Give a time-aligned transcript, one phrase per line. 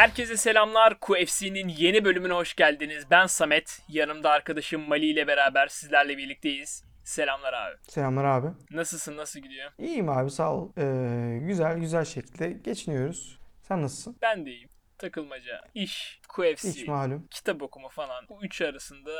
[0.00, 1.00] Herkese selamlar.
[1.00, 3.04] QFC'nin yeni bölümüne hoş geldiniz.
[3.10, 3.82] Ben Samet.
[3.88, 6.89] Yanımda arkadaşım Mali ile beraber sizlerle birlikteyiz.
[7.04, 7.76] Selamlar abi.
[7.82, 8.46] Selamlar abi.
[8.70, 9.16] Nasılsın?
[9.16, 9.70] Nasıl gidiyor?
[9.78, 10.68] İyiyim abi sağ ol.
[10.78, 13.38] Ee, güzel güzel şekilde geçiniyoruz.
[13.62, 14.16] Sen nasılsın?
[14.22, 14.68] Ben de iyiyim.
[14.98, 17.26] Takılmaca, iş, QFC, Hiç malum.
[17.30, 18.24] kitap okuma falan.
[18.28, 19.10] Bu üç arasında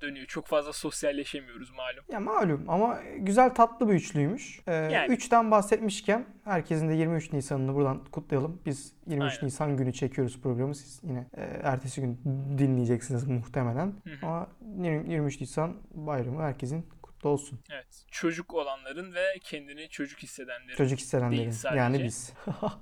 [0.00, 0.26] dönüyor.
[0.26, 2.04] Çok fazla sosyalleşemiyoruz malum.
[2.12, 4.60] Ya malum ama güzel tatlı bir üçlüymüş.
[4.66, 5.12] Ee, Yani.
[5.12, 8.62] Üçten bahsetmişken herkesin de 23 Nisan'ını buradan kutlayalım.
[8.66, 9.46] Biz 23 Aynen.
[9.46, 10.74] Nisan günü çekiyoruz programı.
[10.74, 12.20] Siz yine e, ertesi gün
[12.58, 13.92] dinleyeceksiniz muhtemelen.
[14.22, 14.46] Ama
[14.78, 16.86] 20 23 Nisan bayramı herkesin
[17.18, 17.60] kutlu olsun.
[17.70, 18.04] Evet.
[18.10, 20.76] Çocuk olanların ve kendini çocuk hissedenlerin.
[20.76, 21.40] Çocuk hissedenlerin.
[21.40, 21.78] Değil sadece.
[21.78, 22.32] Yani biz.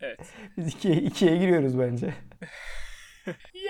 [0.00, 0.20] Evet.
[0.56, 2.14] biz ikiye, ikiye giriyoruz bence.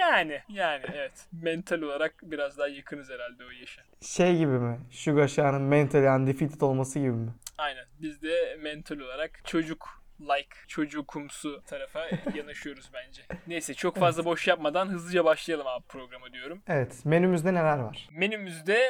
[0.01, 1.27] Yani, yani evet.
[1.33, 3.83] Mental olarak biraz daha yakınız herhalde o yaşa.
[4.03, 4.81] Şey gibi mi?
[4.91, 7.35] Sugar Shah'ın mentally undefeated olması gibi mi?
[7.59, 7.85] Aynen.
[8.03, 13.23] Biz de mental olarak çocuk like, çocukumsu tarafa yanaşıyoruz bence.
[13.47, 16.63] Neyse çok fazla boş yapmadan hızlıca başlayalım abi programı diyorum.
[16.69, 17.05] Evet.
[17.05, 18.09] Menümüzde neler var?
[18.13, 18.89] Menümüzde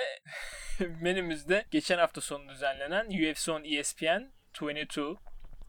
[1.00, 5.00] menümüzde geçen hafta sonu düzenlenen UFC on ESPN 22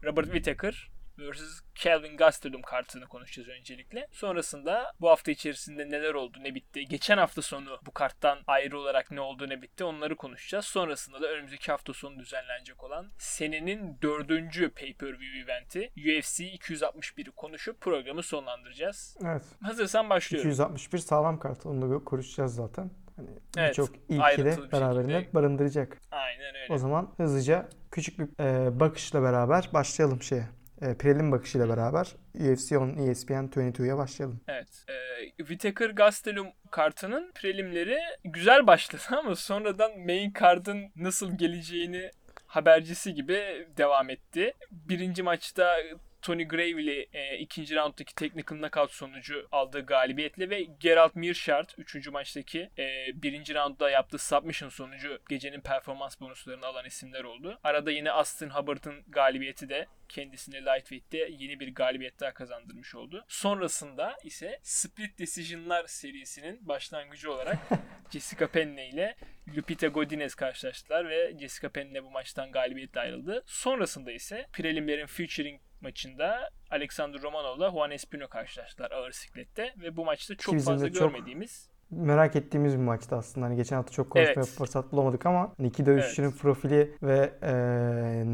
[0.04, 0.88] Robert Whittaker
[1.18, 1.60] vs.
[1.74, 4.06] Calvin Gastelum kartını konuşacağız öncelikle.
[4.12, 6.84] Sonrasında bu hafta içerisinde neler oldu ne bitti.
[6.84, 10.64] Geçen hafta sonu bu karttan ayrı olarak ne oldu ne bitti onları konuşacağız.
[10.64, 18.22] Sonrasında da önümüzdeki hafta sonu düzenlenecek olan senenin dördüncü pay-per-view eventi UFC 261'i konuşup programı
[18.22, 19.16] sonlandıracağız.
[19.24, 19.42] Evet.
[19.62, 20.50] Hazırsan başlıyorum.
[20.50, 21.66] 261 sağlam kart.
[21.66, 22.90] Onu da konuşacağız zaten.
[23.16, 25.34] Hani Evet, birçok ilki de beraberinde şekilde.
[25.34, 25.98] barındıracak.
[26.10, 26.72] Aynen öyle.
[26.74, 30.48] O zaman hızlıca küçük bir e, bakışla beraber başlayalım şeye.
[30.82, 34.40] E, prelim bakışıyla beraber UFC E ESPN 22'ye başlayalım.
[34.48, 34.84] Evet.
[34.88, 42.10] E, Whittaker Gastelum kartının prelimleri güzel başladı ama sonradan main card'ın nasıl geleceğini
[42.46, 44.52] habercisi gibi devam etti.
[44.70, 45.76] Birinci maçta
[46.22, 52.70] Tony Gravely e, ikinci rounddaki technical knockout sonucu aldığı galibiyetle ve Gerald Meerschaert üçüncü maçtaki
[52.78, 57.58] e, birinci roundda yaptığı submission sonucu gecenin performans bonuslarını alan isimler oldu.
[57.64, 63.24] Arada yine Austin Hubbard'ın galibiyeti de kendisine lightweight'te yeni bir galibiyet daha kazandırmış oldu.
[63.28, 67.58] Sonrasında ise Split Decision'lar serisinin başlangıcı olarak
[68.10, 69.16] Jessica Penne ile
[69.56, 73.42] Lupita Godinez karşılaştılar ve Jessica Penne bu maçtan galibiyetle ayrıldı.
[73.46, 80.36] Sonrasında ise prelimlerin featuring maçında Alexander Romanov'la Juan Espino karşılaştılar ağır siklette ve bu maçta
[80.36, 83.46] çok bizim fazla çok görmediğimiz Merak ettiğimiz bir maçtı aslında.
[83.46, 84.46] Hani geçen hafta çok konuşmaya Evet.
[84.46, 87.52] fırsat bulamadık ama hani iki dövüşçünün profili ve e,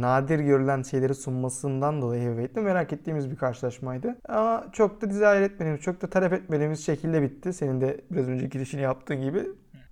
[0.01, 4.17] nadir görülen şeyleri sunmasından dolayı heavyweight'te merak ettiğimiz bir karşılaşmaydı.
[4.29, 7.53] Ama çok da desire etmediğimiz, çok da talep etmediğimiz şekilde bitti.
[7.53, 9.43] Senin de biraz önce girişini yaptığın gibi.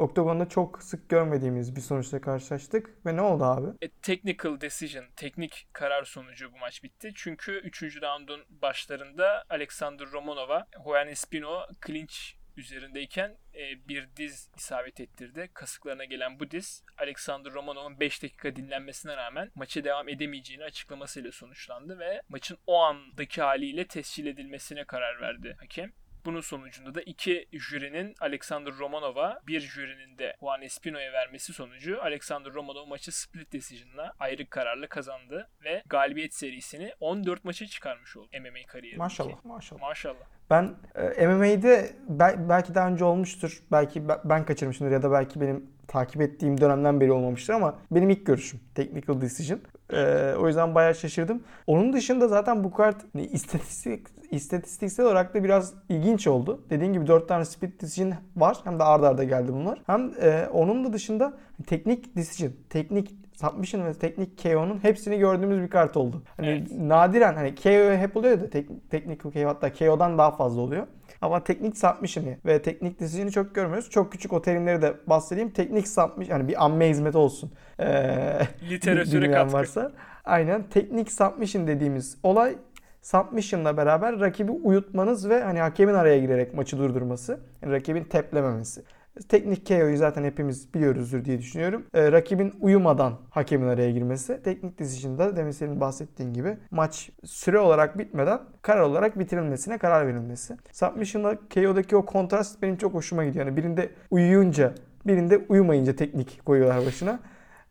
[0.03, 3.07] Oktagonda çok sık görmediğimiz bir sonuçla karşılaştık.
[3.07, 3.67] Ve ne oldu abi?
[3.83, 7.13] E, technical decision, teknik karar sonucu bu maç bitti.
[7.15, 7.83] Çünkü 3.
[7.83, 12.15] roundun başlarında Alexander Romanova, Juan Espino clinch
[12.57, 15.51] üzerindeyken e, bir diz isabet ettirdi.
[15.55, 21.99] Kasıklarına gelen bu diz Alexander Romanov'un 5 dakika dinlenmesine rağmen maça devam edemeyeceğini açıklamasıyla sonuçlandı
[21.99, 25.93] ve maçın o andaki haliyle tescil edilmesine karar verdi hakem.
[26.25, 32.53] Bunun sonucunda da iki jürinin Alexander Romanov'a, bir jürinin de Juan Espino'ya vermesi sonucu Alexander
[32.53, 38.66] Romanov maçı split decision'la ayrı kararla kazandı ve galibiyet serisini 14 maça çıkarmış oldu MMA
[38.66, 38.99] kariyerindeki.
[38.99, 39.81] Maşallah, maşallah.
[39.81, 40.25] Maşallah.
[40.50, 40.75] Ben
[41.19, 43.62] e, MMA'de bel- belki daha önce olmuştur.
[43.72, 48.10] Belki be- ben kaçırmışımdır ya da belki benim takip ettiğim dönemden beri olmamıştır ama benim
[48.10, 48.60] ilk görüşüm.
[48.75, 49.60] Technical decision.
[49.92, 51.42] E, o yüzden bayağı şaşırdım.
[51.66, 56.60] Onun dışında zaten bu kart hani istatistik istatistiksel olarak da biraz ilginç oldu.
[56.70, 58.56] Dediğim gibi 4 tane split decision var.
[58.64, 59.78] Hem de arda arda geldi bunlar.
[59.86, 61.32] Hem e, onun da dışında
[61.66, 63.10] teknik decision, teknik
[63.41, 66.22] submission ve teknik KO'nun hepsini gördüğümüz bir kart oldu.
[66.36, 66.70] Hani Evet.
[66.80, 70.86] nadiren hani KO hep oluyor da tek, technical KO hatta KO'dan daha fazla oluyor.
[71.22, 73.91] Ama teknik submission'ı ve teknik decision'ı çok görmüyoruz.
[73.91, 75.51] Çok küçük o terimleri de bahsedeyim.
[75.51, 77.53] Teknik submission hani bir amme hizmeti olsun.
[77.80, 78.39] Ee,
[78.71, 79.53] Literatüre katkı.
[79.53, 79.92] varsa.
[80.24, 82.57] Aynen teknik submission dediğimiz olay
[83.03, 87.41] submission'la beraber rakibi uyutmanız ve hani hakemin araya girerek maçı durdurması.
[87.63, 88.83] Yani rakibin teplememesi.
[89.28, 91.86] Teknik KO'yu zaten hepimiz biliyoruzdur diye düşünüyorum.
[91.94, 94.42] Ee, rakibin uyumadan hakemin araya girmesi.
[94.42, 100.56] Teknik decision'da demin senin bahsettiğin gibi maç süre olarak bitmeden karar olarak bitirilmesine karar verilmesi.
[100.72, 103.47] Submission'la KO'daki o kontrast benim çok hoşuma gidiyor.
[103.47, 104.74] Yani birinde uyuyunca,
[105.06, 107.20] birinde uyumayınca teknik koyuyorlar başına.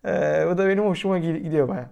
[0.04, 1.90] Ee, o da benim hoşuma gidiyor baya.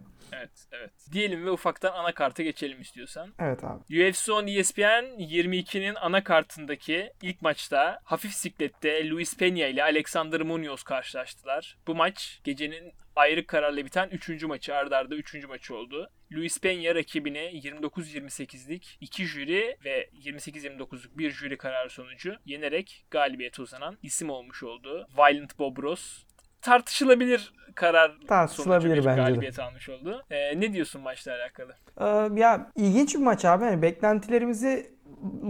[1.11, 3.33] Diyelim ve ufaktan anakarta geçelim istiyorsan.
[3.39, 4.09] Evet abi.
[4.09, 11.77] UFC 10 ESPN 22'nin anakartındaki ilk maçta hafif siklette Luis Peña ile Alexander Munoz karşılaştılar.
[11.88, 14.44] Bu maç gecenin ayrı kararla biten 3.
[14.44, 15.47] maçı ardarda arda 3.
[15.47, 16.09] maçı oldu.
[16.31, 23.97] Luis Peña rakibine 29-28'lik 2 jüri ve 28-29'luk bir jüri kararı sonucu yenerek galibiyete uzanan
[24.03, 25.07] isim olmuş oldu.
[25.17, 26.23] Violent Bobros
[26.61, 29.15] tartışılabilir karar Tartışılabilir bence de.
[29.15, 30.23] galibiyet almış oldu.
[30.31, 31.73] Ee, ne diyorsun maçla alakalı?
[32.00, 33.63] Ee, ya ilginç bir maç abi.
[33.63, 34.91] Yani beklentilerimizi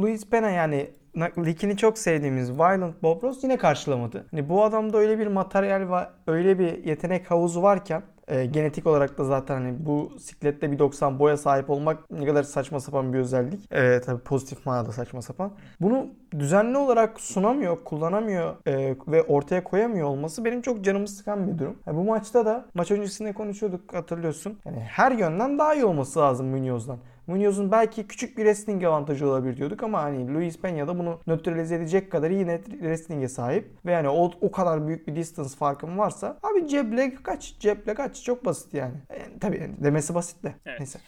[0.01, 0.89] Luis Pena yani
[1.38, 4.25] Ligini çok sevdiğimiz Violent Bob Ross yine karşılamadı.
[4.31, 9.17] Hani bu adamda öyle bir materyal var, öyle bir yetenek havuzu varken e, genetik olarak
[9.17, 13.19] da zaten hani bu siklette bir 90 boya sahip olmak ne kadar saçma sapan bir
[13.19, 13.71] özellik.
[13.71, 15.51] E, tabii pozitif manada saçma sapan.
[15.81, 16.07] Bunu
[16.39, 21.75] düzenli olarak sunamıyor, kullanamıyor e, ve ortaya koyamıyor olması benim çok canımı sıkan bir durum.
[21.87, 24.59] E, bu maçta da maç öncesinde konuşuyorduk hatırlıyorsun.
[24.65, 26.97] Yani her yönden daha iyi olması lazım Munoz'dan.
[27.29, 31.75] Munoz'un belki küçük bir wrestling avantajı olabilir diyorduk ama hani Luis Peña da bunu nötralize
[31.75, 33.71] edecek kadar iyi net wrestling'e sahip.
[33.85, 38.23] Ve yani o, o kadar büyük bir distance farkın varsa abi ceple kaç, ceple kaç
[38.23, 38.93] çok basit yani.
[39.09, 40.53] yani tabii yani demesi basit de.
[40.65, 40.79] Evet.
[40.79, 40.99] Neyse.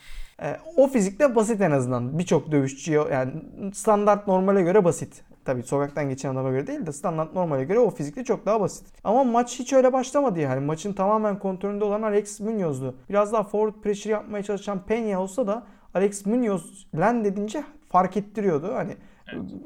[0.42, 2.18] E, o fizikte basit en azından.
[2.18, 3.32] Birçok dövüşçüye yani
[3.74, 5.24] standart normale göre basit.
[5.44, 8.86] Tabii sokaktan geçen adama göre değil de standart normale göre o fizikte çok daha basit.
[9.04, 10.60] Ama maç hiç öyle başlamadı yani.
[10.60, 12.94] Maçın tamamen kontrolünde olan Alex Munoz'du.
[13.08, 18.74] Biraz daha forward pressure yapmaya çalışan Peña olsa da Alex Munoz land edince fark ettiriyordu.
[18.74, 18.96] Hani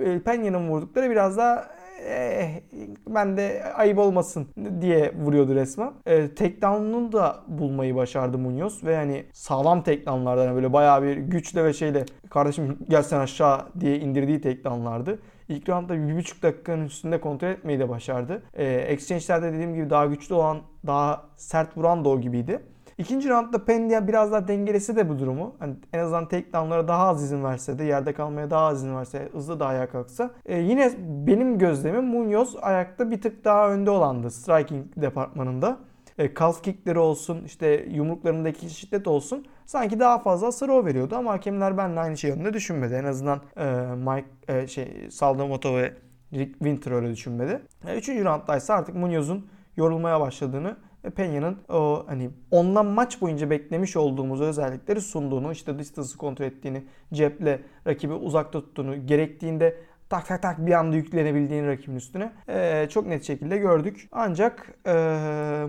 [0.00, 0.26] evet.
[0.26, 1.68] Peña'nın vurdukları biraz daha
[2.04, 2.60] eh,
[3.08, 4.46] ben de ayıp olmasın
[4.80, 5.92] diye vuruyordu resmen.
[6.06, 11.64] E, takedown'unu da bulmayı başardı Munoz ve hani sağlam takedownlardan yani böyle bayağı bir güçle
[11.64, 15.18] ve şeyle kardeşim gelsen aşağı diye indirdiği takedownlardı.
[15.48, 18.42] İlk roundda bir buçuk dakikanın üstünde kontrol etmeyi de başardı.
[18.54, 22.62] E, exchange'lerde dediğim gibi daha güçlü olan, daha sert vuran da o gibiydi.
[22.98, 25.56] İkinci roundda Pendia biraz daha dengelesi de bu durumu.
[25.58, 29.28] Hani en azından takedownlara daha az izin verse de yerde kalmaya daha az izin verse
[29.32, 30.30] hızlı da ayağa kalksa.
[30.46, 35.78] E, yine benim gözlemim Munoz ayakta bir tık daha önde olandı striking departmanında.
[36.18, 41.78] E, calf kickleri olsun işte yumruklarındaki şiddet olsun sanki daha fazla sıra veriyordu ama hakemler
[41.78, 42.94] benimle aynı şey yönünde düşünmedi.
[42.94, 43.64] En azından e,
[43.96, 45.92] Mike e, şey Saldamoto ve
[46.32, 47.62] Rick Winter öyle düşünmedi.
[47.86, 49.46] E, üçüncü roundda ise artık Munoz'un
[49.76, 50.76] yorulmaya başladığını
[51.10, 57.60] Peña'nın o hani ondan maç boyunca beklemiş olduğumuz özellikleri sunduğunu, işte distance'ı kontrol ettiğini, ceple
[57.86, 59.76] rakibi uzakta tuttuğunu, gerektiğinde
[60.08, 64.08] tak tak tak bir anda yüklenebildiğini rakibin üstüne e, çok net şekilde gördük.
[64.12, 64.92] Ancak e,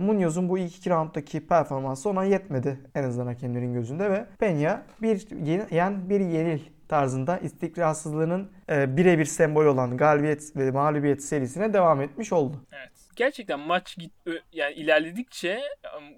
[0.02, 5.72] Munoz'un bu ilk iki rounddaki performansı ona yetmedi en azından hakemlerin gözünde ve Peña bir
[5.72, 12.34] yen bir yenil tarzında istikrarsızlığının e, birebir sembol olan galibiyet ve mağlubiyet serisine devam etmiş
[12.34, 12.58] oldu.
[12.72, 14.14] Evet gerçekten maç git
[14.52, 15.64] yani ilerledikçe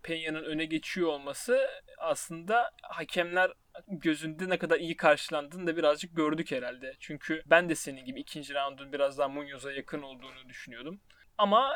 [0.03, 1.67] Peña'nın öne geçiyor olması
[1.97, 3.51] aslında hakemler
[3.87, 6.95] gözünde ne kadar iyi karşılandığını da birazcık gördük herhalde.
[6.99, 11.01] Çünkü ben de senin gibi ikinci roundun biraz daha Munoz'a yakın olduğunu düşünüyordum.
[11.37, 11.73] Ama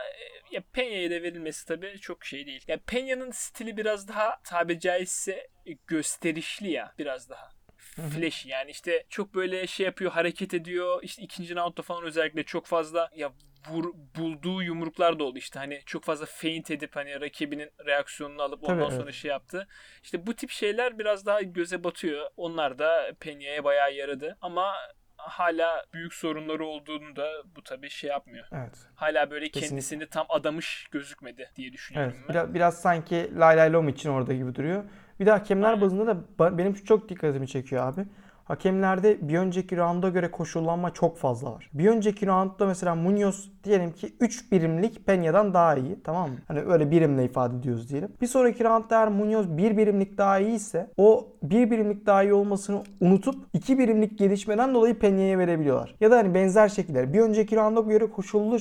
[0.51, 2.63] ya Peña'ya da verilmesi tabii çok şey değil.
[2.67, 5.47] Ya Peña'nın stili biraz daha tabi caizse
[5.87, 7.49] gösterişli ya biraz daha
[7.93, 12.65] flash yani işte çok böyle şey yapıyor hareket ediyor işte ikinci roundda falan özellikle çok
[12.65, 13.31] fazla ya
[13.69, 18.63] vur, bulduğu yumruklar da oldu işte hani çok fazla feint edip hani rakibinin reaksiyonunu alıp
[18.63, 19.13] ondan Tabii, sonra evet.
[19.13, 19.67] şey yaptı.
[20.03, 22.27] İşte bu tip şeyler biraz daha göze batıyor.
[22.37, 24.73] Onlar da Peña'ya bayağı yaradı ama
[25.17, 28.45] hala büyük sorunları olduğunu da bu tabii şey yapmıyor.
[28.51, 28.77] Evet.
[28.95, 29.69] Hala böyle Kesinlikle.
[29.69, 32.25] kendisini tam adamış gözükmedi diye düşünüyorum evet.
[32.27, 32.33] ben.
[32.33, 34.83] Biraz, biraz sanki Lay Lay Lom için orada gibi duruyor.
[35.19, 35.81] Bir de hakemler Aynen.
[35.81, 38.05] bazında da benim çok dikkatimi çekiyor abi.
[38.43, 41.69] Hakemlerde bir önceki rounda göre koşullanma çok fazla var.
[41.73, 46.03] Bir önceki roundda mesela Munoz diyelim ki 3 birimlik Peña'dan daha iyi.
[46.03, 46.35] Tamam mı?
[46.47, 48.09] Hani öyle birimle ifade ediyoruz diyelim.
[48.21, 52.33] Bir sonraki roundda eğer Munoz 1 birimlik daha iyi ise o 1 birimlik daha iyi
[52.33, 55.95] olmasını unutup 2 birimlik gelişmeden dolayı Peña'ya verebiliyorlar.
[55.99, 58.57] Ya da hani benzer şekilde bir önceki rounda göre koşullu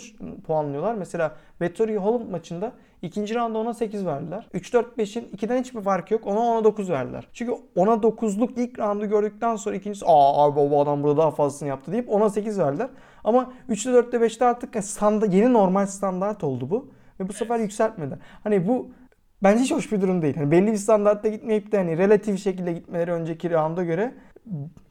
[0.47, 0.95] puanlıyorlar.
[0.95, 4.49] Mesela Vettori Holland maçında İkinci rounda ona 8 verdiler.
[4.55, 6.27] 3-4-5'in 2'den hiçbir farkı yok.
[6.27, 7.29] Ona ona 9 verdiler.
[7.33, 11.69] Çünkü ona 9'luk ilk roundu gördükten sonra ikincisi aa abi bu adam burada daha fazlasını
[11.69, 12.89] yaptı deyip ona 8 verdiler.
[13.25, 16.91] Ama 3'te 4'te 5'te artık standa, yeni normal standart oldu bu.
[17.21, 18.19] Ve bu sefer yükseltmedi.
[18.45, 18.91] Hani bu
[19.43, 20.37] bence hiç hoş bir durum değil.
[20.37, 24.15] Hani belli bir standartta gitmeyip de hani relatif şekilde gitmeleri önceki rounda göre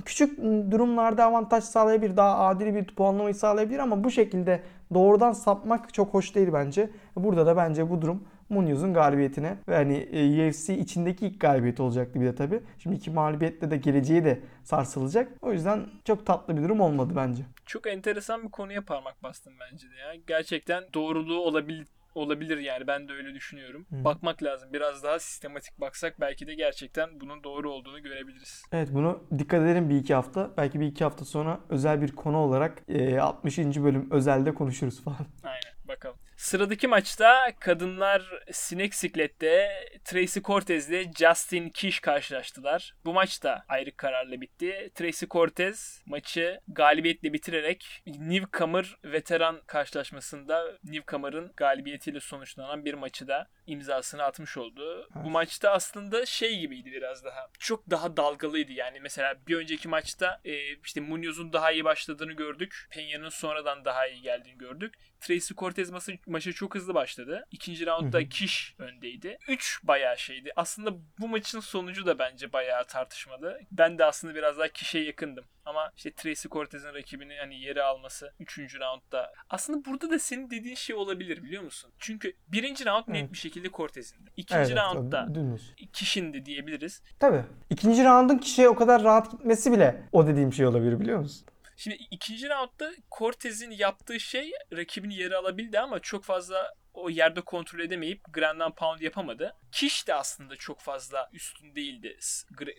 [0.05, 0.37] küçük
[0.71, 6.35] durumlarda avantaj sağlayabilir, daha adil bir puanlamayı sağlayabilir ama bu şekilde doğrudan sapmak çok hoş
[6.35, 6.89] değil bence.
[7.15, 12.21] Burada da bence bu durum Munoz'un galibiyetine ve hani e, UFC içindeki ilk galibiyet olacaktı
[12.21, 12.61] bir de tabii.
[12.79, 15.31] Şimdi iki mağlubiyetle de geleceği de sarsılacak.
[15.41, 17.43] O yüzden çok tatlı bir durum olmadı bence.
[17.65, 20.15] Çok enteresan bir konuya parmak bastım bence de ya.
[20.27, 23.85] Gerçekten doğruluğu olabil olabilir yani ben de öyle düşünüyorum.
[23.89, 24.03] Hı.
[24.03, 24.73] Bakmak lazım.
[24.73, 28.63] Biraz daha sistematik baksak belki de gerçekten bunun doğru olduğunu görebiliriz.
[28.71, 30.51] Evet bunu dikkat edelim bir iki hafta.
[30.57, 33.57] Belki bir iki hafta sonra özel bir konu olarak e, 60.
[33.57, 35.25] bölüm özelde konuşuruz falan.
[35.43, 36.17] Aynen bakalım.
[36.41, 39.71] Sıradaki maçta kadınlar sinek siklette
[40.05, 42.95] Tracy Cortez ile Justin Kish karşılaştılar.
[43.05, 44.91] Bu maç da ayrı kararla bitti.
[44.95, 54.23] Tracy Cortez maçı galibiyetle bitirerek Newcomer veteran karşılaşmasında Newcomer'ın galibiyetiyle sonuçlanan bir maçı da imzasını
[54.23, 55.07] atmış oldu.
[55.15, 55.25] Evet.
[55.25, 57.49] Bu maçta aslında şey gibiydi biraz daha.
[57.59, 58.99] Çok daha dalgalıydı yani.
[58.99, 62.87] Mesela bir önceki maçta e, işte Munoz'un daha iyi başladığını gördük.
[62.91, 64.93] Peña'nın sonradan daha iyi geldiğini gördük.
[65.21, 67.45] Tracy Cortez maçı, maçı çok hızlı başladı.
[67.51, 68.29] İkinci roundda.
[68.29, 69.37] Kish öndeydi.
[69.47, 70.51] 3 bayağı şeydi.
[70.55, 73.59] Aslında bu maçın sonucu da bence bayağı tartışmalı.
[73.71, 75.45] Ben de aslında biraz daha Kish'e yakındım.
[75.65, 78.59] Ama işte Tracy Cortez'in rakibini hani yere alması 3.
[78.79, 79.33] roundda.
[79.49, 81.91] Aslında burada da senin dediğin şey olabilir biliyor musun?
[81.99, 83.33] Çünkü birinci round net Evet.
[83.33, 84.29] bir şekilde Cortez'indi.
[84.37, 85.73] İkinci roundda dümdüz.
[85.93, 87.01] Kish'indi diyebiliriz.
[87.19, 87.43] Tabii.
[87.69, 91.47] İkinci roundun kişiye o kadar rahat gitmesi bile o dediğim şey olabilir biliyor musun?
[91.81, 97.79] Şimdi ikinci roundda Cortez'in yaptığı şey rakibini yere alabildi ama çok fazla o yerde kontrol
[97.79, 99.55] edemeyip ground and pound yapamadı.
[99.71, 102.17] Kish de aslında çok fazla üstün değildi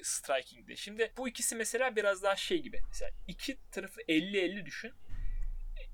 [0.02, 0.76] striking'de.
[0.76, 2.80] Şimdi bu ikisi mesela biraz daha şey gibi.
[2.88, 4.92] Mesela iki tarafı 50-50 düşün.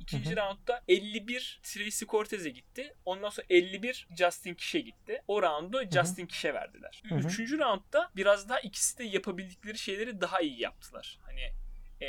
[0.00, 0.36] İkinci Hı hı.
[0.36, 2.94] roundda 51 Tracy Cortez'e gitti.
[3.04, 5.22] Ondan sonra 51 Justin Kish'e gitti.
[5.28, 7.02] O roundu Justin Kish'e verdiler.
[7.08, 7.18] Hı hı.
[7.18, 11.18] Üçüncü roundda biraz daha ikisi de yapabildikleri şeyleri daha iyi yaptılar.
[11.22, 11.52] Hani
[12.00, 12.06] e,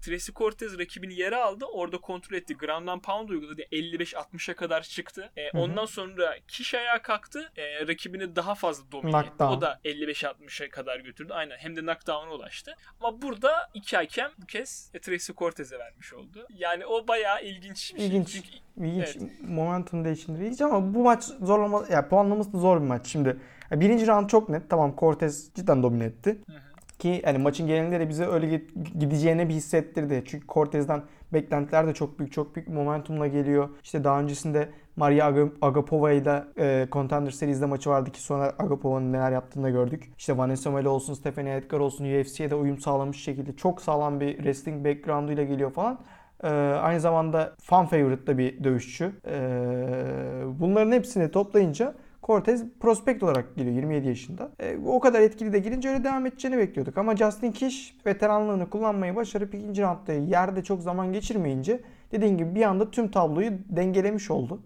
[0.00, 1.64] Tracy Cortez rakibini yere aldı.
[1.64, 2.54] Orada kontrol etti.
[2.56, 3.62] Ground and pound uyguladı.
[3.62, 5.30] 55-60'a kadar çıktı.
[5.36, 7.52] E, ondan sonra Kish ayağa kalktı.
[7.56, 9.44] E, rakibini daha fazla domine etti.
[9.44, 11.32] O da 55-60'a kadar götürdü.
[11.32, 11.56] Aynen.
[11.56, 12.74] Hem de knockdown'a ulaştı.
[13.00, 16.46] Ama burada iki hakem bu kez e, Tracy Cortez'e vermiş oldu.
[16.50, 18.06] Yani o bayağı ilginç bir şey.
[18.06, 18.32] İlginç.
[18.32, 19.30] Çünkü İlginç Evet.
[19.42, 23.36] momentum değişimleri ama bu maç zorlama ya puanlaması da zor bir maç şimdi.
[23.70, 24.70] birinci round çok net.
[24.70, 26.38] Tamam Cortez cidden domine etti.
[26.46, 26.67] Hı hı.
[26.98, 28.62] Ki hani maçın genelinde de bize öyle
[28.98, 30.22] gideceğini bir hissettirdi.
[30.26, 31.02] Çünkü Cortez'den
[31.32, 33.68] beklentiler de çok büyük, çok büyük momentumla geliyor.
[33.84, 39.12] İşte daha öncesinde Maria Aga- Agapova ile e, Contender Series'de maçı vardı ki sonra Agapova'nın
[39.12, 40.12] neler yaptığını da gördük.
[40.18, 44.36] İşte Vanessa Melo olsun, Stephanie Edgar olsun UFC'ye de uyum sağlamış şekilde çok sağlam bir
[44.36, 45.98] wrestling background'uyla geliyor falan.
[46.42, 46.48] Ee,
[46.82, 49.12] aynı zamanda fan favorite da bir dövüşçü.
[49.26, 54.50] Ee, bunların hepsini toplayınca Cortez prospekt olarak geliyor 27 yaşında.
[54.60, 56.98] Ee, o kadar etkili de girince öyle devam edeceğini bekliyorduk.
[56.98, 61.80] Ama Justin Kish veteranlığını kullanmayı başarıp ikinci roundda yerde çok zaman geçirmeyince
[62.12, 64.60] dediğim gibi bir anda tüm tabloyu dengelemiş oldu.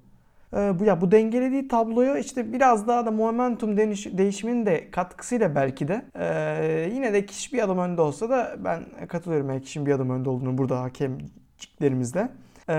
[0.57, 5.55] Ee, bu ya bu dengelediği tabloyu işte biraz daha da momentum deniş- değişiminin de katkısıyla
[5.55, 9.87] belki de ee, yine de Kish bir adım önde olsa da ben katılıyorum yani Kish'in
[9.87, 12.29] bir adım önde olduğunu burada hakemciklerimizle.
[12.69, 12.75] Ee,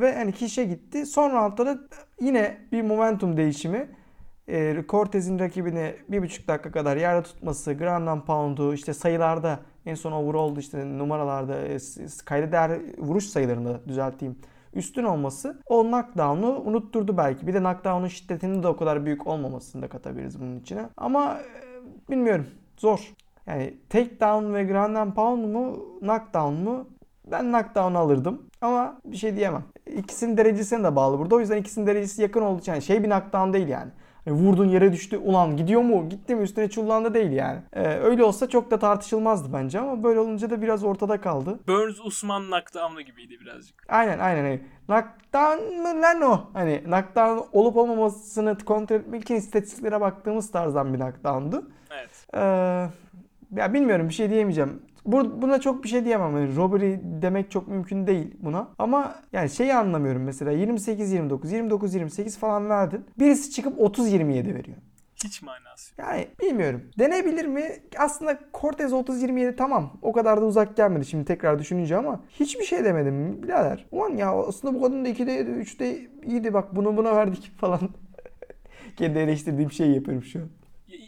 [0.00, 1.06] ve hani Kish'e gitti.
[1.06, 1.78] Son roundda da
[2.20, 3.88] yine bir momentum değişimi.
[4.48, 9.94] Ee, Cortez'in rakibini bir buçuk dakika kadar yerde tutması, ground and pound'u, işte sayılarda en
[9.94, 11.78] son overall'da işte numaralarda e,
[12.24, 14.36] kayda değer vuruş sayılarında düzelteyim
[14.76, 17.46] üstün olması o knockdown'u unutturdu belki.
[17.46, 20.88] Bir de knockdown'un şiddetinin de o kadar büyük olmamasını da katabiliriz bunun içine.
[20.96, 22.46] Ama e, bilmiyorum.
[22.76, 23.14] Zor.
[23.46, 26.88] Yani takedown ve ground and pound mu, knockdown mu?
[27.30, 28.42] Ben knockdown alırdım.
[28.60, 29.64] Ama bir şey diyemem.
[29.86, 31.34] İkisinin derecesine de bağlı burada.
[31.34, 33.90] O yüzden ikisinin derecesi yakın olduğu için yani şey bir knockdown değil yani.
[34.26, 35.16] Hani vurdun yere düştü.
[35.18, 36.08] Ulan gidiyor mu?
[36.08, 36.42] Gitti mi?
[36.42, 37.58] Üstüne çullandı değil yani.
[37.72, 41.60] Ee, öyle olsa çok da tartışılmazdı bence ama böyle olunca da biraz ortada kaldı.
[41.68, 43.82] Burns Usman knockdown'u gibiydi birazcık.
[43.88, 44.42] Aynen aynen.
[44.42, 46.40] Hani knockdown mı lan o?
[46.52, 51.70] Hani knockdown olup olmamasını kontrol etmek için istatistiklere baktığımız tarzdan bir knockdown'du.
[51.90, 52.26] Evet.
[52.34, 52.38] Ee,
[53.56, 54.82] ya bilmiyorum bir şey diyemeyeceğim.
[55.06, 56.36] Bu, buna çok bir şey diyemem.
[56.36, 58.68] Yani robbery demek çok mümkün değil buna.
[58.78, 63.04] Ama yani şeyi anlamıyorum mesela 28-29, 29-28 falan verdin.
[63.18, 64.76] Birisi çıkıp 30-27 veriyor.
[65.24, 66.08] Hiç manası yok.
[66.08, 66.82] Yani bilmiyorum.
[66.98, 67.62] Denebilir mi?
[67.98, 69.92] Aslında Cortez 30-27 tamam.
[70.02, 73.86] O kadar da uzak gelmedi şimdi tekrar düşününce ama hiçbir şey demedim birader.
[73.92, 77.80] Ulan ya aslında bu kadın da 2'de 3'te iyiydi bak bunu buna verdik falan.
[78.96, 80.48] Kendi eleştirdiğim şeyi yapıyorum şu an.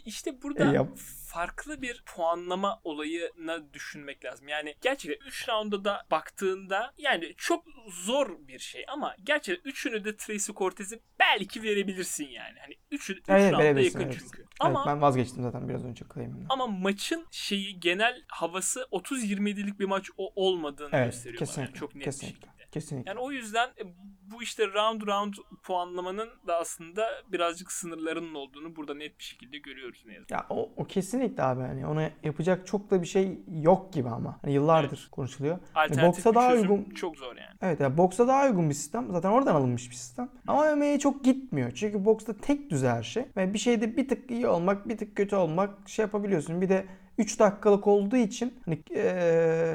[0.05, 0.87] İşte burada E, yap.
[1.33, 4.47] Farklı bir puanlama olayına düşünmek lazım.
[4.47, 10.17] Yani gerçekten 3 rounda da baktığında yani çok zor bir şey ama gerçekten üçünü de
[10.17, 12.59] Tracy Cortez'e belki verebilirsin yani.
[12.59, 14.37] Hani 3 üç Evet, rounda yakın çünkü.
[14.41, 16.45] Evet, Ama ben vazgeçtim zaten biraz önce claim'imden.
[16.49, 21.73] ama maçın şeyi genel havası 30-27'lik bir maç o olmadığını Evet, gösteriyor kesinlikle.
[21.79, 22.58] Çok net bir kesinlikle.
[22.71, 23.09] Kesinlikle.
[23.09, 23.83] Yani o yüzden e,
[24.31, 25.33] bu işte round round
[25.63, 30.31] puanlamanın da aslında birazcık sınırlarının olduğunu burada net bir şekilde görüyoruz ne yazık.
[30.31, 34.39] Ya o, o kesinlikle abi hani ona yapacak çok da bir şey yok gibi ama.
[34.41, 35.59] Hani yıllardır konuşuluyor.
[35.75, 37.57] Alternatif boksa bir daha uygun- çok zor yani.
[37.61, 39.07] Evet ya boksa daha uygun bir sistem.
[39.11, 40.29] Zaten oradan alınmış bir sistem.
[40.47, 41.71] Ama MMA'ye çok gitmiyor.
[41.75, 43.25] Çünkü boksta tek düze her şey.
[43.37, 46.61] Ve bir şeyde bir tık iyi olmak, bir tık kötü olmak şey yapabiliyorsun.
[46.61, 46.85] Bir de
[47.19, 49.01] 3 dakikalık olduğu için hani eee,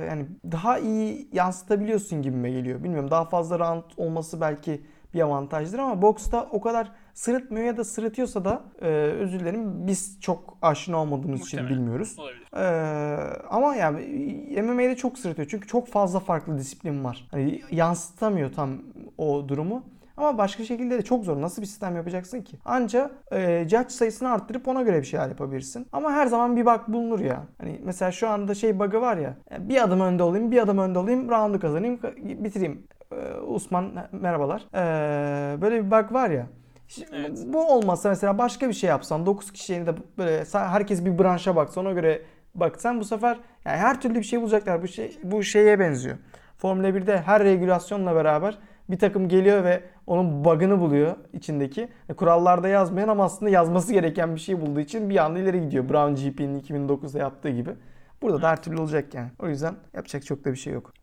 [0.09, 2.85] yani daha iyi yansıtabiliyorsun gibime geliyor.
[2.85, 4.81] Bilmiyorum daha fazla round olması belki
[5.15, 10.19] bir avantajdır ama boksta o kadar sırıtmıyor ya da sırıtıyorsa da eee, özür dilerim biz
[10.21, 11.79] çok aşina olmadığımız için Muhtemelen.
[11.83, 12.17] bilmiyoruz.
[12.19, 12.45] Olabilir.
[12.57, 14.01] Ee, ama yani
[14.63, 15.49] MMA'de çok sırıtıyor.
[15.51, 17.29] Çünkü çok fazla farklı disiplin var.
[17.31, 18.71] Hani yansıtamıyor tam
[19.19, 19.83] o durumu.
[20.17, 21.41] Ama başka şekilde de çok zor.
[21.41, 22.57] Nasıl bir sistem yapacaksın ki?
[22.65, 25.87] Anca e, judge sayısını arttırıp ona göre bir şeyler yapabilirsin.
[25.93, 27.43] Ama her zaman bir bug bulunur ya.
[27.61, 29.37] Hani mesela şu anda şey bug'ı var ya.
[29.59, 32.87] Bir adım önde olayım, bir adım önde olayım, roundu kazanayım, bitireyim.
[33.13, 34.67] Ee, Osman merhabalar.
[34.75, 36.47] Ee, böyle bir bug var ya.
[36.89, 37.39] Şimdi Evet.
[37.47, 41.81] Bu olmasa mesela başka bir şey yapsan 9 kişiye de böyle herkes bir branşa baksa
[41.81, 42.23] ona göre
[42.55, 44.83] baksan bu sefer yani her türlü bir şey bulacaklar.
[44.83, 46.17] Bu şey bu şeye benziyor.
[46.59, 48.59] Formula 1'de her regülasyonla beraber
[48.91, 51.89] bir takım geliyor ve onun bug'ını buluyor içindeki.
[52.09, 55.89] E, Kurallarda yazmayan ama aslında yazması gereken bir şey bulduğu için bir anda ileri gidiyor.
[55.89, 57.71] Brown GP'nin 2009'da yaptığı gibi.
[58.23, 59.31] Burada da her türlü olacak yani.
[59.39, 60.94] O yüzden yapacak çok da bir şey yok.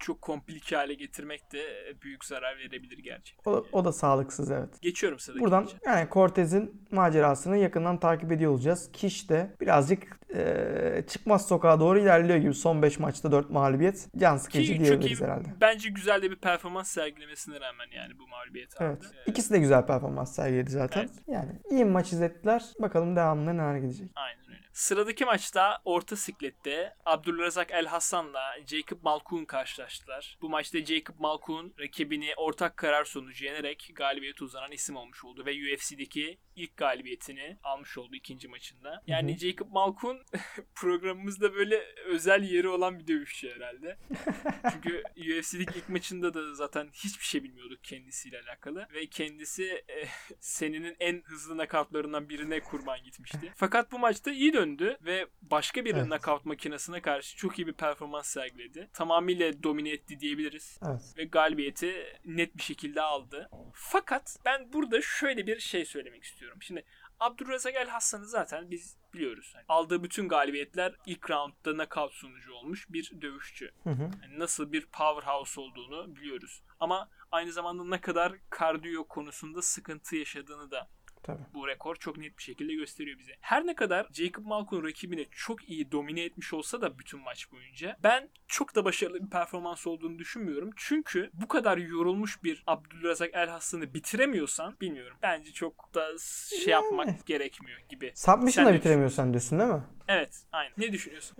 [0.00, 1.60] Çok komplike hale getirmek de
[2.02, 3.50] büyük zarar verebilir gerçekten.
[3.52, 4.82] O, da- o da sağlıksız evet.
[4.82, 5.76] Geçiyorum sıradaki Buradan maça.
[5.86, 8.90] yani Cortez'in macerasını yakından takip ediyor olacağız.
[8.92, 12.54] Kiş de birazcık eee, çıkmaz sokağa doğru ilerliyor gibi.
[12.54, 14.08] Son 5 maçta 4 mağlubiyet.
[14.16, 15.48] Can sıkıcı Ki çok iyi, diyebiliriz herhalde.
[15.60, 18.98] bence güzel de bir performans sergilemesine rağmen yani bu mağlubiyeti Evet.
[18.98, 19.14] aldı.
[19.26, 21.00] Ee, İkisi de güzel performans sergiledi zaten.
[21.00, 21.10] Evet.
[21.26, 22.64] Yani iyi maç izlettiler.
[22.80, 24.10] Bakalım devamında neler gidecek.
[24.14, 24.40] Aynen.
[24.80, 30.38] Sıradaki maçta orta siklette Abdülrazak El Hasan'la Jacob Malkoun karşılaştılar.
[30.42, 35.50] Bu maçta Jacob Malkoun rakibini ortak karar sonucu yenerek galibiyete uzanan isim olmuş oldu ve
[35.50, 39.02] UFC'deki ilk galibiyetini almış oldu ikinci maçında.
[39.06, 39.38] Yani Hı hı.
[39.38, 40.18] Jacob Malkoun
[40.74, 43.98] programımızda böyle özel yeri olan bir dövüşçü herhalde.
[44.72, 50.08] Çünkü UFC'deki ilk maçında da zaten hiçbir şey bilmiyorduk kendisiyle alakalı ve kendisi e,
[50.40, 53.52] senenin en hızlı nakavtlarından birine kurban gitmişti.
[53.56, 56.06] Fakat bu maçta iyi döndü ve başka bir Evet.
[56.06, 58.90] nakavt makinesine karşı çok iyi bir performans sergiledi.
[58.92, 61.14] Tamamıyla domine etti diyebiliriz Evet.
[61.16, 63.50] ve galibiyeti net bir şekilde aldı.
[63.74, 66.58] Fakat ben burada şöyle bir şey söylemek istiyorum.
[66.62, 66.84] Şimdi
[67.20, 69.52] Abdurrazak El Hassan'ı zaten biz biliyoruz.
[69.54, 73.70] Hani aldığı bütün galibiyetler ilk roundda knockout sonucu olmuş bir dövüşçü.
[73.84, 74.02] Hı hı.
[74.02, 76.62] Yani nasıl bir powerhouse olduğunu biliyoruz.
[76.80, 80.88] Ama aynı zamanda ne kadar kardiyo konusunda sıkıntı yaşadığını da
[81.22, 81.42] Tabii.
[81.54, 83.32] bu rekor çok net bir şekilde gösteriyor bize.
[83.40, 87.96] Her ne kadar Jacob Malkoun rakibine çok iyi domine etmiş olsa da bütün maç boyunca
[88.02, 90.70] ben çok da başarılı bir performans olduğunu düşünmüyorum.
[90.76, 95.16] Çünkü bu kadar yorulmuş bir Abdülrazak El Hassan'ı bitiremiyorsan bilmiyorum.
[95.22, 96.06] Bence çok da
[96.48, 96.84] şey Yani.
[96.84, 98.12] yapmak gerekmiyor gibi.
[98.14, 99.82] Submission'da Sen bitiremiyorsan diyorsun değil mi?
[100.08, 100.72] Evet, aynen.
[100.78, 101.36] Ne düşünüyorsun?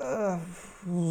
[0.00, 0.04] Ee,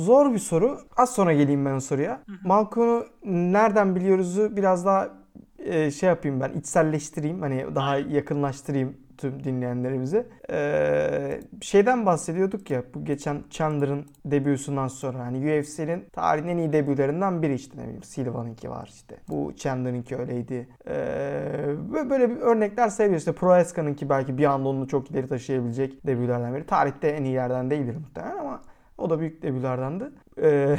[0.06, 0.80] Zor bir soru.
[0.98, 2.24] Az sonra geleyim ben o soruya.
[2.44, 5.18] Malkoun'u nereden biliyoruzu biraz daha
[5.60, 7.42] e, şey yapayım ben içselleştireyim.
[7.42, 10.26] Hani daha yakınlaştırayım tüm dinleyenlerimize.
[10.50, 17.42] Ee, şeyden bahsediyorduk ya bu geçen Chandler'ın debüsünden sonra hani UFC'nin tarihin en iyi debülerinden
[17.42, 19.16] biri işte ne bileyim Silva'nınki var işte.
[19.30, 20.68] Bu Chandler'ınki öyleydi.
[20.88, 21.76] Ee,
[22.10, 23.22] böyle bir örnekler sayabiliriz.
[23.22, 26.66] İşte Proeska'nınki belki bir anda onu çok ileri taşıyabilecek debülerden biri.
[26.66, 28.62] Tarihte en iyilerden değildir muhtemelen ama
[28.98, 30.06] o da büyük debülerdendi.
[30.42, 30.76] Ee,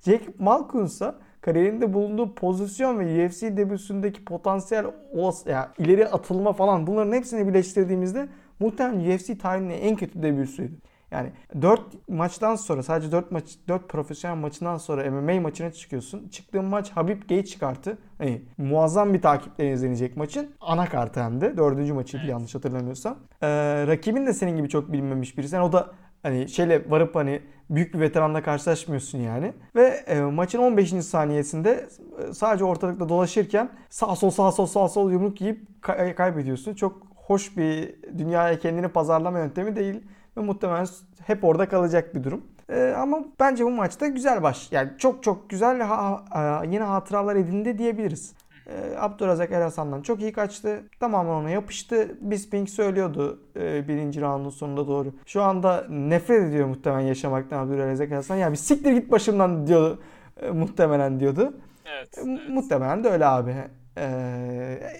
[0.00, 6.86] Jacob Malkoun ise kariyerinde bulunduğu pozisyon ve UFC debüsündeki potansiyel olas, yani ileri atılma falan
[6.86, 8.28] bunların hepsini birleştirdiğimizde
[8.60, 10.74] muhtemelen UFC tarihinin en kötü debüsüydü.
[11.10, 16.28] Yani 4 maçtan sonra sadece 4 maç 4 profesyonel maçından sonra MMA maçına çıkıyorsun.
[16.28, 17.98] Çıktığın maç Habib Gate kartı.
[18.18, 20.50] Hani muazzam bir takiple izlenecek maçın.
[20.60, 21.56] Ana kartı hem de.
[21.56, 22.30] Dördüncü maçıydı Evet.
[22.30, 23.18] yanlış hatırlamıyorsam.
[23.42, 23.48] Ee,
[23.86, 25.54] rakibin de senin gibi çok bilinmemiş birisi.
[25.54, 25.90] Yani o da
[26.24, 29.52] hani şeyle varıp hani büyük bir veteranla karşılaşmıyorsun yani.
[29.76, 30.90] Ve e, maçın 15.
[30.90, 31.88] saniyesinde
[32.30, 36.74] e, sadece ortalıkta dolaşırken sağ sol sağ sol sağ sol yumruk yiyip kay- kaybediyorsun.
[36.74, 40.02] Çok hoş bir dünyaya kendini pazarlama yöntemi değil
[40.36, 40.86] ve muhtemelen
[41.26, 42.44] hep orada kalacak bir durum.
[42.68, 44.72] E, ama bence bu maçta güzel baş.
[44.72, 48.34] Yani çok çok güzel ha, ha- yine hatıralar edindi diyebiliriz.
[48.66, 50.82] E, Abdurrazak El Hasan'dan çok iyi kaçtı.
[51.00, 52.18] Tamamen ona yapıştı.
[52.20, 55.12] Bisping söylüyordu e, birinci roundun sonunda doğru.
[55.26, 58.36] Şu anda nefret ediyor muhtemelen yaşamaktan Abdurrazak El Hasan.
[58.36, 60.02] Yani bir siktir git başımdan diyordu.
[60.42, 61.54] e, muhtemelen diyordu.
[61.98, 62.18] Evet.
[62.18, 62.40] E, evet.
[62.48, 63.54] Muhtemelen de öyle abi.
[63.98, 64.06] E,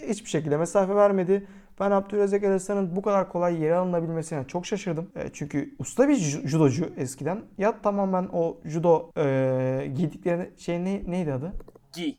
[0.09, 1.47] hiçbir şekilde mesafe vermedi.
[1.81, 5.11] Ben Abdülrezzak El Hasan'ın bu kadar kolay yere alınabilmesine çok şaşırdım.
[5.17, 7.41] E, çünkü usta bir ju- judocu eskiden.
[7.59, 11.53] Ya tamamen o judo e, giydikleri şey ne, neydi adı?
[11.93, 12.17] Gi.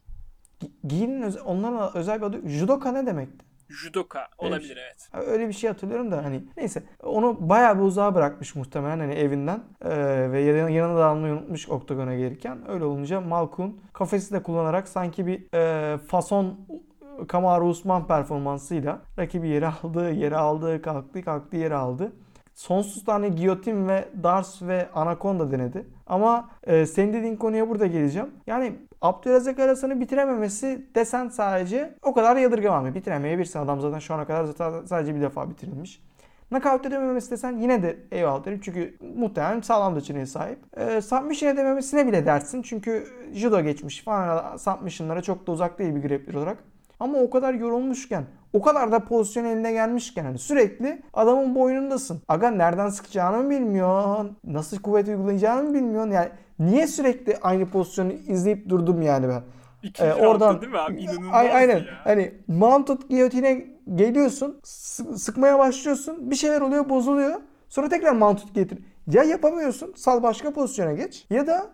[0.65, 3.45] Gi- Gi'nin özel, onların özel bir adı judoka ne demekti?
[3.69, 5.09] Judoka olabilir evet.
[5.27, 9.59] Öyle bir şey hatırlıyorum da hani neyse onu bayağı bir uzağa bırakmış muhtemelen hani evinden
[9.81, 12.59] Ee, ve yanına, yanına da almayı unutmuş oktagona gelirken.
[12.69, 16.59] Öyle olunca Malkun kafesi de kullanarak sanki bir e, fason
[17.27, 22.11] Kamaru Usman performansıyla rakibi yere aldı, yere aldı, kalktı, kalktı, yere aldı.
[22.55, 25.85] Sonsuz tane giyotin ve dars ve anakonda denedi.
[26.07, 28.29] Ama e, senin dediğin konuya burada geleceğim.
[28.47, 32.95] Yani Abdülrazak arasını bitirememesi desen sadece o kadar yadırgamam.
[32.95, 33.59] Bitiremeyebilirsin.
[33.59, 36.03] Adam zaten şu ana kadar zaten sadece bir defa bitirilmiş.
[36.49, 38.59] Knockout edememesi desen yine de eyvallah derim.
[38.63, 40.59] Çünkü muhtemelen sağlam da sahip.
[40.77, 42.61] E, submission edememesine bile dersin.
[42.61, 46.57] Çünkü judo geçmiş falan submission'lara çok da uzak değil bir grappler olarak.
[46.99, 48.23] Ama o kadar yorulmuşken,
[48.55, 52.21] o kadar da pozisyon eline gelmişken hani sürekli adamın boynundasın.
[52.27, 54.37] Aga nereden sıkacağını mı bilmiyorsun?
[54.43, 56.11] Nasıl kuvvet uygulayacağını mı bilmiyorsun?
[56.11, 59.41] Yani niye sürekli aynı pozisyonu izleyip durdum yani ben?
[59.83, 61.01] İkinci Ee, oradan, değil mi abi?
[61.01, 61.77] İnanılmaz Ay- aynen.
[61.77, 61.83] ya.
[62.03, 63.65] Hani mounted guillotine
[63.95, 67.35] geliyorsun, sı- sıkmaya başlıyorsun, bir şeyler oluyor, bozuluyor.
[67.69, 68.79] Sonra tekrar mounted guillotine.
[69.07, 71.25] Ya yapamıyorsun, sal başka pozisyona geç.
[71.29, 71.73] Ya da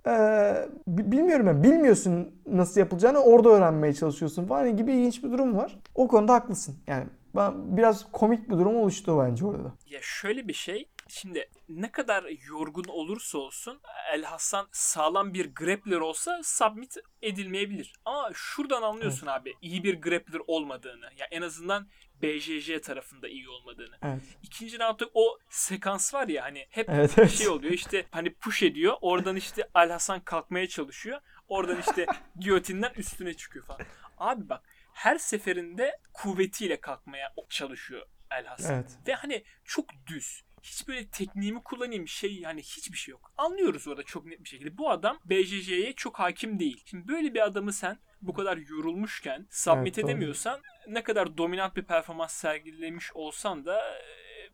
[0.88, 5.78] bi- bilmiyorum ben, bilmiyorsun nasıl yapılacağını, orada öğrenmeye çalışıyorsun falan gibi ilginç bir durum var.
[5.96, 6.76] O konuda haklısın.
[6.88, 9.74] Yani ben biraz komik bir durum oluştu bence orada.
[9.86, 10.90] Ya şöyle bir şey.
[11.08, 13.80] Şimdi ne kadar yorgun olursa olsun
[14.14, 17.94] El Hasan sağlam bir grappler olsa submit edilmeyebilir.
[18.06, 21.06] Ama şuradan anlıyorsun abi iyi bir grappler olmadığını.
[21.18, 21.88] Ya en azından
[22.22, 23.98] BJJ tarafında iyi olmadığını.
[24.04, 24.22] Evet.
[24.44, 27.32] İkinci roundda o sekans var ya hani hep Evet, evet.
[27.32, 28.98] şey oluyor işte hani push ediyor.
[29.02, 31.20] Oradan işte Al Hasan kalkmaya çalışıyor.
[31.48, 32.06] Oradan işte
[32.40, 33.82] giyotinden üstüne çıkıyor falan.
[34.18, 38.76] Abi bak her seferinde kuvvetiyle kalkmaya çalışıyor El Hasan.
[38.76, 38.98] Evet.
[39.08, 40.44] Ve hani çok düz.
[40.64, 43.34] Hiç böyle tekniğimi kullanayım şey hani hiçbir şey yok.
[43.38, 44.78] Anlıyoruz orada çok net bir şekilde.
[44.78, 46.84] Bu adam BJJ'ye çok hakim değil.
[46.86, 50.12] Şimdi böyle bir adamı sen bu kadar yorulmuşken submit Evet, doğru.
[50.12, 54.02] edemiyorsan ne kadar dominant bir performans sergilemiş olsan da e,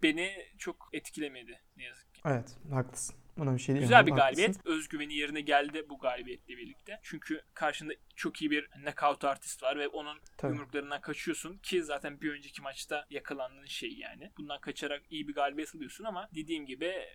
[0.03, 2.21] beni çok etkilemedi ne yazık ki.
[2.25, 3.15] Evet, haklısın.
[3.37, 3.87] Buna bir şey diyemem.
[3.87, 4.35] Güzel bir haklısın.
[4.35, 4.65] galibiyet.
[4.65, 6.99] Özgüveni yerine geldi bu galibiyetle birlikte.
[7.03, 10.51] Çünkü karşında çok iyi bir knockout artist var ve onun Tabii.
[10.53, 14.31] yumruklarından kaçıyorsun ki zaten bir önceki maçta yakalandığın şey yani.
[14.37, 17.07] Bundan kaçarak iyi bir galibiyet alıyorsun ama dediğim gibi e,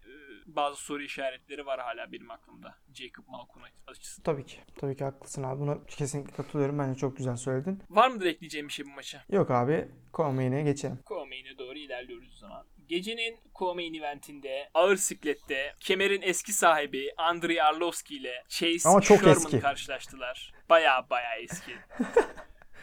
[0.46, 2.74] bazı soru işaretleri var hala benim aklımda.
[2.94, 4.32] Jacob Malkoun açısından.
[4.32, 4.56] Tabii ki.
[4.76, 5.60] Tabii ki haklısın abi.
[5.60, 6.78] Buna kesinlikle katılıyorum.
[6.78, 7.82] Bence çok güzel söyledin.
[7.90, 9.24] Var mıdır ekleyeceğim bir şey bu maça?
[9.30, 9.88] Yok abi.
[10.12, 10.98] Komeğine geçelim.
[11.06, 12.66] Co-main'e doğru ilerliyoruz o zaman.
[12.88, 19.36] Gecenin co-main eventinde ağır siklette kemerin eski sahibi Andrei Arlovski ile Chase Ama çok Sherman
[19.36, 19.60] eski.
[19.60, 20.52] karşılaştılar.
[20.70, 21.72] Baya baya eski.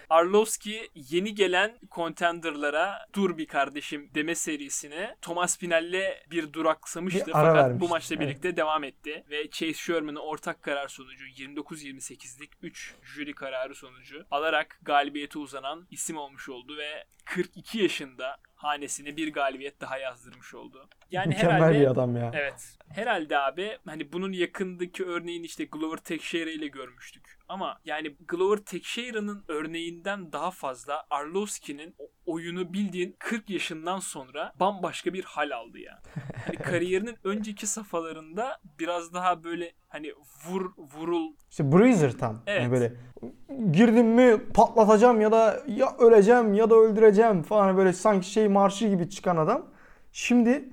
[0.09, 7.55] Arlovski yeni gelen contenderlara dur bir kardeşim deme serisine Thomas Pinel'le bir duraksamıştı Bir fakat
[7.55, 8.27] bu vermişti, maçla evet.
[8.27, 14.79] birlikte devam etti ve Chase Sherman'ı ortak karar sonucu 29-28'lik 3 jüri kararı sonucu alarak
[14.81, 20.89] galibiyete uzanan isim olmuş oldu ve 42 yaşında hanesine bir galibiyet daha yazdırmış oldu.
[21.11, 22.31] Yani Mükemmel herhalde bir adam ya.
[22.33, 22.77] Evet.
[22.89, 27.38] Herhalde abi hani bunun yakındaki örneğini işte Glover Teixeira ile görmüştük.
[27.49, 35.23] Ama yani Glover Teixeira'nın örneğinden daha fazla Arlovski'nin oyunu bildiğin 40 yaşından sonra bambaşka bir
[35.23, 36.01] hal aldı ya.
[36.45, 40.13] Hani kariyerinin önceki safhalarında biraz daha böyle hani
[40.45, 42.41] vur vurul İşte Bruiser tam.
[42.47, 42.61] Evet.
[42.61, 42.93] Yani böyle
[43.71, 48.87] girdim mi patlatacağım ya da ya öleceğim ya da öldüreceğim falan böyle sanki şey marşı
[48.87, 49.65] gibi çıkan adam.
[50.11, 50.69] Şimdi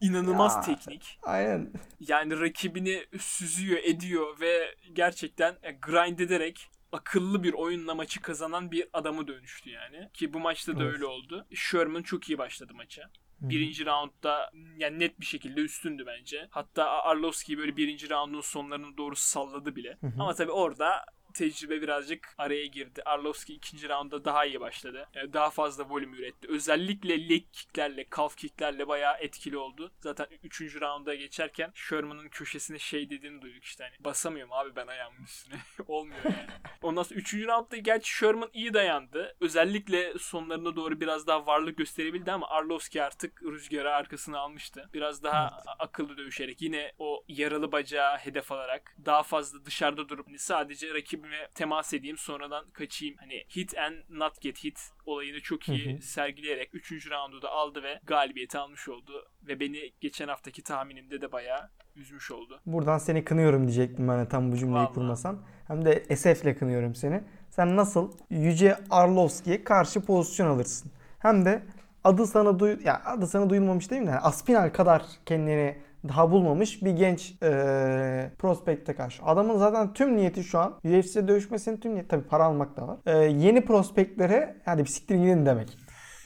[0.00, 0.60] inanılmaz Ya.
[0.60, 1.18] teknik.
[1.22, 8.70] aynen Yani rakibini süzüyor, ediyor ve gerçekten e, grind ederek akıllı bir oyunla maçı kazanan
[8.70, 10.10] bir adamı dönüştü yani.
[10.14, 10.92] Ki bu maçta da Evet.
[10.94, 11.46] öyle oldu.
[11.54, 13.10] Sherman çok iyi başladı maça.
[13.40, 16.48] Birinci roundda yani net bir şekilde üstündü bence.
[16.50, 19.98] Hatta Arlovski böyle birinci roundun sonlarına doğru salladı bile.
[20.18, 21.04] Ama tabii orada
[21.36, 23.02] tecrübe birazcık araya girdi.
[23.04, 25.08] Arlovski ikinci roundda daha iyi başladı.
[25.14, 26.48] Ee, Daha fazla volüm üretti.
[26.48, 29.92] Özellikle leg kicklerle, calf kicklerle bayağı etkili oldu.
[30.00, 35.24] Zaten üçüncü rounda geçerken Sherman'ın köşesine şey dediğini duyduk işte hani basamıyorum abi ben ayağımın
[35.24, 35.56] üstüne.
[35.88, 36.46] Olmuyor yani.
[36.82, 39.36] Ondan sonra üçüncü roundda gerçi Sherman iyi dayandı.
[39.40, 44.90] Özellikle sonlarına doğru biraz daha varlık gösterebildi ama Arlovski artık rüzgarı arkasına almıştı.
[44.94, 50.38] Biraz daha akıllı dövüşerek yine o yaralı bacağı hedef alarak daha fazla dışarıda durup hani
[50.38, 50.94] sadece
[51.26, 53.16] rakibime temas edeyim sonradan kaçayım.
[53.18, 56.02] Hani hit and not get hit olayını çok iyi Hı hı.
[56.02, 57.10] sergileyerek 3.
[57.10, 59.26] roundu da aldı ve galibiyeti almış oldu.
[59.42, 62.60] Ve beni geçen haftaki tahminimde de bayağı üzmüş oldu.
[62.66, 64.94] buradan seni kınıyorum diyecektim ben de tam bu cümleyi Vallahi.
[64.94, 65.42] kurmasan.
[65.68, 67.22] Hem de esefle kınıyorum seni.
[67.50, 70.92] Sen nasıl Yüce Arlovski'ye karşı pozisyon alırsın?
[71.18, 71.62] Hem de
[72.04, 74.08] adı sana duy ya adı sana duyulmamış değil mi?
[74.08, 79.22] Yani Aspinal kadar kendini daha bulmamış bir genç e, prospekte karşı.
[79.22, 82.98] Adamın zaten tüm niyeti şu an UFC'de dövüşmesinin tüm niyeti tabii para almak da var.
[83.06, 85.68] E, yeni prospektlere hadi bir siktir gidin demek.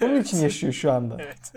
[0.01, 0.27] Bunun Evet.
[0.27, 1.16] için yaşıyor şu anda.
[1.23, 1.53] Evet.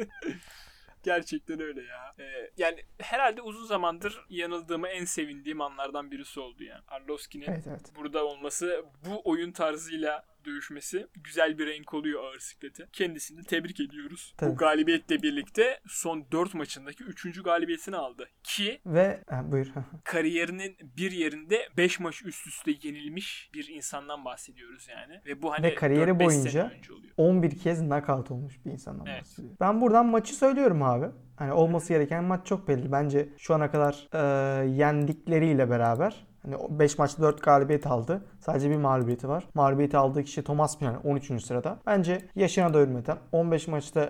[1.03, 2.13] Gerçekten öyle ya.
[2.19, 2.23] Ee,
[2.57, 6.81] yani herhalde uzun zamandır yanıldığımı en sevindiğim anlardan birisi oldu yani.
[6.88, 7.81] Arlovski'nin Evet evet.
[7.95, 12.88] burada olması, bu oyun tarzıyla dövüşmesi güzel bir renk oluyor ağır siklete.
[12.93, 14.34] Kendisini tebrik ediyoruz.
[14.38, 14.51] Tabii.
[14.51, 17.43] Bu galibiyetle birlikte son 4 maçındaki 3.
[17.43, 18.29] galibiyetini aldı.
[18.43, 19.67] Ki Ve ha, buyur.
[20.03, 25.21] kariyerinin bir yerinde 5 maç üst üste yenilmiş bir insandan bahsediyoruz yani.
[25.25, 27.13] Ve bu hani Ve kariyeri 4-5 sene boyunca önce oluyor.
[27.17, 29.21] 11 kez knockout olmuş bir insandan Evet.
[29.21, 29.58] bahsediyorum.
[29.62, 31.06] Ben buradan maçı söylüyorum abi.
[31.36, 32.91] Hani olması gereken maç çok belli.
[32.91, 38.25] Bence şu ana kadar e, yendikleriyle beraber hani 5 maçta 4 galibiyet aldı.
[38.39, 39.47] Sadece bir mağlubiyeti var.
[39.53, 41.45] Mağlubiyeti aldığı kişi Thomas Pian 13.
[41.45, 41.79] sırada.
[41.86, 44.10] Bence yaşına da hürmeten 15 maçta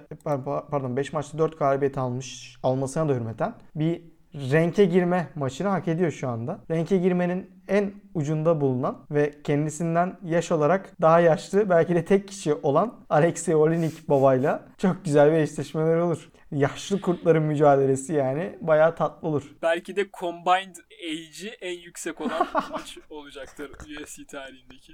[0.71, 4.01] pardon 5 maçta 4 galibiyet almış almasına da hürmeten bir
[4.35, 6.59] renke girme maçını hak ediyor şu anda.
[6.71, 12.53] Renke girmenin en ucunda bulunan ve kendisinden yaş olarak daha yaşlı belki de tek kişi
[12.53, 16.29] olan Alexey Olenik babayla çok güzel bir eşleşmeler olur.
[16.53, 19.51] Yaşlı kurtların mücadelesi yani bayağı tatlı olur.
[19.61, 24.93] Belki de combined age'i en yüksek olan maç olacaktır UFC tarihindeki.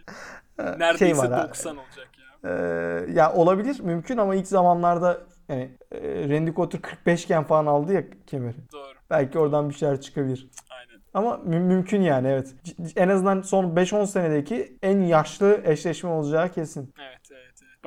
[0.60, 1.48] Neredeyse Şey var ha.
[1.50, 2.50] 90 olacak ya.
[2.52, 7.94] Ee, ya olabilir mümkün ama ilk zamanlarda yani e, Randy Couture 45 iken falan aldı
[7.94, 8.56] ya kemeri.
[8.74, 8.94] Doğru.
[9.10, 10.50] Belki oradan bir şeyler çıkabilir.
[10.70, 11.02] Aynen.
[11.14, 12.56] Ama mü- mümkün yani evet.
[12.64, 16.94] C- En azından son 5-10 senedeki en yaşlı eşleşme olacağı kesin.
[17.00, 17.19] Evet.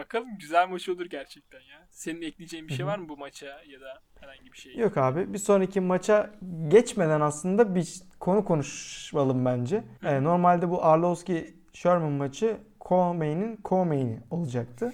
[0.03, 1.87] Bakalım güzel maç olur gerçekten ya.
[1.91, 4.77] Senin ekleyeceğin bir şey var mı bu maça ya da herhangi bir şey?
[4.77, 6.31] Yok abi bir sonraki maça
[6.69, 9.85] geçmeden aslında bir konu konuşalım bence.
[10.05, 14.93] Ee, normalde bu Arlovski Sherman maçı co-main'in co-main'i olacaktı.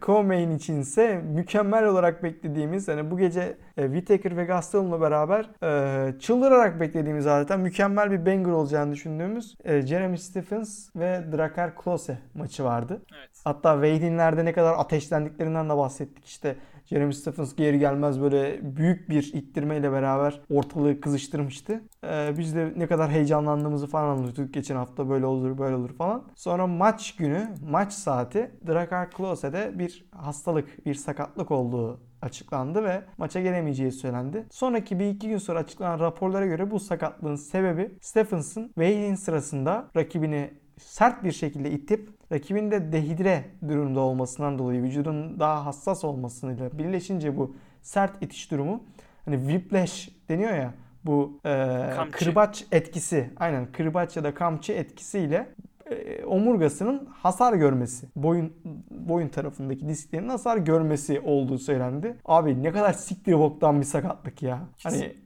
[0.00, 6.80] Co-main içinse mükemmel olarak beklediğimiz hani bu gece e, Whittaker ve Gastelum'la beraber e, çıldırarak
[6.80, 13.02] beklediğimiz zaten mükemmel bir banger olacağını düşündüğümüz e, Jeremy Stephens ve Drakkar Klose maçı vardı.
[13.18, 13.30] Evet.
[13.44, 16.24] Hatta Weight'inlerde ne kadar ateşlendiklerinden de bahsettik.
[16.24, 16.56] İşte
[16.86, 21.80] Jeremy Stephens geri gelmez böyle büyük bir ittirmeyle beraber ortalığı kızıştırmıştı.
[22.04, 26.24] Ee, biz de ne kadar heyecanlandığımızı falan anlatıyorduk geçen hafta böyle olur böyle olur falan.
[26.34, 33.40] Sonra maç günü, maç saati Drakkar Klose'de bir hastalık, bir sakatlık olduğu açıklandı ve maça
[33.40, 34.46] gelemeyeceği söylendi.
[34.50, 40.50] Sonraki bir iki gün sonra açıklanan raporlara göre bu sakatlığın sebebi Stephens'ın weigh-in sırasında rakibini
[40.78, 47.36] sert bir şekilde itip rakibin de dehidre durumda olmasından dolayı vücudun daha hassas olmasıyla birleşince
[47.36, 48.84] bu sert itiş durumu
[49.24, 51.50] hani whiplash deniyor ya bu e,
[51.96, 52.18] Kamçı.
[52.18, 55.46] kırbaç etkisi aynen kırbaç ya da kamçı etkisiyle
[55.90, 58.52] e, omurgasının hasar görmesi, boyun
[58.90, 62.16] boyun tarafındaki disklerin hasar görmesi olduğu söylendi.
[62.24, 64.58] Abi ne kadar siktir boktan bir sakatlık ya.
[64.82, 65.25] Hani Kesinlikle ya.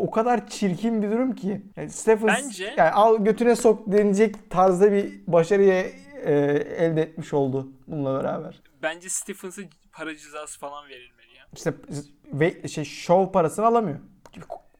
[0.00, 1.62] O kadar çirkin bir durum ki.
[1.76, 5.84] Yani Stephens Bence- yani al götüne sok denilecek tarzda bir başarıya
[6.24, 6.32] e,
[6.78, 8.62] elde etmiş oldu bununla beraber.
[8.82, 11.44] Bence Stephens'a para cezası falan verilmeli ya.
[11.56, 11.74] İşte
[12.32, 13.98] ve şey şov parasını alamıyor.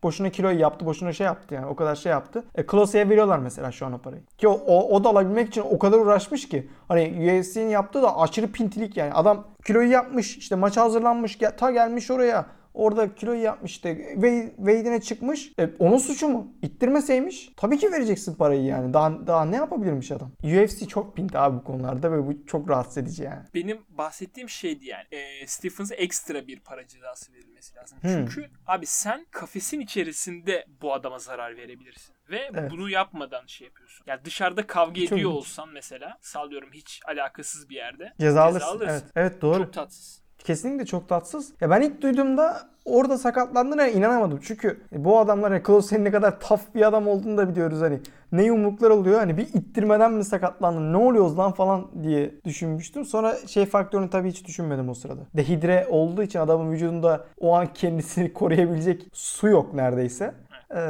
[0.03, 2.45] Boşuna kiloyu yaptı, boşuna şey yaptı yani o kadar şey yaptı.
[2.55, 4.23] E, Klose'ye veriyorlar mesela şu an o parayı.
[4.39, 6.71] Ki o, o, o da alabilmek için o kadar uğraşmış ki.
[6.89, 7.03] Hani
[7.41, 9.13] UFC'nin yaptığı da aşırı pintilik yani.
[9.13, 12.47] Adam kiloyu yapmış, işte maça hazırlanmış, ta gelmiş oraya.
[12.75, 15.53] Orada kiloyu yapmış Wade- Wade'ine çıkmış.
[15.59, 16.55] E, onun suçu mu?
[16.63, 17.51] İttirmeseymiş.
[17.57, 18.95] Tabii ki vereceksin parayı yani.
[18.95, 20.33] Daha, daha ne yapabilirmiş adam?
[20.43, 23.43] UFC çok pinti abi bu konularda ve bu çok rahatsız edici yani.
[23.55, 25.05] Benim bahsettiğim şeydi yani.
[25.13, 27.99] E, Stephens'a ekstra bir para cezası verilmesi lazım.
[28.03, 28.11] Hmm.
[28.11, 32.15] Çünkü abi sen kafesin içerisinde bu adama zarar verebilirsin.
[32.31, 32.71] Ve Evet.
[32.71, 34.05] bunu yapmadan şey yapıyorsun.
[34.07, 38.13] Yani dışarıda kavga Çok ediyor olsan mesela sallıyorum hiç alakasız bir yerde.
[38.21, 38.67] Ceza alırsın.
[38.67, 38.87] alırsın.
[38.93, 39.59] Evet, evet doğru.
[39.65, 40.20] Çok tatsız.
[40.45, 41.53] Kesinlikle çok tatsız.
[41.61, 44.41] Ya ben ilk duyduğumda orada sakatlandığına inanamadım.
[44.43, 48.01] Çünkü bu adamlar ya Klose'nin ne kadar tough bir adam olduğunu da biliyoruz hani.
[48.33, 53.05] Ne yumruklar oluyor hani bir ittirmeden mi sakatlandın ne oluyoruz lan falan diye düşünmüştüm.
[53.05, 55.21] Sonra şey faktörünü tabii hiç düşünmedim o sırada.
[55.37, 60.35] Dehidre olduğu için adamın vücudunda o an kendisini koruyabilecek su yok neredeyse.
[60.71, 60.81] Ee,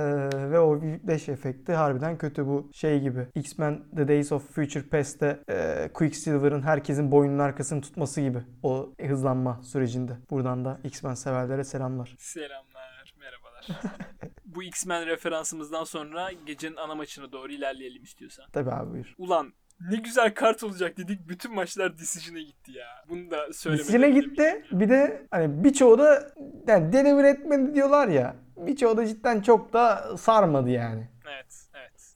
[0.51, 3.27] ve o whiplash efekti harbiden kötü bu şey gibi.
[3.35, 9.61] X-Men The Days of Future Past'te e, Quicksilver'ın herkesin boynunun arkasını tutması gibi o hızlanma
[9.63, 10.13] sürecinde.
[10.31, 12.15] Buradan da X-Men severlere selamlar.
[12.19, 13.67] Selamlar, merhabalar.
[14.45, 18.45] Bu X-Men referansımızdan sonra gecenin ana maçına doğru ilerleyelim istiyorsan.
[18.53, 19.15] Tabii abi buyur.
[19.19, 21.29] Ulan ne güzel kart olacak dedik.
[21.29, 22.87] Bütün maçlar decision'a gitti ya.
[23.09, 24.65] Bunu da söylemeden Dizine gitti.
[24.73, 26.33] Bir de hani birçoğu da
[26.67, 28.37] yani deliver etmedi diyorlar ya.
[28.67, 31.09] Birçoğu da cidden çok da sarmadı yani.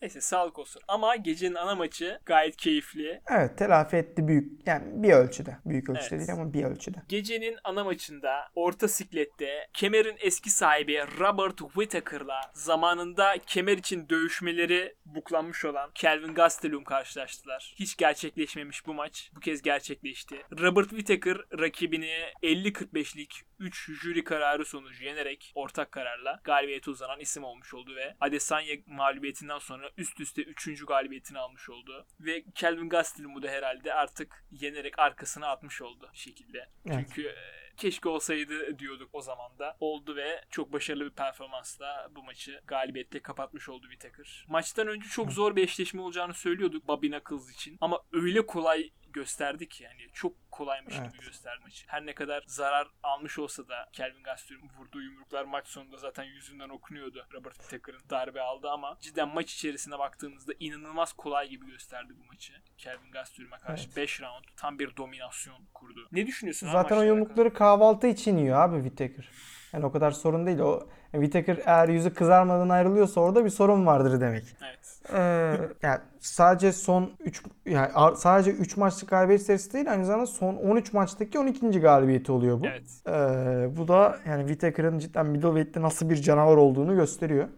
[0.05, 0.83] Neyse sağlık olsun.
[0.89, 3.21] Ama gecenin ana maçı gayet keyifli.
[3.31, 5.57] Evet telafi etti büyük yani bir ölçüde.
[5.65, 6.29] Büyük ölçüde Evet.
[6.29, 6.97] değil ama bir ölçüde.
[7.09, 15.65] Gecenin ana maçında orta siklette kemerin eski sahibi Robert Whittaker'la zamanında kemer için dövüşmeleri buklanmış
[15.65, 17.75] olan Kelvin Gastelum karşılaştılar.
[17.77, 19.31] Hiç gerçekleşmemiş bu maç.
[19.37, 20.37] Bu kez gerçekleşti.
[20.61, 27.75] Robert Whittaker rakibini 50-45'lik 3 jüri kararı sonucu yenerek ortak kararla galibiyete uzanan isim olmuş
[27.75, 30.87] oldu ve Adesanya mağlubiyetinden sonra üst üste 3.
[30.87, 32.07] galibiyetini almış oldu.
[32.21, 36.69] Ve Kelvin Gastelum'u da herhalde artık yenerek arkasına atmış oldu bir şekilde.
[36.87, 37.07] Evet.
[37.09, 37.35] Çünkü e,
[37.77, 39.77] keşke olsaydı diyorduk o zaman da.
[39.81, 44.47] Oldu ve çok başarılı bir performansla bu maçı galibiyetle kapatmış oldu Whittaker.
[44.49, 47.79] Maçtan önce çok zor bir eşleşme olacağını söylüyorduk Bobby Knuckles için.
[47.81, 51.13] Ama öyle kolay gösterdi ki yani çok kolaymış Evet.
[51.13, 51.85] gibi gösterdi maçı.
[51.89, 56.69] Her ne kadar zarar almış olsa da Kelvin Gastelum vurduğu yumruklar maç sonunda zaten yüzünden
[56.69, 57.27] okunuyordu.
[57.35, 62.53] Robert Whittaker'ın darbe aldı ama cidden maç içerisine baktığımızda inanılmaz kolay gibi gösterdi bu maçı.
[62.79, 63.97] Kelvin Gastelum'a karşı Evet.
[63.97, 66.09] 5 round tam bir dominasyon kurdu.
[66.13, 66.69] Ne düşünüyorsun?
[66.73, 69.31] Zaten o yumrukları kahvaltı için yiyor abi Whittaker.
[69.73, 70.59] Yani o kadar sorun değil.
[70.59, 74.45] O Whittaker eğer yüzü kızarmadan ayrılıyorsa orada bir sorun vardır demek.
[74.69, 74.85] Evet.
[75.13, 80.57] Ee, yani sadece son 3 yani sadece 3 maçlık galibiyet serisi değil aynı zamanda son
[80.57, 81.81] 13 maçtaki 12.
[81.81, 82.67] galibiyeti oluyor bu.
[82.67, 82.83] Evet.
[83.09, 87.49] Ee, bu da yani Whittaker'ın cidden middleweight'te nasıl bir canavar olduğunu gösteriyor.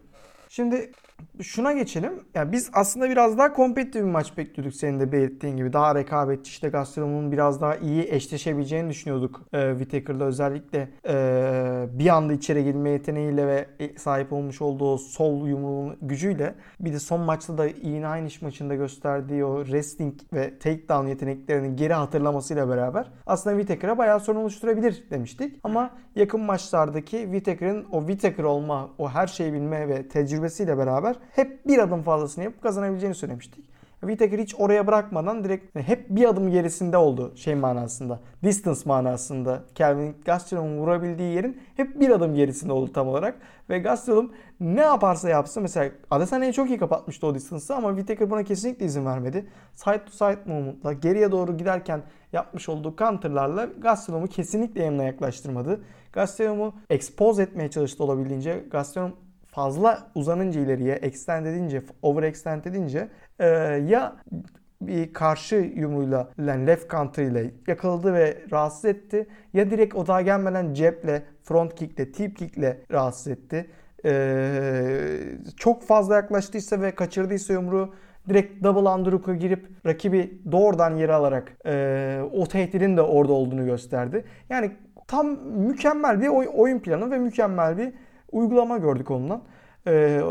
[0.49, 0.91] Şimdi
[1.41, 2.13] şuna geçelim.
[2.33, 5.73] Yani biz aslında biraz daha kompetitif bir maç bekliyorduk senin de belirttiğin gibi.
[5.73, 12.33] Daha rekabetçi işte Gastelum'un biraz daha iyi eşleşebileceğini düşünüyorduk e, Whittaker'la özellikle e, bir anda
[12.33, 17.57] içeri girme yeteneğiyle ve e, sahip olmuş olduğu sol yumruğun gücüyle bir de son maçta
[17.57, 23.55] da yine aynı iş maçında gösterdiği o wrestling ve takedown yeteneklerini geri hatırlamasıyla beraber aslında
[23.59, 25.59] Whittaker'a bayağı sorun oluşturabilir demiştik.
[25.63, 31.67] Ama yakın maçlardaki Whittaker'ın o Whittaker olma, o her şeyi bilme ve tecrübesiyle beraber hep
[31.67, 33.77] bir adım fazlasını yapıp kazanabileceğini söylemiştik.
[33.99, 38.19] Whittaker hiç oraya bırakmadan direkt hep bir adım gerisinde oldu şey manasında.
[38.43, 39.63] Distance manasında.
[39.75, 43.35] Kelvin Gastelum'un vurabildiği yerin hep bir adım gerisinde oldu tam olarak.
[43.69, 48.43] Ve Gastelum ne yaparsa yapsın mesela Adesanya'yı çok iyi kapatmıştı o distance'ı ama Whittaker buna
[48.43, 49.49] kesinlikle izin vermedi.
[49.73, 52.01] Side to side movement'la geriye doğru giderken
[52.33, 55.81] yapmış olduğu counter'larla Gastelum'u kesinlikle yanına yaklaştırmadı.
[56.13, 58.63] Gastelum'u expose etmeye çalıştı olabildiğince.
[58.71, 59.15] Gastelum
[59.57, 63.07] fazla uzanınca ileriye, extend edince, overextend edince
[63.39, 63.47] e,
[63.87, 64.15] ya
[64.81, 69.27] bir karşı yumruğuyla, yani left counter ile yakaladı ve rahatsız etti.
[69.53, 73.69] Ya direkt o daha gelmeden ceple, front kickle, tip kickle rahatsız etti.
[74.05, 74.11] E,
[75.57, 77.93] çok fazla yaklaştıysa ve kaçırdıysa yumruğu
[78.29, 84.25] direkt double underhook'a girip rakibi doğrudan yere alarak e, o tehdidin de orada olduğunu gösterdi.
[84.49, 84.71] Yani
[85.07, 87.93] tam mükemmel bir oy- oyun planı ve mükemmel bir
[88.31, 89.41] uygulama gördük ondan.
[89.87, 90.21] Ee,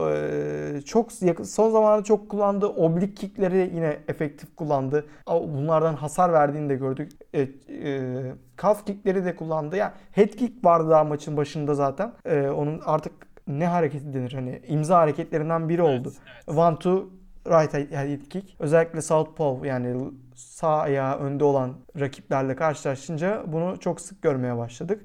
[0.76, 5.06] e, çok yakın, son zamanlarda çok kullandığı oblik kickleri yine efektif kullandı.
[5.28, 7.12] Bunlardan hasar verdiğini de gördük.
[7.34, 8.22] E, e,
[8.62, 9.76] calf kickleri de kullandı.
[9.76, 12.12] Yani head kick vardı daha maçın başında zaten.
[12.24, 13.12] E, onun artık
[13.48, 16.08] ne hareketi denir hani imza hareketlerinden biri oldu.
[16.08, 16.58] Evet, evet.
[16.58, 17.08] One to
[17.46, 18.56] right head kick.
[18.58, 25.04] Özellikle southpaw yani sağ ayağı önde olan rakiplerle karşılaşınca bunu çok sık görmeye başladık.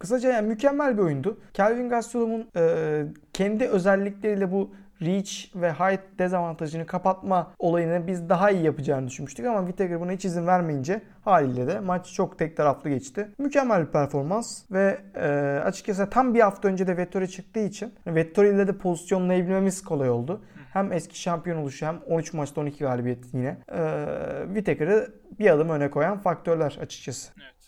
[0.00, 1.40] Kısaca yani mükemmel bir oyundu.
[1.54, 4.70] Kelvin Gastelum'un e, kendi özellikleriyle bu
[5.02, 10.24] reach ve height dezavantajını kapatma olayını biz daha iyi yapacağını düşünmüştük ama Whittaker buna hiç
[10.24, 13.28] izin vermeyince haliyle de maç çok tek taraflı geçti.
[13.38, 15.28] Mükemmel bir performans ve e,
[15.64, 20.40] açıkçası tam bir hafta önce de Vettori çıktığı için Vettori ile de pozisyonlayabilmemiz kolay oldu.
[20.72, 23.56] Hem eski şampiyon oluşu hem 13 maçta 12 galibiyet yine.
[23.72, 23.80] E,
[24.46, 27.32] Whittaker'ı bir adım öne koyan faktörler açıkçası.
[27.36, 27.59] Evet.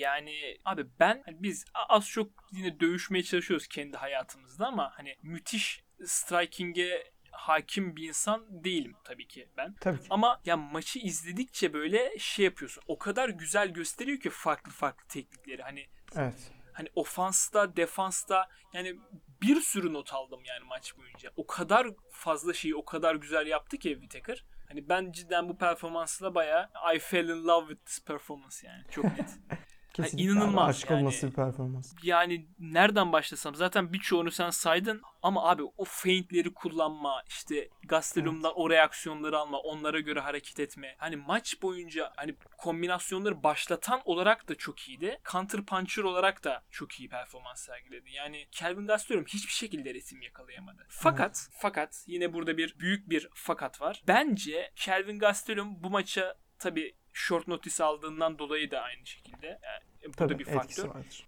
[0.00, 5.84] Yani abi ben hani biz az çok yine dövüşmeye çalışıyoruz kendi hayatımızda ama hani müthiş
[6.04, 9.74] striking'e hakim bir insan değilim tabii ki ben.
[9.80, 10.06] Tabii ki.
[10.10, 12.82] Ama ya maçı izledikçe böyle şey yapıyorsun.
[12.86, 15.62] O kadar güzel gösteriyor ki farklı farklı teknikleri.
[15.62, 15.86] Hani
[16.16, 16.52] Evet.
[16.72, 18.96] hani ofansta, defansta yani
[19.42, 21.30] bir sürü not aldım yani maç boyunca.
[21.36, 24.44] O kadar fazla şeyi o kadar güzel yaptı ki Whittaker.
[24.68, 28.84] Hani ben cidden bu performansla bayağı I fell in love with this performance yani.
[28.90, 29.30] Çok net.
[29.92, 30.32] Kesinlikle.
[30.32, 30.64] inanılmaz.
[30.64, 31.00] Abi, aşk yani.
[31.00, 31.92] olması bir performans.
[32.02, 38.70] yani nereden başlasam zaten birçoğunu sen saydın ama abi o feintleri kullanma işte Gastelum'dan o
[38.70, 40.94] reaksiyonları alma onlara göre hareket etme.
[40.98, 45.18] Hani maç boyunca hani kombinasyonları başlatan olarak da çok iyiydi.
[45.32, 48.10] Counter puncher olarak da çok iyi performans sergiledi.
[48.10, 50.86] Yani Kelvin Gastelum hiçbir şekilde ritim yakalayamadı.
[50.88, 54.02] Fakat fakat yine burada bir büyük bir fakat var.
[54.08, 60.12] Bence Kelvin Gastelum bu maça tabi short notice aldığından dolayı da aynı şekilde yani Bu
[60.12, 60.88] Tabii da bir faktör.
[60.88, 61.26] vardır.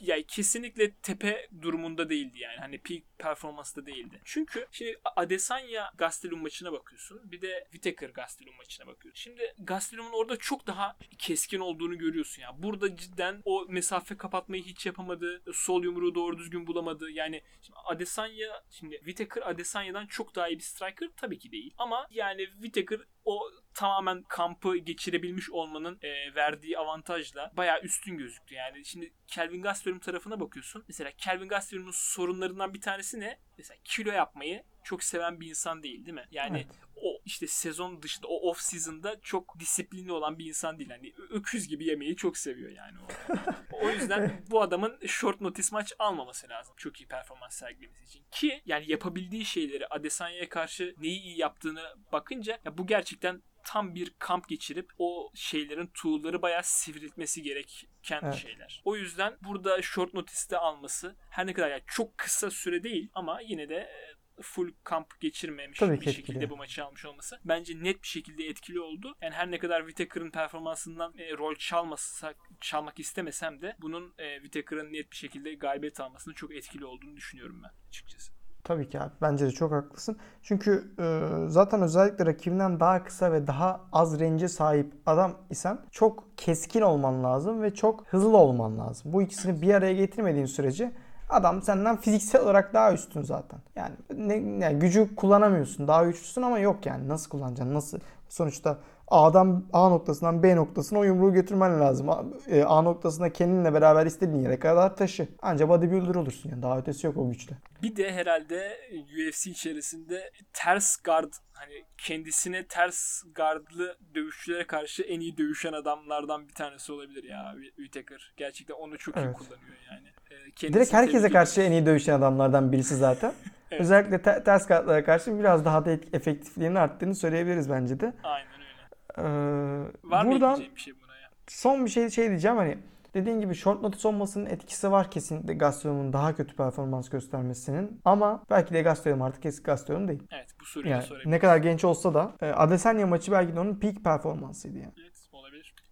[0.00, 2.56] Yani kesinlikle tepe durumunda değildi yani.
[2.56, 4.20] Hani peak performansta değildi.
[4.24, 7.32] Çünkü şimdi Adesanya Gastelum maçına bakıyorsun.
[7.32, 9.20] Bir de Whittaker Gastelum maçına bakıyorsun.
[9.22, 12.62] Şimdi Gastelum'un orada çok daha keskin olduğunu görüyorsun ya.
[12.62, 15.42] Burada cidden o mesafe kapatmayı hiç yapamadı.
[15.52, 17.10] Sol yumruğu doğru düzgün bulamadı.
[17.10, 21.74] Yani şimdi Adesanya şimdi Whittaker Adesanya'dan çok daha iyi bir striker tabii ki değil.
[21.78, 28.54] Ama yani Whittaker o tamamen kampı geçirebilmiş olmanın e, verdiği avantajla bayağı üstün gözüktü.
[28.54, 30.84] Yani şimdi Kelvin Gastelum tarafına bakıyorsun.
[30.88, 33.38] Mesela Kelvin Gastelum'un sorunlarından bir tanesi ne?
[33.58, 36.26] Mesela kilo yapmayı çok seven bir insan değil değil mi?
[36.30, 36.76] Yani Evet.
[36.96, 40.90] o işte sezon dışında o off season'da çok disiplinli olan bir insan değil.
[40.90, 43.32] Hani öküz gibi yemeği çok seviyor yani o.
[43.86, 46.74] o yüzden bu adamın short notice maç almaması lazım.
[46.76, 48.24] Çok iyi performans sergilemesi için.
[48.30, 54.14] Ki yani yapabildiği şeyleri Adesanya'ya karşı neyi iyi yaptığını bakınca ya bu gerçekten tam bir
[54.18, 58.34] kamp geçirip o şeylerin tool'ları bayağı sivriltmesi gereken Evet.
[58.34, 58.82] şeyler.
[58.84, 63.40] O yüzden burada short notice'te alması her ne kadar yani çok kısa süre değil ama
[63.40, 66.50] yine de e, full kamp geçirmemiş Tabii bir ki şekilde etkili.
[66.50, 69.14] bu maçı almış olması bence net bir şekilde etkili oldu.
[69.22, 74.92] Yani her ne kadar Whittaker'ın performansından e, rol çalmasak çalmak istemesem de bunun e, Whittaker'ın
[74.92, 78.32] net bir şekilde galibiyet almasının çok etkili olduğunu düşünüyorum ben açıkçası.
[78.64, 79.12] Tabii ki abi.
[79.22, 80.18] Bence de çok haklısın.
[80.42, 81.04] Çünkü e,
[81.48, 87.24] zaten özellikle rakibinden daha kısa ve daha az range'e sahip adam isen çok keskin olman
[87.24, 89.12] lazım ve çok hızlı olman lazım.
[89.12, 90.92] Bu ikisini bir araya getirmediğin sürece
[91.32, 93.60] adam senden fiziksel olarak daha üstün zaten.
[93.76, 95.88] Yani, ne, yani gücü kullanamıyorsun.
[95.88, 97.08] Daha güçlüsün ama yok yani.
[97.08, 97.74] Nasıl kullanacaksın?
[97.74, 97.98] Nasıl?
[98.28, 98.78] Sonuçta
[99.08, 102.10] A'dan A noktasından B noktasına o yumruğu götürmen lazım.
[102.10, 105.28] A, e, A noktasına kendinle beraber istediğin yere kadar taşı.
[105.42, 106.62] Anca bodybuilder olursun yani.
[106.62, 107.56] Daha ötesi yok o güçle.
[107.82, 115.36] Bir de herhalde UFC içerisinde ters guard hani kendisine ters gardlı dövüşçülere karşı en iyi
[115.36, 118.32] dövüşen adamlardan bir tanesi olabilir ya Whittaker.
[118.36, 119.36] Gerçekten onu çok iyi Evet.
[119.36, 120.08] kullanıyor yani.
[120.56, 123.32] Kendisini Direkt herkese karşı en iyi dövüşen adamlardan birisi zaten.
[123.70, 123.80] Evet.
[123.80, 128.12] Özellikle te- ters kartlara karşı biraz daha da efektifliğinin arttığını söyleyebiliriz bence de.
[128.24, 128.72] Aynen öyle.
[129.18, 131.28] Ee, Var mı buradan ekleyeceğim bir şey buna ya?
[131.48, 132.78] son bir şey şey diyeceğim hani
[133.14, 138.74] dediğin gibi short notice olmasının etkisi var kesinlikle Gastelum'un daha kötü performans göstermesinin ama belki
[138.74, 140.22] de Gastelum artık eski Gastelum değil.
[140.30, 141.30] Evet bu soruyu Yani sorabiliriz.
[141.30, 144.92] ne kadar genç olsa da e, Adesanya maçı belki de onun peak performansıydı yani.
[145.02, 145.11] Evet.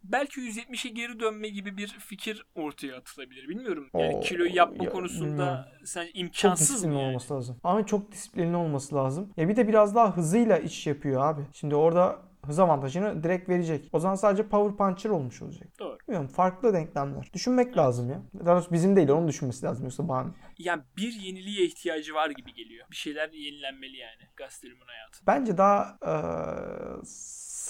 [0.05, 3.48] Belki 170'e geri dönme gibi bir fikir ortaya atılabilir.
[3.48, 3.88] Bilmiyorum.
[3.94, 5.86] Yani Oo, kiloyu yapma ya, konusunda bilmiyorum.
[5.86, 7.09] sen Çok imkansız mı disiplinli yani?
[7.09, 7.57] olması lazım.
[7.64, 9.32] Ama çok disiplinli olması lazım.
[9.36, 11.42] Ya bir de biraz daha hızıyla iş yapıyor abi.
[11.53, 13.88] Şimdi orada hız avantajını direkt verecek.
[13.92, 15.68] O zaman sadece power puncher olmuş olacak.
[15.78, 15.98] Doğru.
[16.09, 17.30] Bilmiyorum farklı denklemler.
[17.32, 18.22] Düşünmek lazım ya.
[18.46, 20.30] Daha doğrusu bizim değil onun düşünmesi lazım yoksa bana.
[20.59, 22.86] Yani bir yeniliğe ihtiyacı var gibi geliyor.
[22.90, 25.26] Bir şeyler yenilenmeli yani Gastelum'un hayatı.
[25.26, 27.03] Bence daha eee,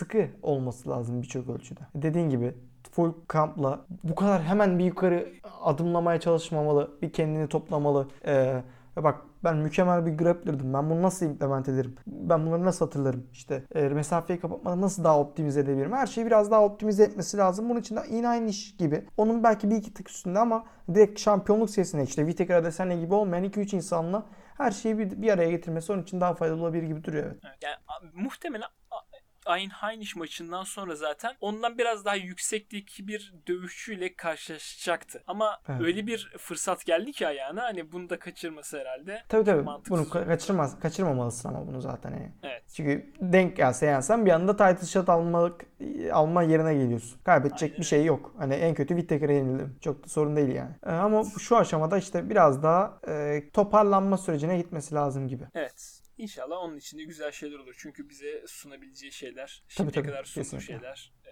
[0.01, 1.81] sıkı olması lazım birçok ölçüde.
[1.95, 2.55] Dediğin gibi
[2.93, 5.29] full kampla bu kadar hemen bir yukarı
[5.63, 6.91] adımlamaya çalışmamalı.
[7.03, 8.09] Bir kendini toplamalı.
[8.97, 10.75] Ve bak ben mükemmel bir grappler'dım.
[10.75, 11.97] Ben bunu nasıl implement ederim?
[12.07, 13.27] Ben bunları nasıl hatırlarım?
[13.33, 15.93] İşte e, mesafeyi kapatmadan nasıl daha optimize edebilirim?
[15.93, 17.69] Her şeyi biraz daha optimize etmesi lazım.
[17.69, 19.05] Bunun için de yine iş gibi.
[19.17, 23.45] Onun belki bir iki tık üstünde ama direkt şampiyonluk seviyesine işte Whittaker Adesanya gibi olmayan
[23.45, 24.27] 2-3 insanla
[24.57, 27.59] her şeyi bir, bir araya getirmesi onun için daha faydalı olabilir gibi duruyor evet.
[27.63, 27.77] Yani
[28.15, 28.69] muhtemelen
[29.47, 35.23] a- Ayn Heinisch maçından sonra zaten ondan biraz daha yüksekteki bir dövüşçüyle karşılaşacaktı.
[35.27, 35.81] Ama Evet.
[35.81, 39.23] öyle bir fırsat geldi ki ayağına hani bunu da kaçırması herhalde.
[39.29, 39.63] Tabii tabii.
[39.63, 42.33] mantıksız Bunu kaçırmaz, kaçırmamalısın ama bunu zaten yani.
[42.43, 42.63] Evet.
[42.75, 45.65] Çünkü denk gelse yensen bir anda title shot almalık
[46.13, 47.21] alma yerine geliyorsun.
[47.25, 48.35] Kaybedecek Aynen bir şey yok.
[48.39, 49.77] Hani en kötü Whittaker'a yenildim.
[49.81, 50.71] Çok da sorun değil yani.
[50.87, 55.45] Ee, ama şu aşamada işte biraz daha e, toparlanma sürecine gitmesi lazım gibi.
[55.55, 56.00] Evet.
[56.21, 57.75] İnşallah onun için de güzel şeyler olur.
[57.79, 60.67] Çünkü bize sunabileceği şeyler, şimdiye tabii, kadar sunduğu kesinlikle.
[60.67, 61.31] şeyler e,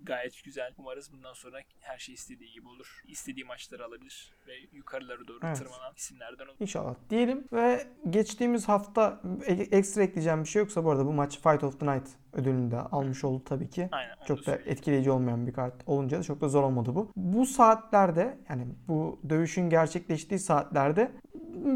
[0.00, 0.74] gayet güzel.
[0.78, 3.00] Umarız bundan sonra her şey istediği gibi olur.
[3.06, 5.56] İstediği maçları alabilir ve yukarılara doğru Evet.
[5.56, 6.56] tırmanan isimlerden olur.
[6.60, 11.40] İnşallah diyelim ve geçtiğimiz hafta e- ekstra ekleyeceğim bir şey yoksa bu arada bu maç
[11.40, 13.88] Fight of the Night ödülünü de almış oldu tabii ki.
[13.92, 14.14] Aynen.
[14.26, 14.72] Çok da söyleyeyim.
[14.72, 17.12] etkileyici olmayan bir kart olunca da çok da zor olmadı bu.
[17.16, 21.12] Bu saatlerde yani bu dövüşün gerçekleştiği saatlerde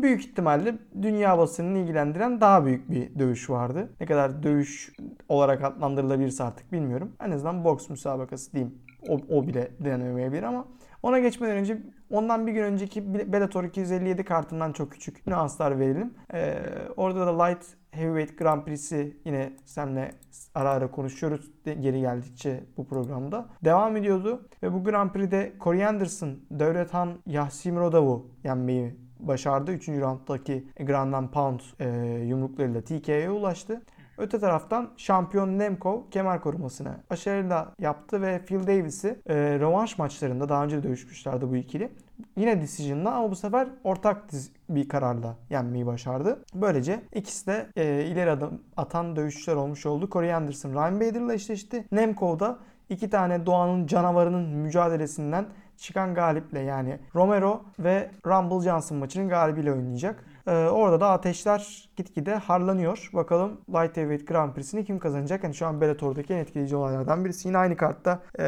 [0.02, 3.88] büyük ihtimalle dünya basınını ilgilendiren daha büyük bir dövüş vardı.
[4.00, 4.92] Ne kadar dövüş
[5.28, 7.12] olarak adlandırılabilirse artık bilmiyorum.
[7.20, 8.74] En azından boks müsabakası diyeyim.
[9.08, 10.64] O, o bile denemeyebilir ama
[11.02, 16.14] ona geçmeden önce ondan bir gün önceki Bellator 257 kartından çok küçük nüanslar verelim.
[16.34, 16.58] Ee,
[16.96, 20.10] orada da Light Heavyweight Grand Prix'si yine seninle
[20.54, 23.48] ara ara konuşuyoruz geri geldikçe bu programda.
[23.64, 29.72] Devam ediyordu ve bu Grand Prix'de Corey Anderson, Devlethan Yahsimurodov'u yenmeyi başardı.
[29.72, 29.88] 3.
[29.88, 31.88] rounddaki Ground and Pound e,
[32.26, 33.82] yumruklarıyla TKO'ya ulaştı.
[34.18, 40.64] Öte taraftan şampiyon Nemkov kemer korumasını başarıyla yaptı ve Phil Davis'i e, rövanş maçlarında daha
[40.64, 41.92] önce de dövüşmüşlerdi bu ikili.
[42.36, 44.24] Yine decision'la ama bu sefer ortak
[44.68, 46.44] bir kararla yenmeyi başardı.
[46.54, 50.08] Böylece ikisi de e, ileri adım atan dövüşçüler olmuş oldu.
[50.12, 51.84] Corey Anderson Ryan Bader'la eşleşti.
[51.92, 52.58] Nemkov da
[52.88, 55.46] iki tane doğanın canavarının mücadelesinden
[55.82, 60.24] çıkan galiple yani Romero ve Rumble Johnson maçının galibiyle oynayacak.
[60.46, 63.10] Ee, orada da ateşler gitgide harlanıyor.
[63.12, 65.44] Bakalım Light Heavyweight Grand Prix'sini kim kazanacak?
[65.44, 67.48] Yani şu an Bellator'daki en etkileyici olaylardan birisi.
[67.48, 68.42] Yine aynı kartta e,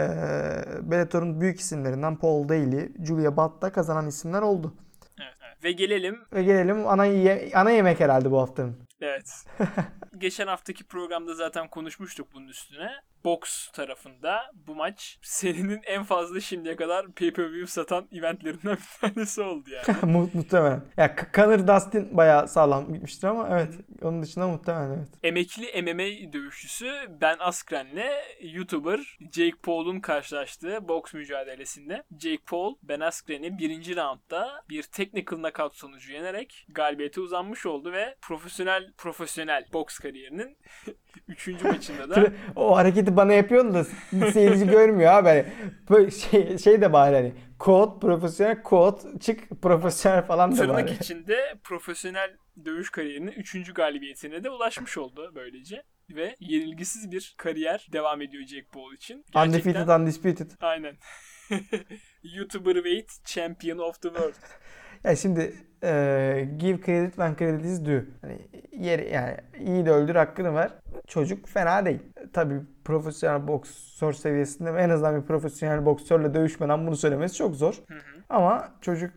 [0.83, 4.75] Bellator'un büyük isimlerinden Paul Daly, Julia Butt da kazanan isimler oldu.
[5.21, 5.65] Evet, evet.
[5.65, 6.19] Ve gelelim.
[6.33, 8.77] Ve gelelim ana, ye- ana yemek herhalde bu haftanın.
[9.01, 9.45] Evet.
[10.19, 12.91] Geçen haftaki programda zaten konuşmuştuk bunun üstüne
[13.25, 19.71] box tarafında bu maç serinin en fazla şimdiye kadar pay-per-view satan eventlerinden bir tanesi oldu
[19.71, 20.13] yani.
[20.35, 20.83] muhtemelen.
[20.97, 25.09] Ya Conor Dustin bayağı sağlam gitmiştir ama evet onun dışında muhtemelen evet.
[25.23, 26.91] Emekli MMA dövüşçüsü
[27.21, 28.11] Ben Askren'le
[28.41, 35.75] YouTuber Jake Paul'un karşılaştığı boks mücadelesinde Jake Paul Ben Askren'i birinci roundda bir technical knockout
[35.75, 40.57] sonucu yenerek galibiyete uzanmış oldu ve profesyonel profesyonel boks kariyerinin
[41.29, 42.33] Üçüncü maçında da.
[42.57, 43.85] o hareketi bana yapıyorsun da
[44.31, 45.47] seyirci görmüyor abi.
[45.91, 50.95] Böyle şey, şey de bari hani kod, profesyonel kod, çık profesyonel falan da Tırnak bari.
[50.95, 55.83] içinde profesyonel dövüş kariyerinin üçüncü galibiyetine de ulaşmış oldu böylece.
[56.11, 59.25] Ve yenilgisiz bir kariyer devam ediyor Jake Paul için.
[59.33, 59.71] Gerçekten...
[59.71, 60.51] Undefeated, undisputed.
[60.61, 60.97] Aynen.
[62.23, 64.35] YouTuber weight champion of the world.
[65.05, 68.05] Ya şimdi e, give credit when credit is due.
[68.21, 68.39] Hani
[68.73, 70.71] yeri yani iyi de öldür hakkını ver.
[71.07, 72.03] Çocuk fena değil.
[72.33, 77.75] Tabii profesyonel boksör seviyesinde en azından bir profesyonel boksörle dövüşmeden bunu söylemesi çok zor.
[77.89, 77.99] Hı hı.
[78.29, 79.11] Ama çocuk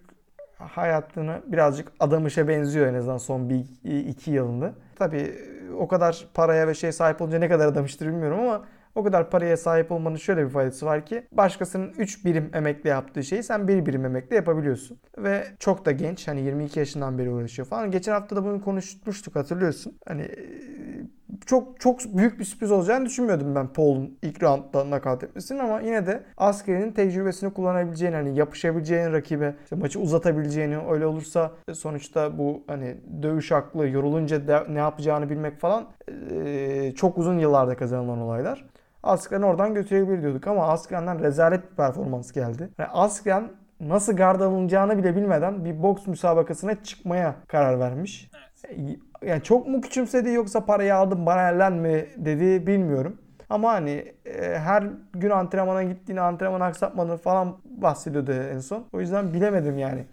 [0.57, 4.73] hayatını birazcık adamışa benziyor en azından son bir iki yılında.
[4.95, 5.35] Tabii
[5.79, 8.65] o kadar paraya ve şey sahip olunca ne kadar adamıştır bilmiyorum ama
[8.97, 13.23] o kadar paraya sahip olmanın şöyle bir faydası var ki başkasının 3 birim emekle yaptığı
[13.23, 14.99] şeyi sen 1 birim emekle yapabiliyorsun.
[15.17, 17.91] Ve çok da genç hani 22 yaşından beri uğraşıyor falan.
[17.91, 19.97] Geçen hafta da bunu konuşmuştuk hatırlıyorsun.
[20.07, 20.27] Hani
[21.45, 26.05] çok çok büyük bir sürpriz olacağını düşünmüyordum ben Paul'un ilk roundda nakavt etmesinin ama yine
[26.05, 32.97] de askerinin tecrübesini kullanabileceğini hani yapışabileceğini rakibe işte maçı uzatabileceğini öyle olursa sonuçta bu hani
[33.21, 35.87] dövüş aklı yorulunca de, ne yapacağını bilmek falan
[36.31, 38.65] e, çok uzun yıllarda kazanılan olaylar.
[39.03, 42.69] Askren oradan götürebilir diyorduk ama Askren'den rezalet bir performans geldi.
[42.77, 48.31] Yani Askren nasıl gard alınacağını bile bilmeden bir boks müsabakasına çıkmaya karar vermiş.
[48.37, 48.99] Evet.
[49.21, 53.17] Yani çok mu küçümsedi yoksa parayı aldım bana mi dedi bilmiyorum.
[53.49, 54.83] Ama hani e, her
[55.13, 58.85] gün antrenmana gittiğini, antrenman aksatmadığını falan bahsediyordu en son.
[58.93, 60.05] O yüzden bilemedim yani.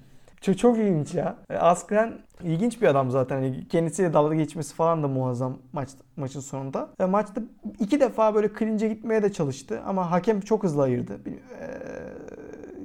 [0.44, 1.36] Çok, çok ilginç ya.
[1.50, 3.40] E, Askren ilginç bir adam zaten.
[3.40, 6.88] Yani kendisiyle dalga geçmesi falan da muazzam maç maçın sonunda.
[7.00, 7.42] E, maçta
[7.78, 11.20] iki defa böyle clinch'e gitmeye de çalıştı ama hakem çok hızlı ayırdı.
[11.26, 11.66] E,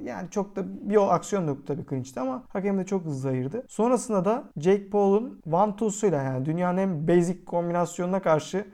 [0.04, 3.64] yani çok da bir o aksiyon yok tabii clinch'te ama hakem de çok hızlı ayırdı.
[3.68, 8.64] Sonrasında da Jake Paul'un one two'suyla yani dünyanın en basic kombinasyonuna karşı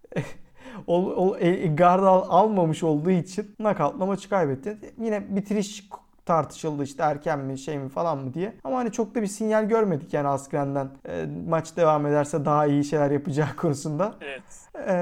[0.87, 4.79] o, o e, guard al, almamış olduğu için knockout'la maçı kaybetti.
[5.01, 5.89] Yine bitiriş
[6.27, 8.55] tartışıldı işte erken mi şey mi falan mı diye.
[8.65, 12.85] Ama hani çok da bir sinyal görmedik yani Askren'den e, maç devam ederse daha iyi
[12.85, 14.15] şeyler yapacağı konusunda.
[14.21, 14.43] Evet.
[14.89, 14.93] E,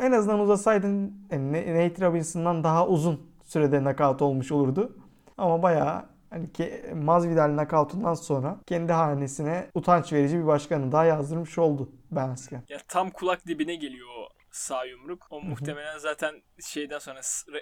[0.00, 4.96] en azından uzasaydın yani Nate Robinson'dan daha uzun sürede knockout olmuş olurdu.
[5.38, 11.58] Ama bayağı hani ki Masvidal knockout'undan sonra kendi hanesine utanç verici bir başkanı daha yazdırmış
[11.58, 12.62] oldu Ben Askren.
[12.68, 15.26] Ya tam kulak dibine geliyor o sağ yumruk.
[15.30, 17.20] O muhtemelen zaten şeyden sonra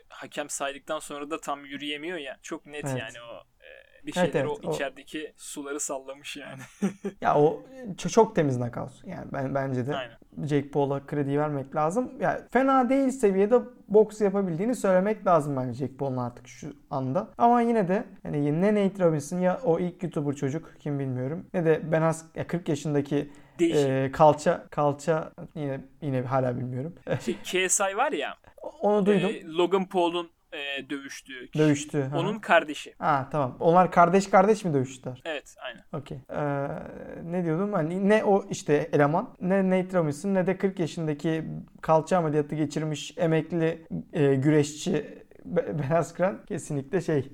[0.09, 2.39] hakem saydıktan sonra da tam yürüyemiyor ya.
[2.43, 2.99] Çok net evet.
[2.99, 4.65] yani o e, bir şeyler evet, evet.
[4.65, 5.33] o içerideki o...
[5.37, 6.61] suları sallamış yani.
[7.21, 7.63] ya o
[8.09, 9.05] çok temiz knockout.
[9.07, 10.47] Yani ben bence de Aynen.
[10.47, 12.13] Jake Paul'a kredi vermek lazım.
[12.21, 17.31] Yani fena değil seviyede boks yapabildiğini söylemek lazım bence Jake Paul'un artık şu anda.
[17.39, 21.65] Ama yine de yani ne Nate Robinson ya o ilk YouTuber çocuk kim bilmiyorum ne
[21.65, 23.31] de Ben As 40 yaşındaki
[23.61, 26.95] e, kalça kalça yine yine hala bilmiyorum.
[27.21, 28.35] Şey, KSI var ya.
[28.81, 29.31] Onu duydum.
[29.31, 31.65] E, Logan Paul'un e, dövüştüğü kişi.
[31.65, 32.11] Dövüştü.
[32.15, 32.41] Onun ha.
[32.41, 32.95] kardeşi.
[32.99, 33.57] Ha tamam.
[33.61, 35.23] Onlar kardeş kardeş mi dövüştüler?
[35.25, 35.85] Evet aynen.
[35.93, 36.19] Okey.
[36.31, 36.69] Ee,
[37.25, 37.73] ne diyordum?
[37.73, 41.45] Hani ne o işte eleman ne Nate Robinson ne de 40 yaşındaki
[41.81, 47.33] kalça ameliyatı geçirmiş emekli e, güreşçi Ben Askren kesinlikle şey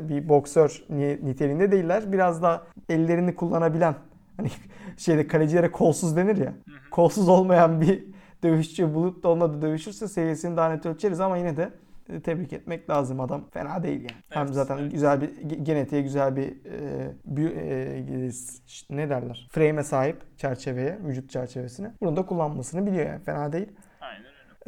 [0.00, 0.84] bir boksör
[1.22, 2.12] niteliğinde değiller.
[2.12, 3.94] Biraz da ellerini kullanabilen
[4.36, 4.48] hani
[4.96, 6.52] şeyde kalecilere kolsuz denir ya.
[6.90, 8.04] Kolsuz olmayan bir
[8.42, 11.70] dövüşçü bulup da onunla da dövüşürse seviyesini daha net ölçeriz ama yine de
[12.12, 13.44] e, tebrik etmek lazım adam.
[13.50, 14.22] Fena değil yani.
[14.28, 14.92] Hem Evet, zaten evet.
[14.92, 18.32] güzel bir ge- genetiğe güzel bir e, büyü- e,
[18.66, 19.48] ş- ne derler?
[19.52, 21.90] Frame'e sahip çerçeveye, vücut çerçevesine.
[22.02, 23.22] Bunu da kullanmasını biliyor yani.
[23.24, 23.68] Fena değil.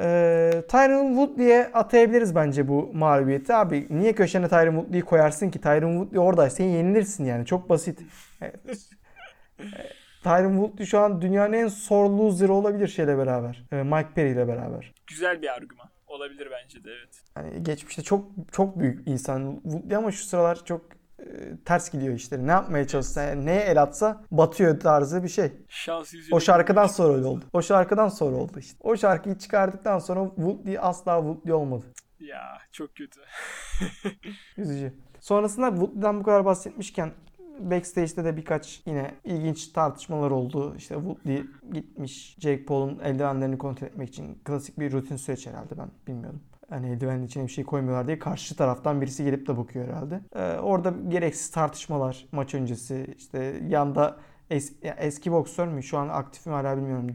[0.01, 3.55] Ee, Tyron Woodley'e atayabiliriz bence bu mağlubiyeti.
[3.55, 5.61] Abi niye köşene Tyron Woodley'i koyarsın ki?
[5.61, 7.47] Tyron Woodley oradaysa yenilirsin yani.
[7.47, 8.01] Çok basit.
[8.41, 8.61] Evet.
[10.23, 13.65] Tyron Woodley şu an dünyanın en sore loser'ı olabilir şeyle beraber.
[13.73, 14.95] Ee, Mike Perry ile beraber.
[15.07, 15.89] Güzel bir argüman.
[16.07, 17.23] Olabilir bence de evet.
[17.35, 20.81] Hani geçmişte çok çok büyük insan Woodley ama şu sıralar çok
[21.19, 21.25] e,
[21.65, 22.47] ters gidiyor işleri.
[22.47, 25.53] Ne yapmaya çalışsa, yani neye el atsa batıyor tarzı bir şey.
[25.69, 26.15] Şans.
[26.33, 27.45] O şarkıdan sonra öyle oldu.
[27.53, 28.79] O şarkıdan sonra oldu işte.
[28.81, 31.85] O şarkıyı çıkardıktan sonra Woodley asla Woodley olmadı.
[32.21, 33.21] Ya çok kötü.
[34.57, 34.93] Üzücü.
[35.21, 37.13] Sonrasında Woodley'den bu kadar bahsetmişken
[37.59, 40.75] backstage'de de birkaç yine ilginç tartışmalar oldu.
[40.77, 41.43] İşte Woodley
[41.73, 46.41] gitmiş Jake Paul'un eldivenlerini kontrol etmek için klasik bir rutin süreç herhalde ben bilmiyordum.
[46.69, 50.21] Hani eldivenin içine bir şey koymuyorlar diye karşı taraftan birisi gelip de bakıyor herhalde.
[50.37, 54.17] Ee, orada gereksiz tartışmalar maç öncesi işte yanda
[54.51, 57.07] es- eski boksör mü şu an aktif mi hala bilmiyorum.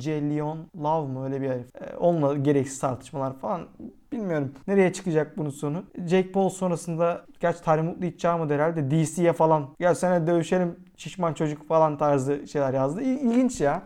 [0.00, 1.66] Jellion Love mı öyle bir herif.
[1.80, 3.68] Ee, onunla gereksiz tartışmalar falan
[4.14, 4.54] bilmiyorum.
[4.66, 5.84] Nereye çıkacak bunun sonu?
[6.06, 11.34] Jake Paul sonrasında gerçi Tyron Woodley hiç çağırmadı herhalde DC'ye falan gel sana dövüşelim şişman
[11.34, 13.00] çocuk falan tarzı şeyler yazdı.
[13.02, 13.82] İl- İlginç ya.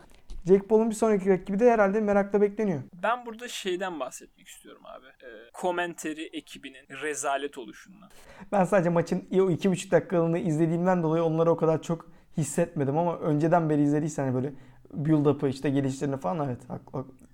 [0.46, 2.80] Jake Paul'un bir sonraki rakibi de herhalde merakla bekleniyor.
[3.02, 5.06] Ben burada şeyden bahsetmek istiyorum abi.
[5.06, 5.28] Ee,
[5.60, 8.08] Commentary ekibinin rezalet oluşundan.
[8.52, 12.06] Ben sadece maçın o iki buçuk dakikalığını izlediğimden dolayı onları o kadar çok
[12.36, 14.52] hissetmedim ama önceden beri izlediysen hani böyle
[14.94, 16.58] build-up'ı işte gelişlerini falan evet.
[16.68, 17.27] hak- hak-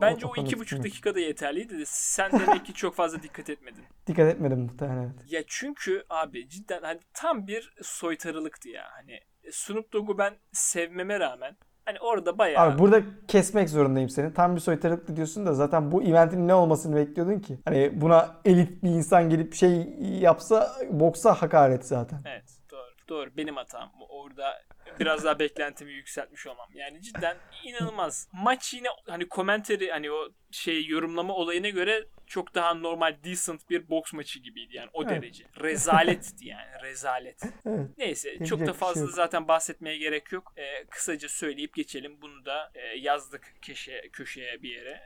[0.00, 0.84] Bence o konuda iki buçuk yok.
[0.84, 3.84] dakikada yeterliydi de sen demek ki çok fazla dikkat etmedin.
[4.06, 5.32] Dikkat etmedim muhtemelen evet.
[5.32, 8.84] Ya çünkü abi cidden hani tam bir soytarılıktı ya.
[8.90, 9.20] Hani
[9.52, 14.34] Snoop Dogg'u ben sevmeme rağmen hani orada bayağı Abi burada kesmek zorundayım seni.
[14.34, 17.58] Tam bir soytarılıklı diyorsun da zaten bu eventin ne olmasını bekliyordun ki?
[17.64, 22.20] Hani buna elit bir insan gelip şey yapsa boksa hakaret zaten.
[22.26, 22.90] Evet doğru.
[23.08, 23.92] Doğru benim hatam.
[24.08, 24.62] Orada
[25.00, 26.68] biraz daha beklentimi yükseltmiş olmam.
[26.74, 28.28] Yani cidden inanılmaz.
[28.32, 33.90] Maç yine hani commentary hani o şey yorumlama olayına göre çok daha normal decent bir
[33.90, 35.10] boks maçı gibiydi yani o Evet.
[35.22, 35.44] derece.
[35.60, 37.42] Rezaletti yani rezalet.
[37.66, 37.86] Evet.
[37.98, 39.10] Neyse Yapacak çok da şey fazla yok.
[39.10, 40.52] zaten bahsetmeye gerek yok.
[40.56, 42.16] Ee, kısaca söyleyip geçelim.
[42.22, 45.00] Bunu da e, yazdık köşeye, köşeye bir yere.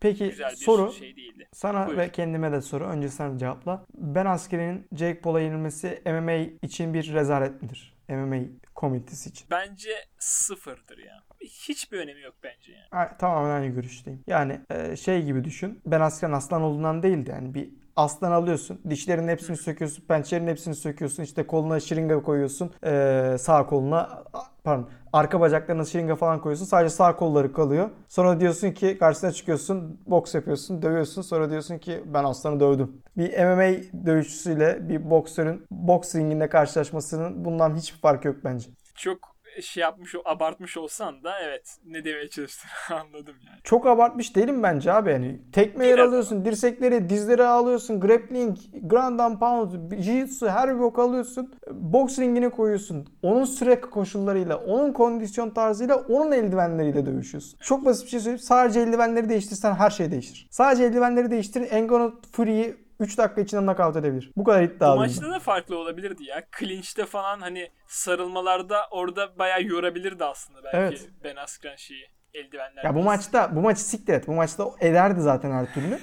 [0.00, 1.48] Peki Güzel bir soru şey değildi.
[1.52, 1.98] sana Buyur.
[1.98, 2.84] ve kendime de soru.
[2.86, 3.84] Önce sen cevapla.
[3.94, 7.91] Ben askerinin Jake Paul'a yenilmesi MMA için bir rezalet midir?
[8.16, 9.46] MMA komünitesi için.
[9.50, 11.22] Bence sıfırdır ya.
[11.40, 12.86] Hiçbir önemi yok bence yani.
[12.90, 14.24] Ha, Tamamen aynı görüşteyim.
[14.26, 15.80] Yani e, şey gibi düşün.
[15.86, 18.80] Ben askerin aslan olduğundan değil de yani bir aslan alıyorsun.
[18.90, 20.04] Dişlerin hepsini söküyorsun.
[20.06, 21.22] Pençelerin hepsini söküyorsun.
[21.22, 22.70] işte koluna şırınga koyuyorsun.
[22.84, 24.24] e, sağ koluna
[24.64, 26.64] pardon arka bacaklarına şırınga falan koyuyorsun.
[26.66, 27.90] Sadece sağ kolları kalıyor.
[28.08, 30.00] Sonra diyorsun ki karşısına çıkıyorsun.
[30.06, 30.82] Boks yapıyorsun.
[30.82, 31.22] Dövüyorsun.
[31.22, 33.02] Sonra diyorsun ki ben aslanı dövdüm.
[33.16, 38.70] Bir MMA dövüşçüsüyle bir boksörün boks ringinde karşılaşmasının bundan hiçbir farkı yok bence.
[38.94, 39.31] Çok
[39.62, 43.58] şey yapmış, abartmış olsan da evet ne demeye çalıştığını anladım yani.
[43.64, 45.40] Çok abartmış değilim bence abi yani.
[45.52, 51.54] Tekme yer alıyorsun, dirsekleri, dizleri alıyorsun, grappling, ground and pound, jiu-jitsu her bir bok alıyorsun.
[51.70, 53.08] Boks ringine koyuyorsun.
[53.22, 57.58] Onun süre koşullarıyla, onun kondisyon tarzıyla, onun eldivenleriyle dövüşüyorsun.
[57.60, 58.38] Çok basit bir şey söyleyeyim.
[58.38, 60.48] Sadece eldivenleri değiştirsen her şey değişir.
[60.50, 61.68] Sadece eldivenleri değiştir.
[61.70, 64.30] Engano Fury'yi 3 dakika içinde knockout edebilir.
[64.36, 65.02] Bu kadar Bu iddialıyım.
[65.02, 66.42] maçta da farklı olabilirdi ya.
[66.58, 71.08] Clinch'te falan hani sarılmalarda orada bayağı yorabilirdi aslında belki Evet.
[71.24, 72.84] Ben Askren şeyi eldivenler.
[72.84, 74.26] Ya bu maçta bu maçı siktir et.
[74.26, 75.98] Bu maçta ederdi zaten her türlü.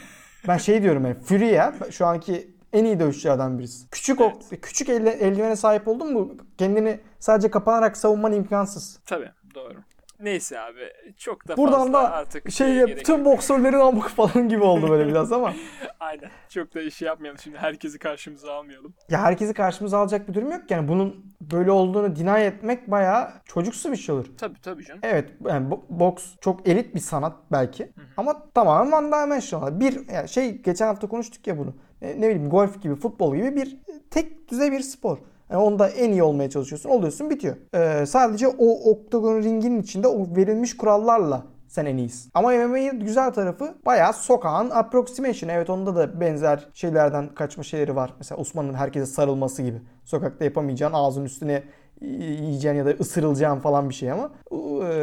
[0.47, 3.89] Ben şey diyorum yani Fury ya şu anki en iyi dövüşçülerden birisi.
[3.89, 8.99] Küçük o küçük elle, eldivene sahip oldun mu kendini sadece kapanarak savunman imkansız.
[9.05, 9.75] Tabii doğru.
[10.19, 10.79] Neyse abi
[11.17, 15.07] çok da Buradan fazla da artık şey gerek tüm boksörlerin amık falan gibi oldu böyle
[15.07, 15.53] biraz ama.
[15.99, 16.29] Aynen.
[16.49, 17.57] Çok da işi yapmayalım şimdi.
[17.57, 18.93] Herkesi karşımıza almayalım.
[19.09, 20.73] Ya herkesi karşımıza alacak bir durum yok ki.
[20.73, 24.25] yani bunun böyle olduğunu deny etmek bayağı çocuksu bir şey olur.
[24.37, 24.99] Tabii tabii canım.
[25.03, 29.79] Evet yani bo- boks çok elit bir sanat belki ama tamamen one dimensional.
[29.79, 31.75] Bir yani şey geçen hafta konuştuk ya bunu.
[32.01, 33.77] Ne, ne bileyim golf gibi, futbol gibi bir
[34.11, 35.17] tek düzey bir spor.
[35.49, 37.55] Yani onda en iyi olmaya çalışıyorsun, oluyorsun, bitiyor.
[37.73, 42.31] Ee, sadece o oktagon ringinin içinde o verilmiş kurallarla sen en iyisin.
[42.33, 45.49] Ama MMA'nin güzel tarafı bayağı sokağın approximation.
[45.49, 48.13] Evet onda da benzer şeylerden kaçma şeyleri var.
[48.17, 49.81] Mesela Osman'ın herkese sarılması gibi.
[50.05, 51.63] Sokakta yapamayacağın ağzın üstüne
[52.01, 54.93] yiyeceğin ya da ısırılacağın falan bir şey ama e,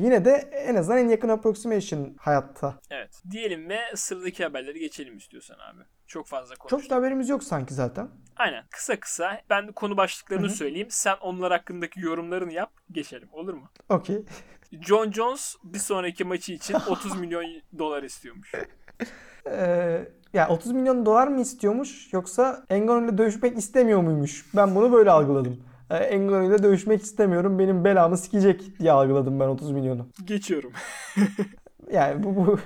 [0.00, 2.74] yine de en azından en yakın approximation hayatta.
[2.90, 3.22] Evet.
[3.30, 5.82] Diyelim ve sıradaki haberleri geçelim istiyorsan abi.
[6.06, 6.80] Çok fazla konuştuk.
[6.82, 8.08] Çok da haberimiz yok sanki zaten.
[8.36, 8.64] Aynen.
[8.70, 10.88] Kısa kısa ben konu başlıklarını söyleyeyim.
[10.90, 12.70] Sen onlar hakkındaki yorumlarını yap.
[12.92, 13.28] Geçelim.
[13.32, 13.70] Olur mu?
[13.88, 14.24] Okey.
[14.80, 17.44] John Jones bir sonraki maçı için 30 milyon
[17.78, 18.52] dolar istiyormuş.
[19.50, 24.46] Ee, Ya 30 milyon dolar mı istiyormuş yoksa Ngannou ile dövüşmek istemiyor muymuş?
[24.56, 25.64] Ben bunu böyle algıladım.
[25.90, 30.06] E, Ngannou ile dövüşmek istemiyorum benim belamı sikecek diye algıladım ben 30 milyonu.
[30.24, 30.72] Geçiyorum.
[31.92, 32.58] Yani bu, bu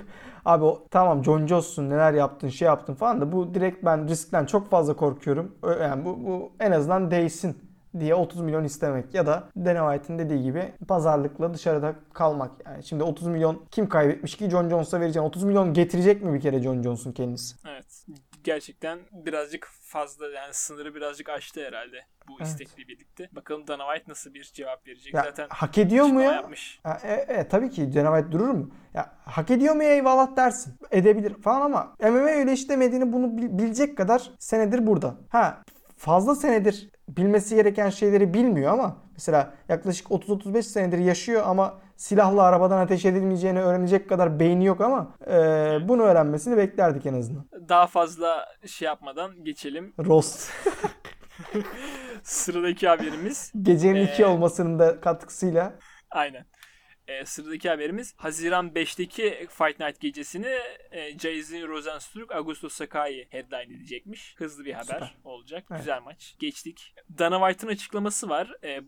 [0.45, 4.45] abi o, tamam John Jones'un neler yaptın şey yaptın falan da bu direkt ben riskten
[4.45, 5.55] çok fazla korkuyorum.
[5.81, 7.57] Yani bu, bu en azından değsin
[7.99, 12.51] diye 30 milyon istemek ya da Dana White'in dediği gibi pazarlıkla dışarıda kalmak.
[12.65, 15.25] Yani şimdi 30 milyon kim kaybetmiş ki John Jones'a vereceğim.
[15.25, 17.55] 30 milyon getirecek mi bir kere John Jones'un kendisi?
[17.69, 18.05] Evet.
[18.43, 22.47] Gerçekten birazcık fazla yani sınırı birazcık aştı herhalde bu Evet.
[22.47, 23.29] istekle birlikte.
[23.31, 25.13] Bakalım Dana White nasıl bir cevap verecek.
[25.13, 26.31] Ya, Zaten hak ediyor mu ya?
[26.31, 26.79] Yapmış.
[26.83, 28.71] Ha, e, e, tabii ki Dana White durur mu?
[28.93, 30.73] Ya hak ediyor mu ya eyvallah dersin.
[30.91, 35.15] Edebilir falan ama MMA öyle işlemediğini bunu bil- bilecek kadar senedir burada.
[35.29, 35.63] Ha
[35.97, 42.77] fazla senedir bilmesi gereken şeyleri bilmiyor ama mesela yaklaşık 30-35 senedir yaşıyor ama silahla arabadan
[42.77, 45.33] ateş edilmeyeceğini öğrenecek kadar beyni yok ama e,
[45.87, 47.45] bunu öğrenmesini beklerdik en azından.
[47.69, 49.93] Daha fazla şey yapmadan geçelim.
[50.05, 50.51] Roast.
[52.23, 55.73] Sıradaki haberimiz Gecenin Ee, 2 olmasının da katkısıyla
[56.11, 56.45] Aynen.
[57.07, 60.47] Ee, sıradaki haberimiz Haziran 5'teki Fight Night gecesini
[60.91, 64.35] e, Jason Rosenstruck, Augusto Sakai headline edecekmiş.
[64.37, 65.15] Hızlı bir haber Süper.
[65.23, 65.65] olacak.
[65.71, 65.79] Evet.
[65.79, 66.35] Güzel maç.
[66.39, 66.95] Geçtik.
[67.17, 68.51] Dana White'ın açıklaması var.
[68.63, 68.81] Ee,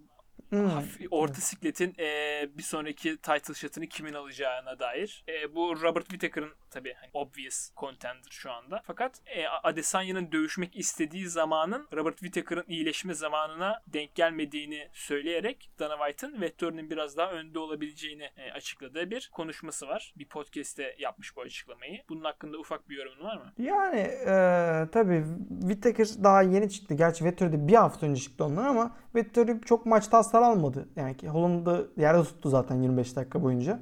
[0.52, 0.70] Hmm.
[0.70, 5.24] hafif- orta sikletin e, bir sonraki title shot'ını kimin alacağına dair.
[5.28, 8.82] E, bu Robert Whittaker'ın tabii hani obvious contender şu anda.
[8.84, 16.42] Fakat e, Adesanya'nın dövüşmek istediği zamanın Robert Whittaker'ın iyileşme zamanına denk gelmediğini söyleyerek Dana White'ın
[16.42, 20.14] Vettori'nin biraz daha önde olabileceğini e, açıkladığı bir konuşması var.
[20.18, 22.02] Bir podcast'te yapmış bu açıklamayı.
[22.10, 23.54] Bunun hakkında ufak bir yorumun var mı?
[23.58, 24.34] Yani e,
[24.92, 25.24] tabii
[25.62, 26.94] Whittaker daha yeni çıktı.
[26.94, 30.88] Gerçi Vettori'de bir hafta önce çıktı onlar ama Vettori çok maçta hasar almadı.
[30.96, 33.80] Yani ki Holland'ı yerde tuttu zaten 25 dakika boyunca.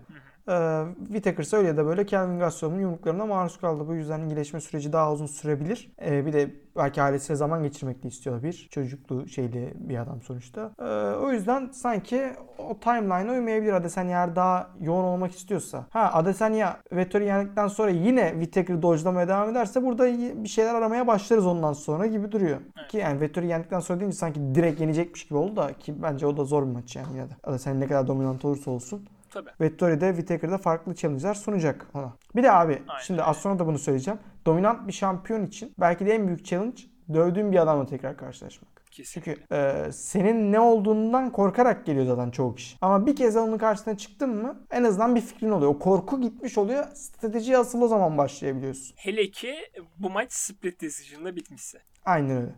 [0.49, 3.87] E, Whittaker öyle ya da böyle Kelvin Gastelum'un yumruklarına maruz kaldı.
[3.87, 5.91] Bu yüzden iyileşme süreci daha uzun sürebilir.
[6.05, 8.67] E, bir de belki ailesiyle zaman geçirmek de istiyor bir.
[8.71, 10.71] Çocuklu şeyli bir adam sonuçta.
[10.79, 13.73] E, o yüzden sanki o timeline'a uymayabilir.
[13.73, 15.85] Adesanya eğer daha yoğun olmak istiyorsa.
[15.89, 20.07] Ha Adesanya Vettori yendikten sonra yine Whittaker'ı dodge'lamaya devam ederse burada
[20.43, 22.57] bir şeyler aramaya başlarız ondan sonra gibi duruyor.
[22.79, 22.87] Evet.
[22.91, 26.37] Ki yani Vettori yendikten sonra deyince sanki direkt yenecekmiş gibi oldu da ki bence o
[26.37, 27.33] da zor bir maç yani yine de.
[27.43, 29.05] Adesanya ne kadar dominant olursa olsun.
[29.29, 29.49] Tabii.
[29.61, 32.13] Vettori de Whittaker'da farklı challenge'lar sunacak ona.
[32.35, 34.19] Bir de abi Aynen şimdi az sonra da bunu söyleyeceğim.
[34.45, 36.81] Dominant bir şampiyon için belki de en büyük challenge
[37.13, 38.79] dövdüğün bir adamla tekrar karşılaşmak.
[38.91, 39.35] Kesinlikle.
[39.35, 42.77] Çünkü e, senin ne olduğundan korkarak geliyor zaten çoğu kişi.
[42.81, 45.71] Ama bir kez onun karşısına çıktın mı en azından bir fikrin oluyor.
[45.71, 46.85] O korku gitmiş oluyor.
[46.93, 48.93] Stratejiye asıl o zaman başlayabiliyorsun.
[48.97, 49.55] Hele ki
[49.97, 51.79] bu maç split decision'la bitmişse.
[52.05, 52.51] Aynen öyle.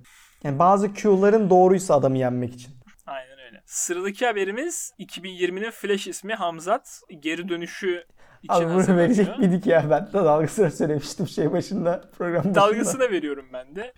[0.44, 2.74] Yani bazı Q'ların doğruysa adamı yenmek için.
[3.72, 8.06] Sıradaki haberimiz 2020'nin Flash ismi Hamzat geri dönüşü
[8.44, 9.90] için Abi bunu verecek miydik ya?
[9.90, 12.56] Ben de dalgasını söylemiştim şey başında program başında.
[12.56, 13.94] Dalgasını veriyorum ben de.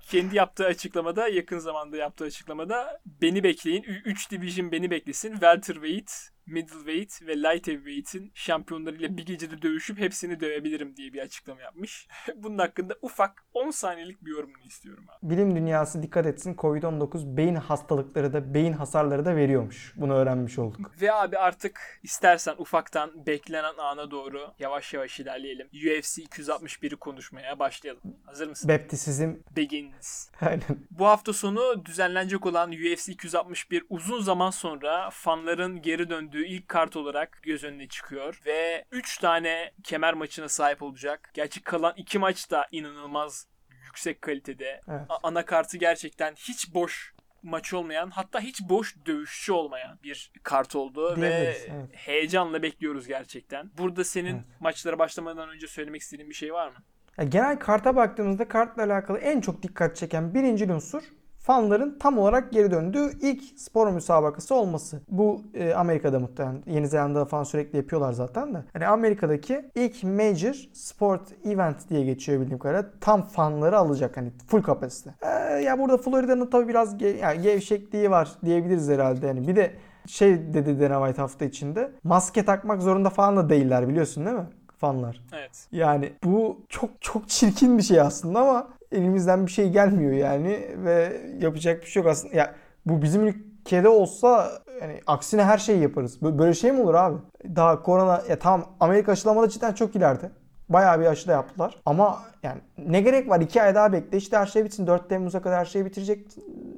[0.00, 3.82] Kendi yaptığı açıklamada, yakın zamanda yaptığı açıklamada beni bekleyin.
[3.82, 5.32] 3 division beni beklesin.
[5.32, 6.12] Welterweight,
[6.46, 12.08] middleweight ve light heavyweight'in şampiyonlarıyla bir gecede dövüşüp hepsini dövebilirim diye bir açıklama yapmış.
[12.36, 15.30] Bunun hakkında ufak 10 saniyelik bir yorumunu istiyorum abi.
[15.30, 19.92] Bilim dünyası dikkat etsin Covid-19 beyin hastalıkları da beyin hasarları da veriyormuş.
[19.96, 20.92] Bunu öğrenmiş olduk.
[21.00, 25.66] Ve abi artık istersen ufaktan beklenen ana doğru yavaş yavaş ilerleyelim.
[25.66, 28.02] UFC 261'i konuşmaya başlayalım.
[28.24, 28.68] Hazır mısın?
[28.68, 30.28] Baptisizm Begins.
[30.40, 30.86] aynen.
[30.90, 36.96] Bu hafta sonu düzenlenecek olan UFC 261 uzun zaman sonra fanların geri döndüğü ilk kart
[36.96, 38.40] olarak göz önüne çıkıyor.
[38.46, 41.30] Ve 3 tane kemer maçına sahip olacak.
[41.34, 43.46] Gerçi kalan 2 maç da inanılmaz
[43.84, 44.80] yüksek kalitede.
[44.88, 45.00] Evet.
[45.08, 50.76] A- ana kartı gerçekten hiç boş maç olmayan hatta hiç boş dövüşçü olmayan bir kart
[50.76, 51.88] oldu ve Diyebiliriz, evet.
[51.92, 53.70] heyecanla bekliyoruz gerçekten.
[53.78, 54.44] Burada senin Evet.
[54.60, 56.74] maçlara başlamadan önce söylemek istediğin bir şey var mı?
[57.18, 61.02] Ya genel karta baktığımızda kartla alakalı en çok dikkat çeken birinci unsur
[61.48, 65.00] fanların tam olarak geri döndüğü ilk spor müsabakası olması.
[65.08, 66.62] Bu e, Amerika'da muhtemelen.
[66.66, 68.58] Yeni Zelanda'da falan sürekli yapıyorlar zaten de.
[68.72, 72.90] Hani Amerika'daki ilk major sport event diye geçiyor bildiğim kadarıyla.
[73.00, 75.14] Tam fanları alacak hani full kapasite.
[75.22, 75.28] Ee,
[75.62, 79.26] ya burada Florida'nın tabii biraz ge- yani gevşekliği var diyebiliriz herhalde.
[79.26, 79.70] Yani bir de
[80.06, 81.90] şey dedi Dana White hafta içinde.
[82.04, 84.46] Maske takmak zorunda falan da değiller biliyorsun değil mi?
[84.78, 85.22] Fanlar.
[85.32, 85.66] Evet.
[85.72, 91.20] Yani bu çok çok çirkin bir şey aslında ama elimizden bir şey gelmiyor yani ve
[91.40, 92.36] yapacak bir şey yok aslında.
[92.36, 92.54] Ya
[92.86, 96.18] bu bizim ülkede olsa yani aksine her şeyi yaparız.
[96.22, 97.16] Bö- Böyle şey mi olur abi?
[97.56, 100.30] Daha korona ya tamam Amerika aşılamada cidden çok ileride.
[100.68, 101.82] Bayağı bir aşı da yaptılar.
[101.86, 103.40] Ama yani ne gerek var?
[103.40, 104.16] 2 ay daha bekle.
[104.18, 104.86] İşte her şey bitsin.
[104.86, 106.26] 4 Temmuz'a kadar her şeyi bitirecek.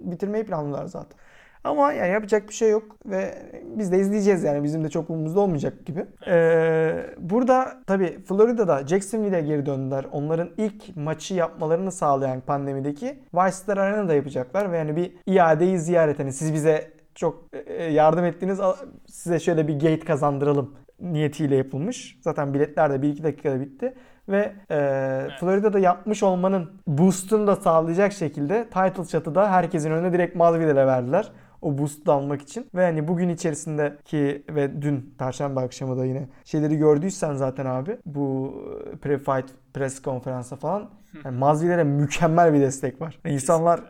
[0.05, 1.19] Bitirmeyi planlıyorlar zaten.
[1.67, 5.41] Ama yani yapacak bir şey yok ve biz de izleyeceğiz yani bizim de çok umurumuzda
[5.41, 6.07] olmayacak gibi.
[6.27, 10.07] Ee, burada tabii Florida'da Jacksonville'e geri döndüler.
[10.13, 16.33] Onların ilk maçı yapmalarını sağlayan pandemideki Vice'lar Arena'da yapacaklar ve yani bir iadeyi ziyaret hani
[16.33, 18.61] siz bize çok e, yardım ettiniz
[19.07, 22.19] size şöyle bir gate kazandıralım niyetiyle yapılmış.
[22.21, 23.95] Zaten biletler de 1-2 dakikada bitti.
[24.29, 25.33] Ve e, evet.
[25.41, 31.33] Florida'da yapmış olmanın boost'unu da sağlayacak şekilde title shot'ı herkesin önüne direkt Masvidal'e verdiler.
[31.63, 32.67] O boost'u almak için.
[32.75, 38.55] Ve hani bugün içerisindeki ve dün Perşembe akşamı da yine şeyleri gördüysen zaten abi bu
[39.03, 40.91] pre-fight press konferansa falan
[41.25, 43.19] yani Masvidal'e mükemmel bir destek var.
[43.25, 43.81] Yani insanlar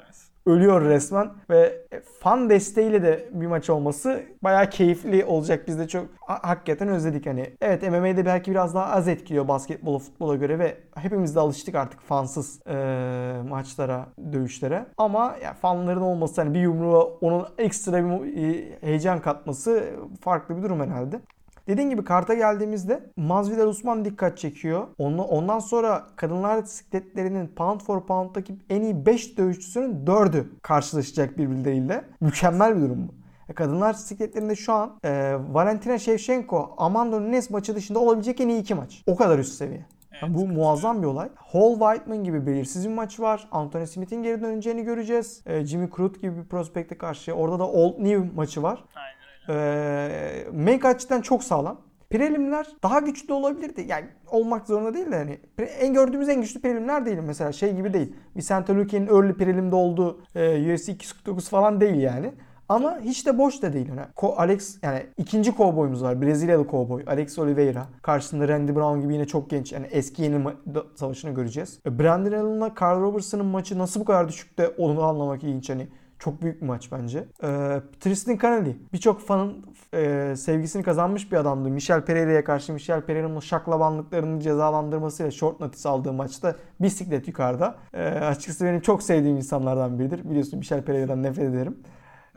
[0.47, 1.87] ölüyor resmen ve
[2.21, 5.69] fan desteğiyle de bir maç olması bayağı keyifli olacak.
[5.69, 7.57] Biz de çok hakikaten özledik hani.
[7.61, 12.01] Evet MMA'de belki biraz daha az etkiliyor basketbola futbola göre ve hepimiz de alıştık artık
[12.01, 12.75] fansız e,
[13.49, 14.87] maçlara, dövüşlere.
[14.99, 19.85] Ama ya fanların olması hani bir yumruğa onun ekstra bir heyecan katması
[20.21, 21.21] farklı bir durum herhalde.
[21.67, 24.87] Dediğim gibi karta geldiğimizde Masvidal Usman dikkat çekiyor.
[24.99, 32.05] Ondan sonra kadınlar bisikletlerinin pound for pound'daki en iyi 5 dövüşçüsünün 4'ü karşılaşacak birbirleriyle.
[32.21, 33.15] Mükemmel bir durum bu.
[33.49, 38.61] E, kadınlar bisikletlerinde şu an e, Valentina Shevchenko, Amanda Nunes maçı dışında olabilecek en iyi
[38.61, 39.03] iki maç.
[39.07, 39.87] O kadar üst seviye.
[40.23, 41.29] Yani bu muazzam bir olay.
[41.35, 43.49] Hall Whiteman gibi belirsiz bir maç var.
[43.51, 45.43] Anthony Smith'in geri döneceğini göreceğiz.
[45.47, 47.33] E, Jimmy Crute gibi bir prospekte karşı.
[47.33, 48.85] Orada da Old New maçı var.
[48.95, 49.16] Aynen.
[49.49, 51.81] Ee, make açıdan çok sağlam.
[52.11, 53.85] Prelimler daha güçlü olabilirdi.
[53.89, 55.39] Yani olmak zorunda değil de hani
[55.81, 58.17] en gördüğümüz en güçlü prelimler değil mesela şey gibi değil.
[58.37, 62.33] Vicente Luque'nin early prelimde olduğu e, UFC 249 falan değil yani.
[62.69, 63.89] Ama hiç de boş da değil.
[63.89, 64.01] Yani
[64.37, 66.23] Alex yani ikinci kovboyumuz var.
[66.23, 67.87] Brezilyalı kovboy Alex Oliveira.
[68.03, 69.73] Karşısında Randy Brown gibi yine çok genç.
[69.73, 70.47] Yani eski yeni
[70.95, 71.81] savaşını göreceğiz.
[71.87, 75.71] E, Brandon Allen'la Carl Robertson'ın maçı nasıl bu kadar düşükte onu anlamak ilginç.
[75.71, 75.89] Hani
[76.27, 77.19] çok büyük bir maç bence.
[77.19, 81.71] Ee, Tristan Canelli birçok fanın e, sevgisini kazanmış bir adamdı.
[81.71, 87.79] Michel Pereira'ya karşı Michel Pereira'nın şaklabanlıklarını cezalandırmasıyla short notice aldığı maçta bisiklet yukarıda.
[87.95, 90.31] Ee, açıkçası benim çok sevdiğim insanlardan biridir.
[90.31, 91.79] Biliyorsun Michel Pereira'dan nefret ederim.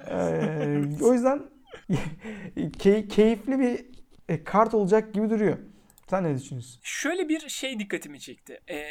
[0.09, 1.41] Ee, o yüzden
[2.79, 3.85] key, keyifli bir
[4.29, 5.57] e, kart olacak gibi duruyor.
[6.09, 6.79] Sen ne düşünüyorsun?
[6.83, 8.59] Şöyle bir şey dikkatimi çekti.
[8.69, 8.83] Ee,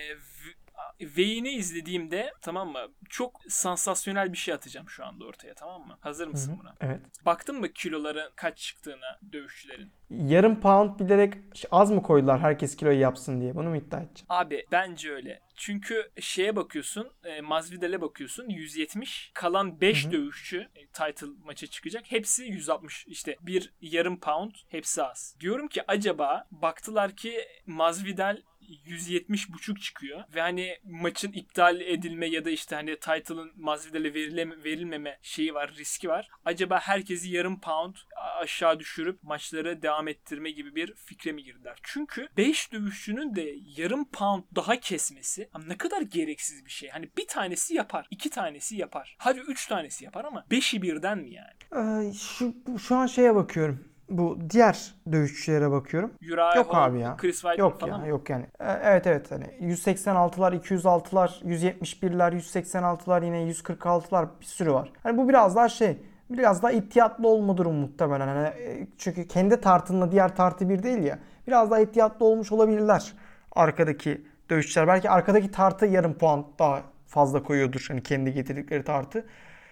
[1.01, 2.81] Vayne'i izlediğimde tamam mı?
[3.09, 5.99] Çok sansasyonel bir şey atacağım şu anda ortaya tamam mı?
[6.01, 6.61] Hazır mısın Hı-hı.
[6.61, 6.75] buna?
[6.81, 7.01] Evet.
[7.27, 9.93] Baktın mı kiloların kaç çıktığına dövüşçülerin?
[10.11, 11.35] Yarım pound bilerek
[11.71, 13.55] az mı koydular herkes kiloyu yapsın diye?
[13.55, 14.27] Bunu mu iddia edeceğim?
[14.29, 15.41] Abi bence öyle.
[15.57, 19.31] Çünkü şeye bakıyorsun, e, Masvidal'e bakıyorsun 170.
[19.35, 20.13] Kalan 5 Hı-hı.
[20.13, 22.13] dövüşçü e, title maça çıkacak.
[22.13, 23.07] Hepsi 160.
[23.07, 25.37] İşte bir yarım pound hepsi az.
[25.41, 28.37] Diyorum ki acaba baktılar ki Masvidal
[28.85, 34.65] 170 buçuk çıkıyor ve hani maçın iptal edilme ya da işte hani title'ın Masvidal'e verileme,
[34.65, 36.29] verilmeme şeyi var, riski var.
[36.45, 37.95] Acaba herkesi yarım pound
[38.41, 41.79] aşağı düşürüp maçlara devam ettirme gibi bir fikre mi girdiler?
[41.83, 46.89] Çünkü 5 dövüşçünün de yarım pound daha kesmesi ne kadar gereksiz bir şey.
[46.89, 49.17] Hani bir tanesi yapar, iki tanesi yapar.
[49.19, 52.09] Hadi üç tanesi yapar ama beşi birden mi yani?
[52.09, 56.11] Ee, şu, şu an şeye bakıyorum bu diğer dövüşçülere bakıyorum.
[56.33, 57.17] Uriah yok Hall, abi ya.
[57.17, 58.07] Chris Weidman yok falan ya?
[58.07, 58.47] Yok yani.
[58.61, 64.93] E, evet evet hani 186'lar, 206'lar, 171'ler, 186'lar yine 146'lar bir sürü var.
[65.03, 65.99] Hani bu biraz daha şey
[66.31, 68.29] biraz daha ihtiyatlı olma durumu muhtemelen.
[68.29, 71.19] Hani e, çünkü kendi tartınla diğer tartı bir değil ya.
[71.47, 73.13] Biraz daha ihtiyatlı olmuş olabilirler
[73.53, 74.89] arkadaki dövüşçüler.
[74.89, 77.85] Belki arkadaki tartı yarım puan daha fazla koyuyordur.
[77.89, 79.27] Hani kendi getirdikleri tartı.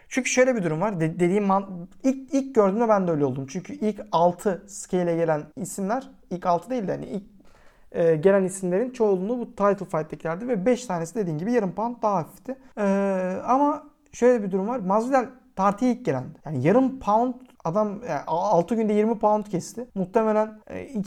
[0.09, 1.01] Çünkü şöyle bir durum var.
[1.01, 3.47] De- dediğim man ilk, ilk gördüğümde ben de öyle oldum.
[3.49, 7.25] Çünkü ilk 6 scale'e gelen isimler ilk 6 değil de hani ilk
[7.93, 12.15] e, gelen isimlerin çoğunluğu bu title fight'tekilerdi ve 5 tanesi dediğin gibi yarım pound daha
[12.15, 12.57] hafifti.
[12.79, 12.85] E,
[13.45, 13.83] ama
[14.13, 14.79] şöyle bir durum var.
[14.79, 15.27] Masvidal
[15.57, 16.25] tartıya ilk gelen.
[16.45, 17.35] Yani yarım pound
[17.65, 19.87] adam yani 6 günde 20 pound kesti.
[19.95, 20.61] Muhtemelen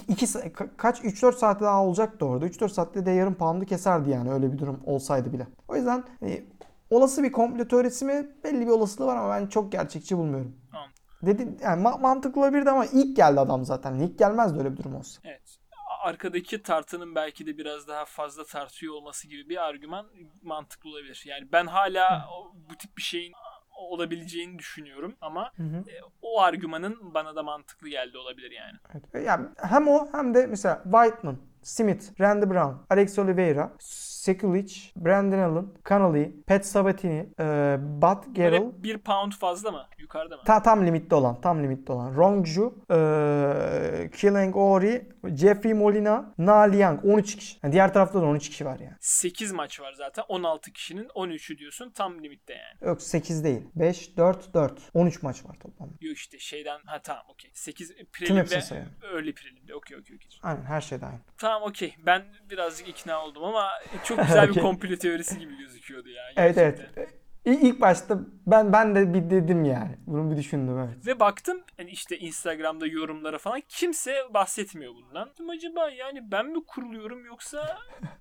[0.07, 2.47] 2 e, kaç 3-4 saatte daha olacaktı orada.
[2.47, 5.47] 3-4 saatte de yarım poundu keserdi yani öyle bir durum olsaydı bile.
[5.67, 6.43] O yüzden e,
[6.89, 8.29] Olası bir komplo teorisi mi?
[8.43, 10.55] Belli bir olasılığı var ama ben çok gerçekçi bulmuyorum.
[10.71, 10.89] Tamam.
[11.21, 13.93] Dedi, yani ma- mantıklı olabilirdi ama ilk geldi adam zaten.
[13.99, 15.21] İlk gelmezdi öyle bir durum olsa.
[15.23, 15.57] Evet.
[16.01, 20.07] Arkadaki tartının belki de biraz daha fazla tartıyor olması gibi bir argüman
[20.41, 21.23] mantıklı olabilir.
[21.27, 23.33] Yani ben hala o, bu tip bir şeyin
[23.77, 25.77] olabileceğini düşünüyorum ama hı hı.
[25.77, 28.77] E, o argümanın bana da mantıklı geldi olabilir yani.
[28.93, 29.25] Evet.
[29.25, 33.71] Yani hem o hem de mesela Whiteman, Smith, Randy Brown, Alex Oliveira
[34.19, 38.83] Sekulic, Brandon Allen, Connolly, Pat Sabatini, e, Bud Gerald.
[38.83, 39.87] bir pound fazla mı?
[39.97, 40.43] Yukarıda mı?
[40.45, 41.41] Ta, tam limitte olan.
[41.41, 42.15] Tam limitte olan.
[42.15, 47.57] Rongju, e, Killing Ori, Jeffrey Molina, Na Liang 13 kişi.
[47.63, 48.95] Yani diğer tarafta da 13 kişi var yani.
[48.99, 50.23] 8 maç var zaten.
[50.27, 51.91] 16 kişinin 13'ü diyorsun.
[51.91, 52.89] Tam limitte yani.
[52.89, 53.61] Yok 8 değil.
[53.75, 54.79] 5, 4, 4.
[54.93, 55.93] 13 maç var toplamda.
[56.01, 57.51] Yok işte şeyden ha tamam okey.
[57.53, 60.39] 8 hepsini prelimde early prelimde okey okey okey.
[60.43, 61.17] Aynen her şey dahil.
[61.37, 61.95] Tamam okey.
[62.05, 63.69] Ben birazcık ikna oldum ama
[64.09, 66.23] çok güzel bir komplo teorisi gibi gözüküyordu ya.
[66.35, 67.01] Evet gerçekten.
[67.01, 67.09] evet.
[67.45, 69.97] İlk başta ben ben de bir dedim yani.
[70.07, 71.07] Bunu bir düşündüm evet.
[71.07, 75.29] Ve baktım hani işte Instagram'da yorumlara falan kimse bahsetmiyor bundan.
[75.33, 77.77] Dedim acaba yani ben mi kuruluyorum yoksa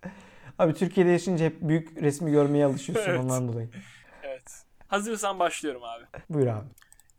[0.59, 3.21] Abi Türkiye'de yaşayınca hep büyük resmi görmeye alışıyorsun Evet.
[3.21, 3.69] ondan dolayı.
[4.23, 4.65] evet.
[4.89, 6.05] Hazırsan başlıyorum abi.
[6.31, 6.67] Buyur abi.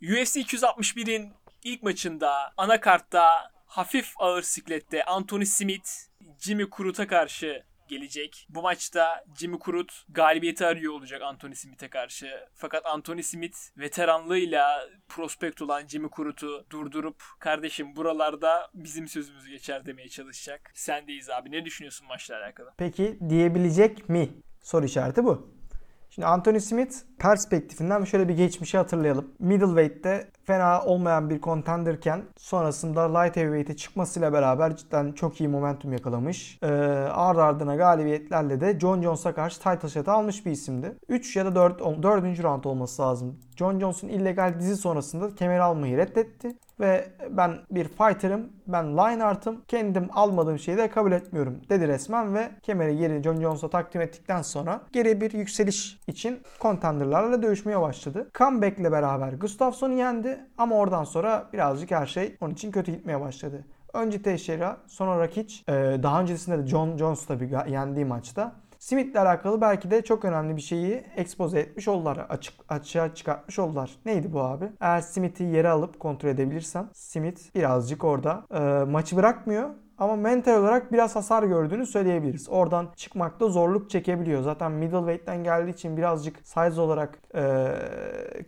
[0.01, 5.89] UFC 261'in ilk maçında anakartta hafif ağır siklette Anthony Smith
[6.39, 8.47] Jimmy Crut'a karşı gelecek.
[8.49, 12.47] Bu maçta Jimmy Crut galibiyeti arıyor olacak Anthony Smith'e karşı.
[12.55, 20.09] Fakat Anthony Smith veteranlığıyla prospekt olan Jimmy Crut'u durdurup kardeşim buralarda bizim sözümüz geçer demeye
[20.09, 20.71] çalışacak.
[20.73, 21.51] Sendeyiz abi.
[21.51, 22.73] Ne düşünüyorsun maçla alakalı?
[22.77, 24.29] Peki diyebilecek mi?
[24.61, 25.59] Soru işareti bu.
[26.09, 29.27] Şimdi Anthony Smith perspektifinden şöyle bir geçmişi hatırlayalım.
[29.39, 36.59] Middleweight'te fena olmayan bir contenderken sonrasında light heavyweight'e çıkmasıyla beraber cidden çok iyi momentum yakalamış.
[36.63, 36.67] Ee,
[37.11, 40.95] ardı ardına galibiyetlerle de John Jones'a karşı title shot'ı almış bir isimdi.
[41.09, 42.43] 3 ya da 4, 4.
[42.43, 43.39] round olması lazım.
[43.55, 46.57] John Jones'un illegal dizi sonrasında kemeri almayı reddetti.
[46.79, 52.49] Ve ben bir fighter'ım, ben Lionheart'ım, kendim almadığım şeyi de kabul etmiyorum dedi resmen ve
[52.61, 56.39] kemeri geri John Jones'a takdim ettikten sonra geri bir yükseliş için
[57.09, 58.29] contenderlarla dövüşmeye başladı.
[58.33, 63.65] Comeback'le beraber Gustafsson'u yendi ama oradan sonra birazcık her şey onun için kötü gitmeye başladı.
[63.93, 65.63] Önce Teixeira, sonra Rakic,
[66.03, 68.55] daha öncesinde de John Jones tabii yendiği maçta.
[68.79, 72.17] Smith'le alakalı belki de çok önemli bir şeyi expose etmiş oldular.
[72.29, 73.91] Açık, açığa çıkartmış oldular.
[74.05, 74.65] Neydi bu abi?
[74.79, 79.69] Eğer Smith'i yere alıp kontrol edebilirsen Smith birazcık orada e, maçı bırakmıyor.
[79.99, 82.49] Ama mental olarak biraz hasar gördüğünü söyleyebiliriz.
[82.49, 84.41] Oradan çıkmakta zorluk çekebiliyor.
[84.41, 87.67] Zaten middleweight'ten geldiği için birazcık size olarak e,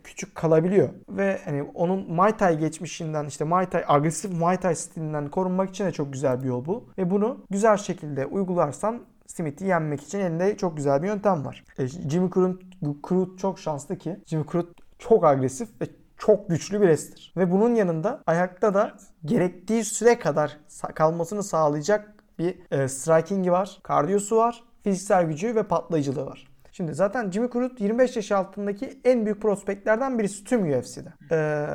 [0.04, 0.88] küçük kalabiliyor.
[1.08, 5.84] Ve hani onun Muay Thai geçmişinden işte Muay Thai agresif Muay Thai stilinden korunmak için
[5.84, 6.84] de çok güzel bir yol bu.
[6.98, 11.64] Ve bunu güzel şekilde uygularsan Smith'i yenmek için elinde çok güzel bir yöntem var.
[11.78, 15.86] E, Jimmy Crute, çok şanslı ki Jimmy Crute çok agresif ve
[16.26, 17.32] çok güçlü bir wrestler.
[17.36, 18.92] Ve bunun yanında ayakta da
[19.24, 20.58] gerektiği süre kadar
[20.94, 26.48] kalmasını sağlayacak bir e, striking'i var, kardiyosu var, fiziksel gücü ve patlayıcılığı var.
[26.72, 31.12] Şimdi zaten Jimmy Crute 25 yaş altındaki en büyük prospektlerden birisi tüm UFC'de.
[31.32, 31.66] Ee,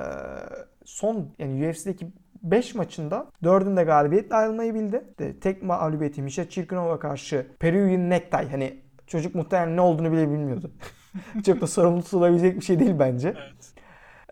[0.86, 2.08] son yani UFC'deki
[2.44, 5.04] 5 maçında 4'ünde galibiyetle ayrılmayı bildi.
[5.20, 10.72] De, tek mağlubiyeti Misha Çirkinov'a karşı Peruvian necktie hani çocuk muhtemelen ne olduğunu bile bilmiyordu.
[11.46, 13.28] Çok da sorumlu tutulabilecek bir şey değil bence.
[13.38, 13.77] Evet.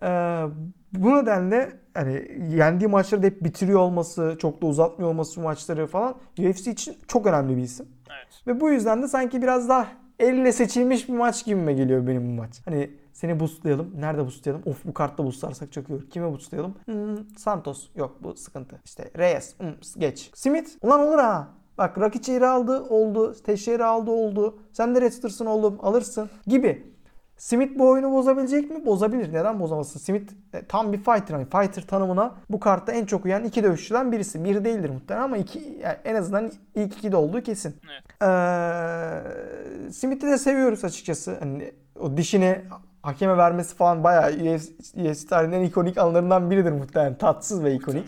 [0.03, 0.43] Ee,
[0.93, 6.15] bu nedenle hani yendiği maçları da hep bitiriyor olması, çok da uzatmıyor olması maçları falan
[6.39, 7.85] UFC için çok önemli bir isim.
[8.09, 8.41] Evet.
[8.47, 9.87] Ve bu yüzden de sanki biraz daha
[10.19, 12.61] elle seçilmiş bir maç gibime geliyor benim bu maç.
[12.65, 13.91] Hani seni boostlayalım.
[13.95, 14.63] Nerede boostlayalım?
[14.65, 16.09] Of bu kartta boostlarsak çok iyi olur.
[16.09, 16.75] Kime boostlayalım?
[16.85, 17.87] Hmm, Santos.
[17.95, 18.81] Yok bu sıkıntı.
[18.85, 19.59] İşte Reyes.
[19.59, 20.31] Hmm, geç.
[20.33, 20.69] Smith.
[20.81, 21.47] Ulan olur ha.
[21.77, 23.35] Bak Rakic yeri aldı oldu.
[23.45, 24.59] Teixeira aldı oldu.
[24.71, 26.29] Sen de Redsters'ın oğlum alırsın.
[26.47, 26.94] Gibi.
[27.37, 28.85] Smith bu oyunu bozabilecek mi?
[28.85, 29.33] Bozabilir.
[29.33, 29.99] Neden bozamasın?
[29.99, 31.29] Smith e, tam bir fighter.
[31.29, 34.43] Yani fighter tanımına bu kartta en çok uyan iki dövüşçüden birisi.
[34.43, 37.75] Bir değildir muhtemelen ama iki, yani en azından ilk ikide olduğu kesin.
[37.85, 38.03] Evet.
[38.21, 41.37] Ee, Smith'i de seviyoruz açıkçası.
[41.39, 42.61] Hani o dişini
[43.03, 47.17] hakeme vermesi falan bayağı UFC, tarihinin ikonik anlarından biridir muhtemelen.
[47.17, 48.05] Tatsız ve ikonik.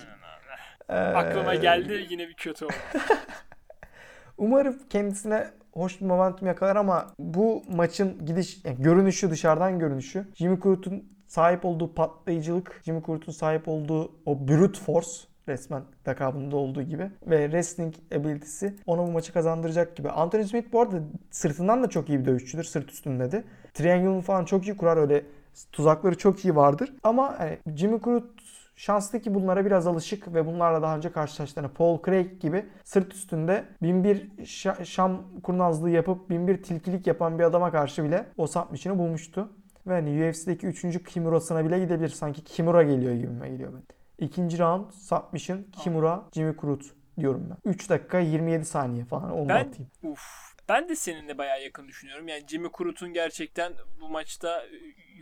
[0.90, 2.74] Ee, Aklıma geldi yine bir kötü oldu.
[4.38, 5.48] Umarım kendisine
[5.78, 11.66] hoş bir momentum yakalar ama bu maçın gidiş yani görünüşü dışarıdan görünüşü Jimmy Crute'un sahip
[11.66, 15.10] olduğu patlayıcılık, Jimmy Crute'un sahip olduğu o brute force
[15.48, 20.10] resmen lakabında olduğu gibi ve wrestling ability'si ona bu maçı kazandıracak gibi.
[20.10, 21.00] Anthony Smith bu arada
[21.32, 22.64] sırtından da çok iyi bir dövüşçüdür.
[22.64, 23.44] Sırt üstünde de.
[23.74, 25.24] Triangle'ını falan çok iyi kurar öyle
[25.72, 26.94] tuzakları çok iyi vardır.
[27.04, 28.37] Ama hani Jimmy Crute
[28.78, 33.66] şanslı ki bunlara biraz alışık ve bunlarla daha önce karşılaştığını Paul Craig gibi sırt üstünde
[33.82, 39.50] binbir şa- şam kurnazlığı yapıp binbir tilkilik yapan bir adama karşı bile o submission'ı bulmuştu.
[39.88, 41.04] Ve hani UFC'deki 3.
[41.04, 42.10] Kimura'sına bile gidebilir.
[42.10, 43.84] Sanki Kimura geliyor gibime geliyor ben.
[44.26, 46.86] İkinci round submission Kimura Jimmy Crute
[47.20, 47.72] diyorum ben.
[47.72, 49.92] 3 dakika 27 saniye falan onu Ben atayım.
[50.04, 50.22] uf
[50.70, 52.28] ben de seninle bayağı yakın düşünüyorum.
[52.28, 54.64] Yani Jimmy Crute'un gerçekten bu maçta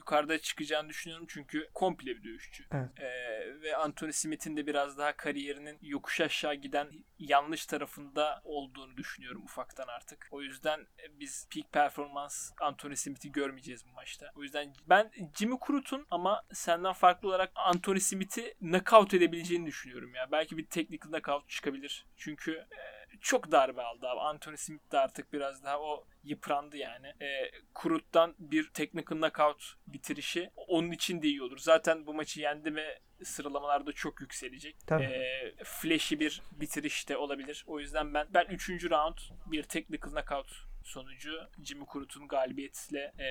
[0.05, 2.65] yukarıda çıkacağını düşünüyorum çünkü komple bir dövüşçü.
[2.71, 2.89] Evet.
[2.99, 6.89] Ee, ve Anthony Smith'in de biraz daha kariyerinin yokuş aşağı giden
[7.19, 10.27] yanlış tarafında olduğunu düşünüyorum ufaktan artık.
[10.31, 14.31] O yüzden e, biz peak performans Anthony Smith'i görmeyeceğiz bu maçta.
[14.35, 20.31] O yüzden ben Jimmy Crut'un ama senden farklı olarak Anthony Smith'i knockout edebileceğini düşünüyorum ya.
[20.31, 22.05] Belki bir technical knockout çıkabilir.
[22.17, 24.19] Çünkü e, çok darbe aldı abi.
[24.19, 27.07] Anthony Smith de artık biraz daha o yıprandı yani.
[27.07, 31.57] E, Kurut'tan bir technical knockout bitirişi onun için de iyi olur.
[31.57, 34.75] Zaten bu maçı yendi ve sıralamalarda çok yükselecek.
[34.87, 35.03] Tabii.
[35.03, 37.63] E, flashy bir bitiriş de olabilir.
[37.67, 38.69] O yüzden ben ben 3.
[38.69, 40.51] round bir technical knockout
[40.83, 41.31] sonucu
[41.63, 43.27] Jimmy Kurut'un galibiyetle e,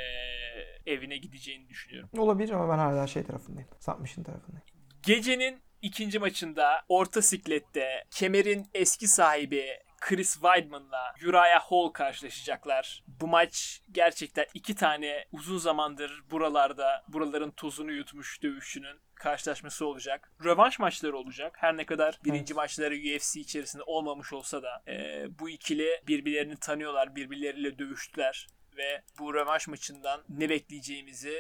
[0.93, 2.11] evine gideceğini düşünüyorum.
[2.18, 3.68] Olabilir ama ben hala şey tarafındayım.
[3.80, 4.66] Submission tarafındayım.
[5.03, 9.66] Gecenin ikinci maçında orta siklette kemerin eski sahibi
[10.01, 13.05] Chris Weidman'la Uriah Hall karşılaşacaklar.
[13.20, 20.32] Bu maç gerçekten iki tane uzun zamandır buralarda buraların tozunu yutmuş dövüşçünün karşılaşması olacak.
[20.45, 21.57] Rövanş maçları olacak.
[21.59, 22.57] Her ne kadar birinci Evet.
[22.57, 27.16] maçları UFC içerisinde olmamış olsa da e, bu ikili birbirlerini tanıyorlar.
[27.16, 31.39] Birbirleriyle dövüştüler ve bu rövanş maçından ne bekleyeceğimizi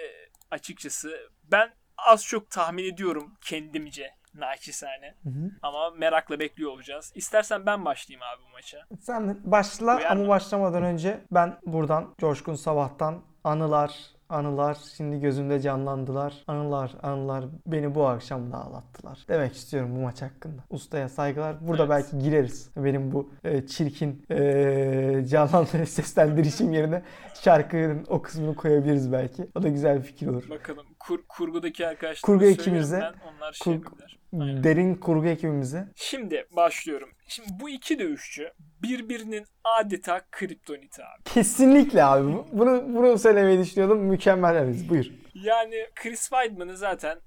[0.50, 5.14] açıkçası ben az çok tahmin ediyorum kendimce naçizane.
[5.24, 5.50] Hı hı.
[5.62, 7.12] Ama merakla bekliyor olacağız.
[7.14, 8.78] İstersen ben başlayayım abi bu maça.
[9.00, 10.28] Sen başla Uyar ama mı?
[10.28, 13.94] başlamadan önce ben buradan Coşkun Sabah'tan anılar,
[14.28, 16.34] anılar şimdi gözümde canlandılar.
[16.46, 19.18] Anılar, anılar beni bu akşam da ağlattılar.
[19.28, 20.62] Demek istiyorum bu maç hakkında.
[20.70, 21.56] Ustaya saygılar.
[21.68, 21.90] Burada Evet.
[21.90, 22.70] belki gireriz.
[22.76, 27.02] Benim bu e, çirkin e, canlandırıcı seslendirişim yerine
[27.42, 29.46] şarkının o kısmını koyabiliriz belki.
[29.54, 30.50] O da güzel bir fikir olur.
[30.50, 34.18] Bakalım kur, kurgudaki arkadaşlar Kurgu ekibimize- onlar şey yapabilir.
[34.40, 34.64] Aynen.
[34.64, 35.88] Derin kurgu ekibimize.
[35.96, 37.10] Şimdi başlıyorum.
[37.28, 38.52] Şimdi bu iki dövüşçü
[38.82, 41.22] birbirinin adeta kriptoniti abi.
[41.24, 42.32] Kesinlikle abi.
[42.32, 43.98] Bu- Bunu bunu söylemeyi düşünüyordum.
[43.98, 44.88] Mükemmel evet.
[44.88, 45.06] Buyur.
[45.34, 47.18] Yani Chris Weidman'ı zaten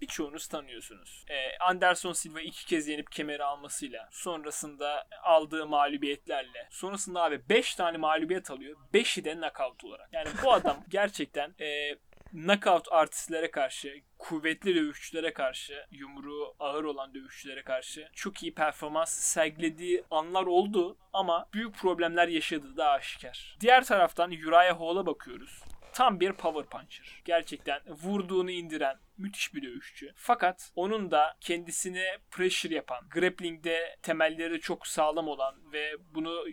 [0.00, 1.24] birçoğunuz tanıyorsunuz.
[1.30, 7.96] Ee, Anderson Silva iki kez yenip kemeri almasıyla, sonrasında aldığı mağlubiyetlerle, sonrasında abi 5 tane
[7.98, 8.76] mağlubiyet alıyor.
[8.94, 10.08] 5'i de knockout olarak.
[10.12, 11.66] Yani bu adam gerçekten e,
[12.36, 20.04] knockout artistlere karşı, kuvvetli dövüşçülere karşı, yumruğu ağır olan dövüşçülere karşı çok iyi performans sergilediği
[20.10, 23.56] anlar oldu ama büyük problemler yaşadığı da aşikar.
[23.60, 25.62] Diğer taraftan Uriah Hall'a bakıyoruz.
[25.92, 27.22] Tam bir power puncher.
[27.24, 30.12] Gerçekten vurduğunu indiren müthiş bir dövüşçü.
[30.16, 36.44] Fakat onun da kendisine pressure yapan, grappling'de temelleri çok sağlam olan ve bunu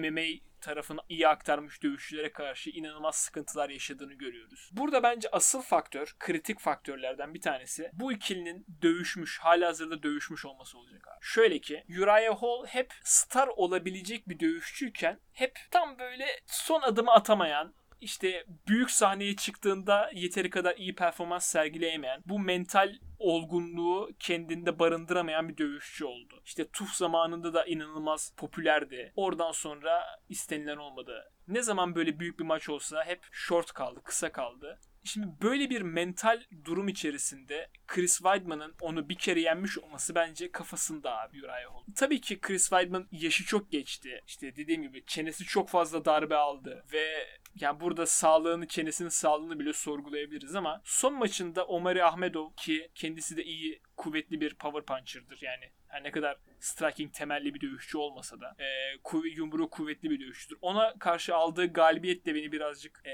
[0.00, 4.70] MMA tarafına iyi aktarmış dövüşçülere karşı inanılmaz sıkıntılar yaşadığını görüyoruz.
[4.72, 11.08] Burada bence asıl faktör, kritik faktörlerden bir tanesi bu ikilinin dövüşmüş, halihazırda dövüşmüş olması olacak
[11.08, 11.18] abi.
[11.20, 17.74] Şöyle ki Uriah Hall hep star olabilecek bir dövüşçüyken hep tam böyle son adımı atamayan,
[18.02, 25.56] işte büyük sahneye çıktığında yeteri kadar iyi performans sergileyemeyen, bu mental olgunluğu kendinde barındıramayan bir
[25.56, 26.42] dövüşçü oldu.
[26.44, 29.12] İşte TUF zamanında da inanılmaz popülerdi.
[29.16, 31.32] Oradan sonra istenilen olmadı.
[31.48, 34.80] Ne zaman böyle büyük bir maç olsa hep short kaldı, kısa kaldı.
[35.04, 41.20] Şimdi böyle bir mental durum içerisinde Chris Weidman'ın onu bir kere yenmiş olması bence kafasında
[41.20, 41.94] abi Uriah Hall.
[41.96, 44.20] Tabii ki Chris Weidman yaşı çok geçti.
[44.26, 47.26] İşte dediğim gibi çenesi çok fazla darbe aldı ve
[47.60, 53.44] yani burada sağlığını, çenesinin sağlığını bile sorgulayabiliriz ama son maçında Omari Ahmedov ki kendisi de
[53.44, 55.72] iyi, kuvvetli bir power puncher'dır yani.
[55.92, 60.58] Her ne kadar striking temelli bir dövüşçü olmasa da e, kuv- yumruğu kuvvetli bir dövüşçüdür.
[60.62, 63.12] Ona karşı aldığı galibiyet de beni birazcık e,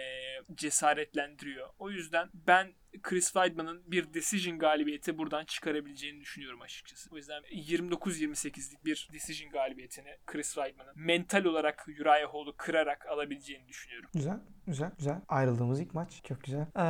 [0.55, 1.69] cesaretlendiriyor.
[1.79, 2.69] O yüzden ben
[3.03, 7.11] Chris Weidman'ın bir decision galibiyeti buradan çıkarabileceğini düşünüyorum açıkçası.
[7.13, 14.11] O yüzden 29-28'lik bir decision galibiyetini Chris Weidman'ın mental olarak Uriah Hall'u kırarak alabileceğini düşünüyorum.
[14.15, 15.21] Güzel, güzel, güzel.
[15.29, 16.21] Ayrıldığımız ilk maç.
[16.29, 16.67] Çok güzel.
[16.77, 16.81] Ee,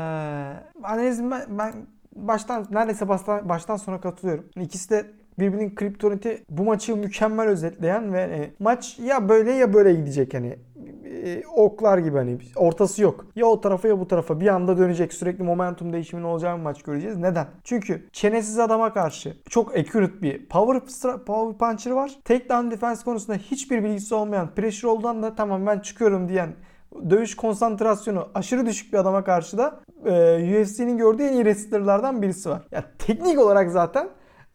[0.85, 4.51] analizim ben, ben baştan neredeyse baştan, baştan sona katılıyorum.
[4.61, 9.95] İkisi de birbirinin kriptoniti bu maçı mükemmel özetleyen ve e, maç ya böyle ya böyle
[9.95, 10.57] gidecek hani
[11.25, 13.27] e, oklar gibi hani ortası yok.
[13.37, 16.83] Ya o tarafa ya bu tarafa bir anda dönecek sürekli momentum değişiminin olacağı bir maç
[16.83, 17.17] göreceğiz.
[17.17, 17.47] Neden?
[17.65, 20.81] Çünkü çenesiz adama karşı çok accurate bir power,
[21.25, 22.11] power puncher var.
[22.25, 26.49] Takedown defense konusunda hiçbir bilgisi olmayan pressure olduğundan da tamam ben çıkıyorum diyen
[27.11, 32.51] dövüş konsantrasyonu aşırı düşük bir adama karşı da e, UFC'nin gördüğü en iyi wrestlerlardan birisi
[32.51, 32.63] var.
[32.73, 34.09] Ya teknik olarak zaten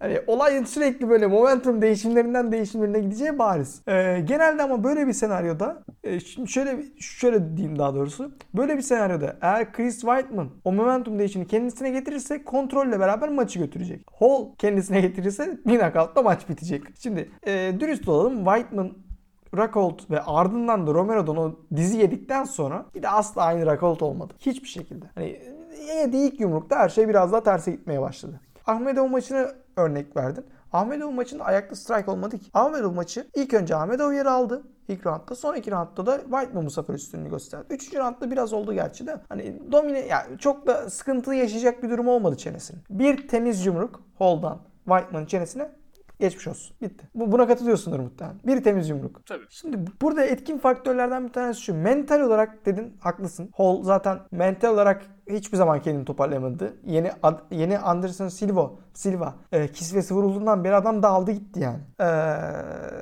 [0.03, 3.81] Hani olayın sürekli böyle momentum değişimlerinden değişimlerine gideceği bariz.
[3.87, 8.31] Ee, genelde ama böyle bir senaryoda e, şimdi şöyle şöyle diyeyim daha doğrusu.
[8.53, 14.05] Böyle bir senaryoda eğer Chris Weidman o momentum değişimini kendisine getirirse kontrolle beraber maçı götürecek.
[14.19, 16.83] Hall kendisine getirirse bir knockoutla maç bitecek.
[16.99, 18.91] Şimdi e, dürüst olalım Weidman
[19.57, 24.33] Rockhold ve ardından da Romero'dan o dizi yedikten sonra bir de asla aynı Rockhold olmadı.
[24.39, 25.05] Hiçbir şekilde.
[25.15, 25.39] Hani
[25.97, 28.41] yediği ilk yumrukta her şey biraz daha terse gitmeye başladı.
[28.67, 30.45] Ahmedov maçını örnek verdin.
[30.73, 32.49] Ahmedov maçında ayakta strike olmadı ki.
[32.53, 34.63] Ahmedov maçı ilk önce Ahmedov yeri aldı.
[34.87, 35.35] ilk roundda.
[35.35, 37.65] Son iki roundda da Whiteman bu sefer üstünlüğü gösterdi.
[37.69, 39.17] Üçüncü roundda biraz oldu gerçi de.
[39.29, 42.81] Hani domine yani çok da sıkıntı yaşayacak bir durum olmadı çenesinin.
[42.89, 45.69] Bir temiz yumruk Hall'dan Whiteman'ın çenesine
[46.23, 46.75] Geçmiş olsun.
[46.81, 47.07] Bitti.
[47.15, 48.39] Bu, buna katılıyorsundur muhtemelen.
[48.43, 49.25] Bir temiz yumruk.
[49.25, 49.45] Tabii.
[49.49, 51.73] Şimdi burada etkin faktörlerden bir tanesi şu.
[51.73, 53.49] Mental olarak dedin haklısın.
[53.55, 56.73] Hall zaten mental olarak hiçbir zaman kendini toparlayamadı.
[56.85, 61.79] Yeni ad, yeni Anderson Silva Silva e, kisvesi vurulduğundan beri adam dağıldı gitti yani.
[61.99, 62.07] E,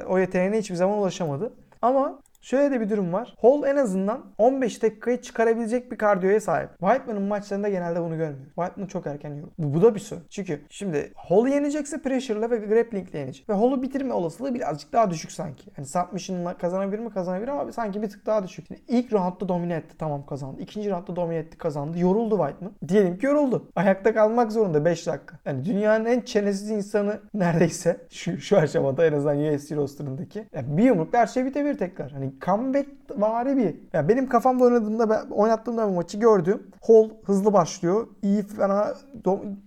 [0.06, 1.54] o yeteneğine hiçbir zaman ulaşamadı.
[1.82, 3.36] Ama Şöyle de bir durum var.
[3.42, 6.70] Hall en azından 15 dakikayı çıkarabilecek bir kardiyoya sahip.
[6.80, 8.46] Whiteman'ın maçlarında genelde bunu görmüyor.
[8.56, 9.52] Whiteman çok erken yorulur.
[9.58, 10.24] Bu, bu da bir sorun.
[10.30, 13.50] Çünkü şimdi Hall'u yenecekse pressure'la ve grapplingle yenecek.
[13.50, 15.72] Ve Hall'u bitirme olasılığı birazcık daha düşük sanki.
[15.76, 18.68] Hani submission'la kazanabilir mi kazanabilir ama sanki bir tık daha düşük.
[18.68, 20.62] Şimdi ilk roundda domine etti tamam kazandı.
[20.62, 22.00] İkinci roundda domine etti kazandı.
[22.00, 22.74] Yoruldu Whiteman.
[22.88, 23.70] Diyelim ki yoruldu.
[23.76, 25.40] Ayakta kalmak zorunda 5 dakika.
[25.46, 30.46] Yani dünyanın en çenesiz insanı neredeyse şu, şu aşamada en azından UFC rosterındaki.
[30.54, 32.12] Yani bir yumrukla her şey bitebilir tekrar.
[32.12, 32.88] Hani comeback
[33.18, 33.76] vari bir.
[33.94, 36.68] Yani benim kafamda oynadığımda ben oynattığımda bu maçı gördüm.
[36.88, 38.08] Hall hızlı başlıyor.
[38.22, 38.94] İyi fena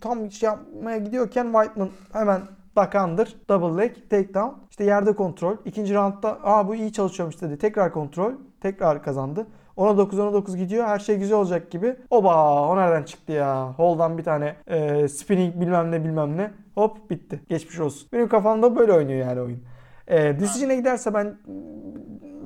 [0.01, 2.41] tam şey yapmaya gidiyorken Whiteman hemen
[2.77, 3.37] bakandır.
[3.49, 4.55] Double leg, takedown.
[4.71, 5.57] İşte yerde kontrol.
[5.65, 7.59] İkinci roundda aa bu iyi çalışıyormuş dedi.
[7.59, 8.33] Tekrar kontrol.
[8.61, 9.47] Tekrar kazandı.
[9.77, 10.87] Ona 9 ona 9 gidiyor.
[10.87, 11.97] Her şey güzel olacak gibi.
[12.11, 13.79] Oba o nereden çıktı ya?
[13.79, 16.51] Hall'dan bir tane e, spinning bilmem ne bilmem ne.
[16.75, 17.41] Hop bitti.
[17.49, 18.09] Geçmiş olsun.
[18.13, 19.63] Benim kafamda böyle oynuyor yani oyun.
[20.09, 21.37] E, decision'e giderse ben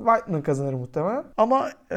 [0.05, 1.23] Whiteman kazanır muhtemelen.
[1.37, 1.95] Ama e,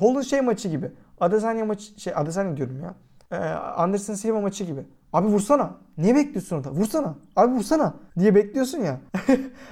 [0.00, 0.90] Hall'un şey maçı gibi.
[1.20, 2.94] Adesanya maçı şey Adesanya diyorum ya.
[3.30, 4.84] E, Anderson Silva maçı gibi.
[5.12, 5.70] Abi vursana.
[5.98, 6.70] Niye bekliyorsun orada?
[6.70, 7.14] Vursana.
[7.36, 9.00] Abi vursana diye bekliyorsun ya.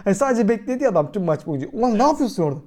[0.07, 1.69] yani sadece bekledi adam tüm maç boyunca.
[1.73, 2.61] Ulan ne yapıyorsun orada?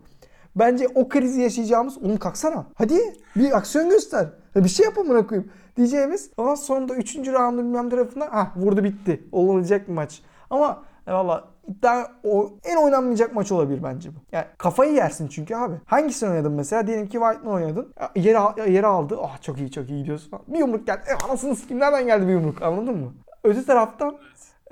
[0.56, 2.66] Bence o krizi yaşayacağımız oğlum kalksana.
[2.76, 3.00] Hadi
[3.36, 4.28] bir aksiyon göster.
[4.56, 5.52] Bir şey yapın buna koyayım.
[5.78, 7.16] Diyeceğimiz ama sonunda 3.
[7.16, 9.24] roundu bilmem tarafından ha vurdu bitti.
[9.32, 10.22] Olacak bir maç.
[10.50, 14.20] Ama e, valla iddia o en oynanmayacak maç olabilir bence bu.
[14.32, 15.76] Yani kafayı yersin çünkü abi.
[15.86, 16.88] Hangisini oynadın mesela?
[16.88, 17.94] Diyelim ki Whiteman oynadın.
[18.16, 19.18] Yere, yere aldı.
[19.22, 20.44] Ah çok iyi çok iyi gidiyorsun falan.
[20.48, 21.02] Bir yumruk geldi.
[21.08, 23.14] E, anasını sikim nereden geldi bir yumruk anladın mı?
[23.44, 24.18] Öte taraftan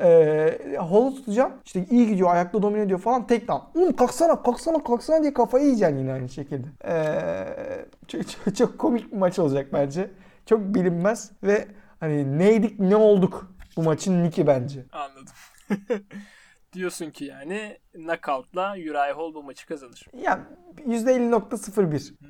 [0.02, 1.52] e, holu tutacağım.
[1.66, 3.28] İşte iyi gidiyor, ayakta domine ediyor falan.
[3.28, 3.80] Tek down.
[3.80, 6.68] Oğlum kalksana, kalksana, kalksana diye kafayı yiyeceksin yine aynı şekilde.
[6.86, 6.96] E,
[8.08, 10.12] çok, çok, çok komik bir maç olacak bence.
[10.46, 11.68] Çok bilinmez ve
[12.00, 14.86] hani neydik ne olduk bu maçın niki bence.
[14.92, 15.34] Anladım.
[16.74, 20.06] Diyorsun ki yani knockout'la Uriah Hall bu maçı kazanır.
[20.14, 22.20] Ya %50.01.
[22.20, 22.30] Hmm,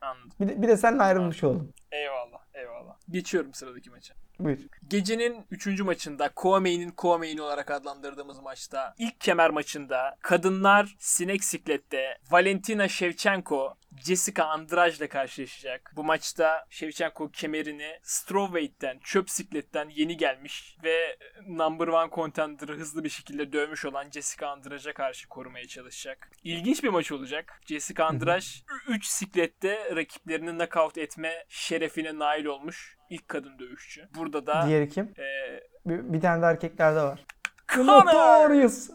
[0.00, 0.30] anladım.
[0.40, 1.72] Bir de, bir de seninle ayrılmış oldum.
[1.92, 2.96] Eyvallah, eyvallah.
[3.10, 4.14] Geçiyorum sıradaki maça.
[4.44, 4.58] Buyur.
[4.88, 5.80] Gecenin 3.
[5.80, 14.44] maçında Kouamey'nin Kouamey'ini olarak adlandırdığımız maçta ilk kemer maçında kadınlar sinek siklette Valentina Shevchenko Jessica
[14.44, 15.92] Andrade ile karşılaşacak.
[15.96, 23.08] Bu maçta Shevchenko kemerini strawweight'ten, çöp sikletten yeni gelmiş ve number one contender'ı hızlı bir
[23.08, 26.30] şekilde dövmüş olan Jessica Andrade'a karşı korumaya çalışacak.
[26.44, 27.60] İlginç bir maç olacak.
[27.66, 28.44] Jessica Andrade
[28.88, 34.08] 3 siklette rakiplerini knockout etme şerefine nail olmuş ilk kadın dövüşçü.
[34.18, 35.04] Burada da Diğeri kim?
[35.04, 35.24] e,
[35.86, 37.24] Bir, bir tane de erkeklerde var.
[37.78, 38.90] Notorious.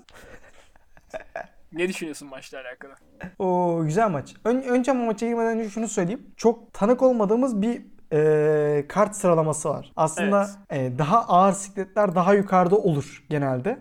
[1.72, 2.94] ne düşünüyorsun maçla alakalı?
[3.40, 4.34] O güzel maç.
[4.46, 6.34] Ön, önce maça girmeden önce şunu söyleyeyim.
[6.38, 7.82] Çok tanık olmadığımız bir
[8.14, 9.92] e, kart sıralaması var.
[9.96, 13.80] Aslında e, daha ağır sikletler daha yukarıda olur genelde.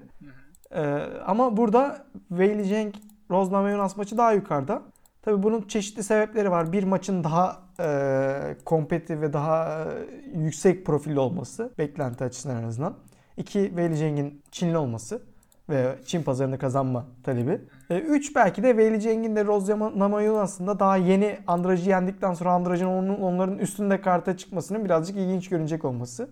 [0.70, 0.82] E,
[1.26, 2.94] ama burada Weili Zhang
[3.30, 4.82] Rose Namajunas maçı daha yukarıda.
[5.24, 6.72] Tabii bunun çeşitli sebepleri var.
[6.72, 11.72] Bir maçın daha e, kompetitif ve daha e, yüksek profilli olması.
[11.78, 12.94] Beklenti açısından en azından.
[13.36, 15.22] İki, Weili Zhang'in Çinli olması
[15.70, 17.60] ve Çin pazarını kazanma talebi.
[17.90, 22.86] E, üç belki de Weili Zhang'in de Rose Namajunas daha yeni Andrade'yi yendikten sonra Andrade'in
[22.86, 26.28] onun, onların üstünde karta çıkmasının birazcık ilginç görünecek olması.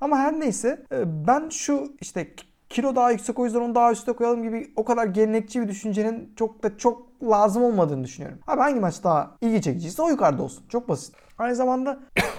[0.00, 2.28] Ama her neyse e, ben şu işte
[2.72, 6.32] kilo daha yüksek o yüzden onu daha üstte koyalım gibi o kadar gelenekçi bir düşüncenin
[6.36, 8.38] çok da çok lazım olmadığını düşünüyorum.
[8.46, 10.64] Abi hangi maç daha ilgi çekiciyse o yukarıda olsun.
[10.68, 11.14] Çok basit.
[11.38, 11.98] Aynı zamanda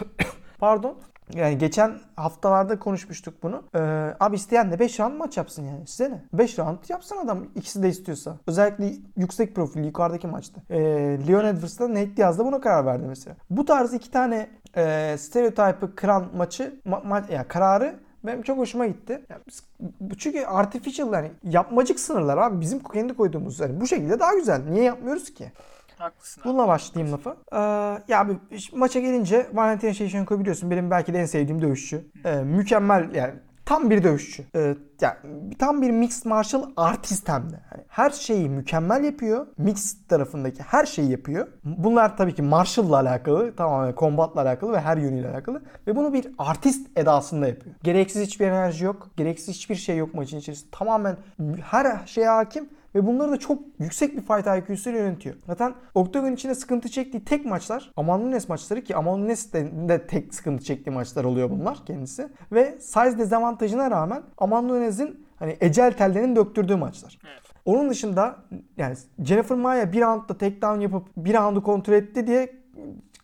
[0.60, 0.98] pardon
[1.34, 3.64] yani geçen haftalarda konuşmuştuk bunu.
[3.76, 3.80] Ee,
[4.20, 5.88] abi isteyen de 5 round maç yapsın yani.
[5.88, 6.24] Size ne?
[6.34, 8.38] 5 round yapsın adam ikisi de istiyorsa.
[8.48, 10.62] Özellikle yüksek profil yukarıdaki maçta.
[10.70, 10.80] Ee,
[11.28, 13.36] Leon Edwards'da Nate Diaz da buna karar verdi mesela.
[13.50, 18.88] Bu tarz iki tane e, stereotype'ı kıran maçı ma- ma- ya kararı benim çok hoşuma
[18.88, 19.22] gitti.
[20.18, 24.62] Çünkü artificial yani yapmacık sınırlar abi bizim kendi koyduğumuz yani bu şekilde daha güzel.
[24.70, 25.52] Niye yapmıyoruz ki?
[25.98, 26.50] Haklısın abi.
[26.50, 27.36] Bununla başlayayım lafı.
[27.52, 27.58] Ee,
[28.08, 28.38] ya abi
[28.74, 32.06] maça gelince Valentina Shevchenko biliyorsun benim belki de en sevdiğim dövüşçü.
[32.26, 33.34] Ee, mükemmel yani
[33.66, 34.44] tam bir dövüşçü.
[34.56, 35.18] Ee, yani
[35.60, 37.60] tam bir mixed martial artist hem de.
[37.72, 39.48] Yani her şeyi mükemmel yapıyor.
[39.58, 41.48] Mix tarafındaki her şeyi yapıyor.
[41.64, 45.62] Bunlar tabii ki Marshall'la alakalı, tamamen combat'la alakalı ve her yönüyle alakalı.
[45.88, 47.76] Ve bunu bir artist edasında yapıyor.
[47.84, 49.10] Gereksiz hiçbir enerji yok.
[49.18, 50.72] Gereksiz hiçbir şey yok maçın içerisinde.
[50.72, 51.18] Tamamen
[51.62, 55.36] her şeye hakim ve bunları da çok yüksek bir fight IQ'suyla yönetiyor.
[55.48, 60.08] Zaten Octagon içinde sıkıntı çektiği tek maçlar Amon Nunes maçları ki Amon Nunes de, de
[60.08, 62.28] tek sıkıntı çektiği maçlar oluyor bunlar kendisi.
[62.52, 67.20] Ve size dezavantajına rağmen Amon Nunes'in hani ecel tellerinin döktürdüğü maçlar.
[67.24, 67.42] Evet.
[67.66, 68.36] Onun dışında
[68.78, 72.64] yani Jennifer Maya bir roundda takedown yapıp bir roundu kontrol etti diye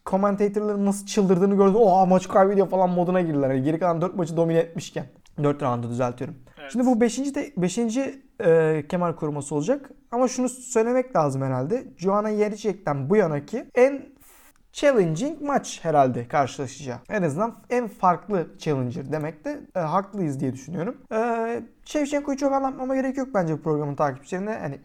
[0.06, 1.78] commentatorların nasıl çıldırdığını gördü.
[1.78, 3.50] Oha maç kaybediyor falan moduna girdiler.
[3.50, 5.06] Yani geri kalan 4 maçı domine etmişken.
[5.44, 6.36] 4 roundu düzeltiyorum.
[6.70, 6.74] Evet.
[6.74, 7.36] Şimdi bu 5.
[7.36, 7.78] de 5.
[8.40, 9.90] E, kemer koruması olacak.
[10.12, 11.84] Ama şunu söylemek lazım herhalde.
[11.98, 14.02] Joanna Jędrzejczyk'ten bu yanaki en
[14.74, 16.98] challenging maç herhalde karşılaşacağı.
[17.10, 20.98] En azından en farklı challenger demek de e, haklıyız diye düşünüyorum.
[21.12, 24.58] E, Shevchenko'yu çok anlatmama gerek yok bence bu programın takipçilerine.
[24.62, 24.80] Hani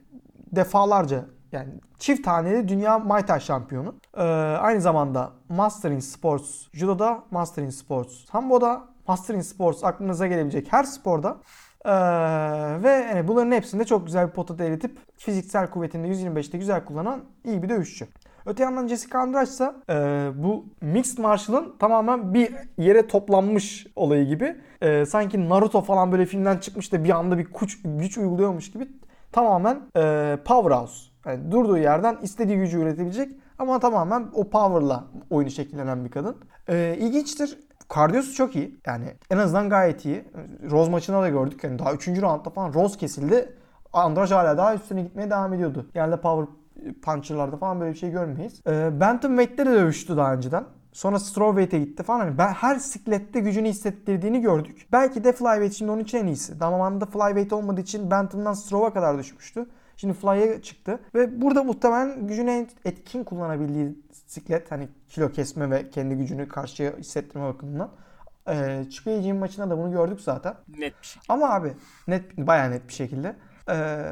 [0.52, 3.94] defalarca yani çift taneli dünya Muay şampiyonu.
[4.16, 4.22] E,
[4.60, 10.72] aynı zamanda Master in Sports Judo'da, Master in Sports Sambo'da, Master in Sports aklınıza gelebilecek
[10.72, 11.36] her sporda
[12.84, 17.20] ve yani bunların hepsinde çok güzel bir potada eritip fiziksel kuvvetini de 125'te güzel kullanan
[17.44, 18.06] iyi bir dövüşçü.
[18.46, 19.72] Öte yandan Jessica Andrade ise
[20.42, 24.56] bu Mixed Martial'ın tamamen bir yere toplanmış olayı gibi.
[24.80, 28.88] E, sanki Naruto falan böyle filmden çıkmış da bir anda bir güç, güç uyguluyormuş gibi
[29.32, 31.10] tamamen e, powerhouse.
[31.26, 36.36] Yani durduğu yerden istediği gücü üretebilecek ama tamamen o power'la oyunu şekillenen bir kadın.
[36.68, 37.58] E, ilginçtir.
[37.88, 38.80] Kardiyosu çok iyi.
[38.86, 40.24] Yani en azından gayet iyi.
[40.70, 41.64] Rose maçında da gördük.
[41.64, 42.08] Yani daha 3.
[42.08, 43.52] roundda falan Rose kesildi.
[43.92, 45.90] Andrade hala daha üstüne gitmeye devam ediyordu.
[45.94, 46.46] Yani power
[47.02, 48.60] puncher'larda falan böyle bir şey görmeyiz.
[48.66, 50.64] Ee, Bantamweight'te de dövüştü daha önceden.
[50.92, 52.20] Sonra strawweight'e gitti falan.
[52.20, 54.86] Hani ben her siklette gücünü hissettirdiğini gördük.
[54.92, 56.54] Belki de flyweight şimdi onun için en iyisi.
[56.54, 59.66] Zamanında flyweight olmadığı için bantam'dan straw'a kadar düşmüştü.
[59.96, 61.00] Şimdi fly'a çıktı.
[61.14, 66.96] Ve burada muhtemelen gücünü en etkin kullanabildiği siklet hani kilo kesme ve kendi gücünü karşıya
[66.96, 67.90] hissettirme bakımından.
[68.48, 70.54] Ee, Çipeyi'nin maçında da bunu gördük zaten.
[70.68, 71.22] Net bir şey.
[71.28, 71.72] Ama abi
[72.08, 73.36] net bayağı net bir şekilde.
[73.70, 74.04] Ee,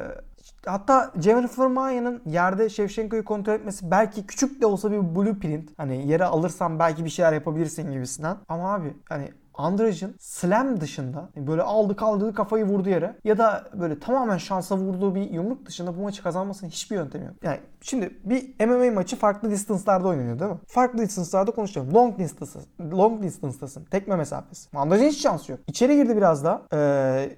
[0.65, 5.69] hatta Jennifer Maya'nın yerde Shevchenko'yu kontrol etmesi belki küçük de olsa bir blueprint.
[5.77, 8.37] Hani yere alırsan belki bir şeyler yapabilirsin gibisinden.
[8.49, 13.99] Ama abi hani Andrade'ın slam dışında böyle aldı kaldırdı kafayı vurdu yere ya da böyle
[13.99, 17.35] tamamen şansa vurduğu bir yumruk dışında bu maçı kazanmasının hiçbir yöntemi yok.
[17.43, 20.57] Yani şimdi bir MMA maçı farklı distance'larda oynanıyor değil mi?
[20.67, 21.93] Farklı distance'larda konuşalım.
[21.93, 22.59] Long distance,
[22.91, 23.83] long distance'tasın.
[23.83, 24.77] Tekme mesafesi.
[24.77, 25.59] Andrade'ın hiç şansı yok.
[25.67, 26.61] İçeri girdi biraz daha.
[26.73, 27.35] Ee,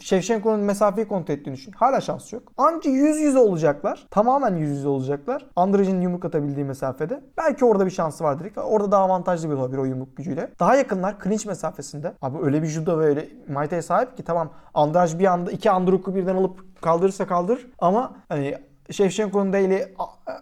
[0.00, 1.72] Şevşenko'nun mesafeyi kontrol ettiğini düşün.
[1.72, 2.42] Hala şans yok.
[2.56, 4.06] Anca yüz yüze olacaklar.
[4.10, 5.46] Tamamen yüz yüze olacaklar.
[5.56, 7.20] Andrade'nin yumruk atabildiği mesafede.
[7.36, 8.52] Belki orada bir şansı vardır.
[8.56, 10.50] Orada daha avantajlı bir olabilir o yumruk gücüyle.
[10.60, 12.12] Daha yakınlar clinch mesafesinde.
[12.22, 13.28] Abi öyle bir judo ve öyle
[13.68, 17.66] Thai sahip ki tamam Andrade bir anda iki Andruk'u birden alıp kaldırırsa kaldırır.
[17.78, 18.54] Ama hani
[18.90, 19.94] Şevşenko'nun da eli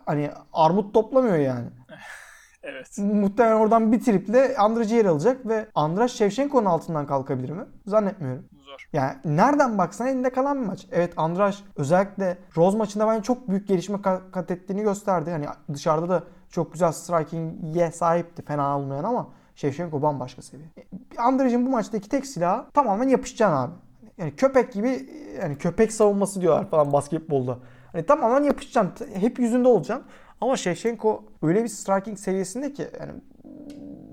[0.06, 1.66] hani armut toplamıyor yani.
[2.68, 2.98] Evet.
[2.98, 7.64] Muhtemelen oradan bir triple Andrade yer alacak ve Andrade Şevşenko'nun altından kalkabilir mi?
[7.86, 8.44] Zannetmiyorum.
[8.76, 8.88] Zor.
[8.92, 10.86] Yani nereden baksan elinde kalan bir maç.
[10.92, 15.30] Evet Andrade özellikle Rose maçında bence çok büyük gelişme kat ettiğini gösterdi.
[15.30, 20.68] Yani dışarıda da çok güzel striking'e sahipti fena olmayan ama Şevşenko bambaşka seviye.
[21.18, 23.72] Andrade'in bu maçtaki tek silahı tamamen yapışacaksın abi.
[24.18, 25.08] Yani köpek gibi
[25.42, 27.58] yani köpek savunması diyorlar falan basketbolda.
[27.92, 29.08] Hani tamamen yapışacaksın.
[29.14, 30.06] Hep yüzünde olacaksın.
[30.40, 33.12] Ama Shevchenko öyle bir striking seviyesinde ki yani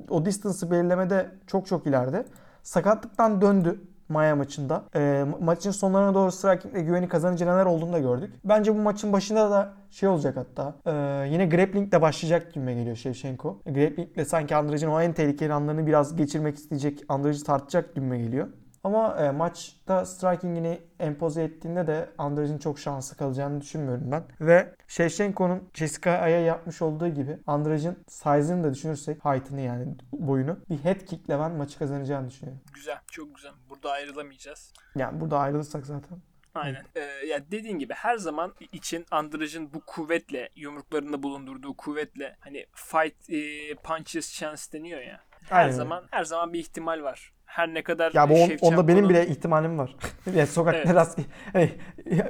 [0.09, 2.25] o distance'ı belirlemede çok çok ileride.
[2.63, 3.81] Sakatlıktan döndü
[4.13, 4.83] Maya maçında.
[4.95, 8.33] E, maçın sonlarına doğru strikingle güveni kazanınca neler olduğunu da gördük.
[8.45, 10.75] Bence bu maçın başında da şey olacak hatta.
[10.85, 10.91] E,
[11.29, 13.59] yine grappling de başlayacak gibi geliyor Shevchenko.
[13.65, 17.03] Grappling sanki Andrade'nin o en tehlikeli anlarını biraz geçirmek isteyecek.
[17.09, 18.47] Andrade'ı tartacak gibi geliyor.
[18.83, 24.23] Ama e, maçta striking'ini empoze ettiğinde de Andrade'in çok şanslı kalacağını düşünmüyorum ben.
[24.41, 30.77] Ve Shevchenko'nun Jessica Ay'a yapmış olduğu gibi Andrade'in size'ını da düşünürsek height'ını yani boyunu bir
[30.77, 32.61] head kick'le ben maçı kazanacağını düşünüyorum.
[32.73, 32.97] Güzel.
[33.11, 33.51] Çok güzel.
[33.69, 34.73] Burada ayrılamayacağız.
[34.95, 36.17] Yani burada ayrılırsak zaten.
[36.55, 36.85] Aynen.
[36.95, 43.29] Ee, ya dediğin gibi her zaman için Andrade'ın bu kuvvetle yumruklarında bulundurduğu kuvvetle hani fight
[43.29, 45.19] e, punches chance deniyor ya.
[45.49, 45.71] Her Aynen.
[45.71, 47.33] zaman her zaman bir ihtimal var.
[47.53, 49.95] Her ne kadar Ya bu on- onda benim bile ihtimalim var.
[50.35, 50.95] yani sokakta Evet.
[50.95, 51.19] rast
[51.53, 51.69] hani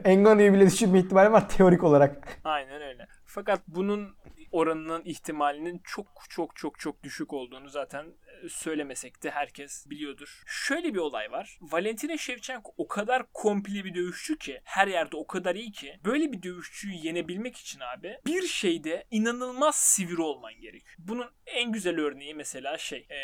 [0.04, 2.40] Engano'yu bile düşünme ihtimalim var teorik olarak.
[2.44, 3.08] Aynen öyle.
[3.26, 4.16] Fakat bunun
[4.54, 8.06] oranının ihtimalinin çok çok çok çok düşük olduğunu zaten
[8.44, 10.44] e, söylemesek de herkes biliyordur.
[10.46, 11.60] Şöyle bir olay var.
[11.62, 16.32] Valentina Shevchenko o kadar komple bir dövüşçü ki her yerde o kadar iyi ki böyle
[16.32, 20.96] bir dövüşçüyü yenebilmek için abi bir şeyde inanılmaz sivri olman gerekiyor.
[20.98, 23.18] Bunun en güzel örneği mesela şey e,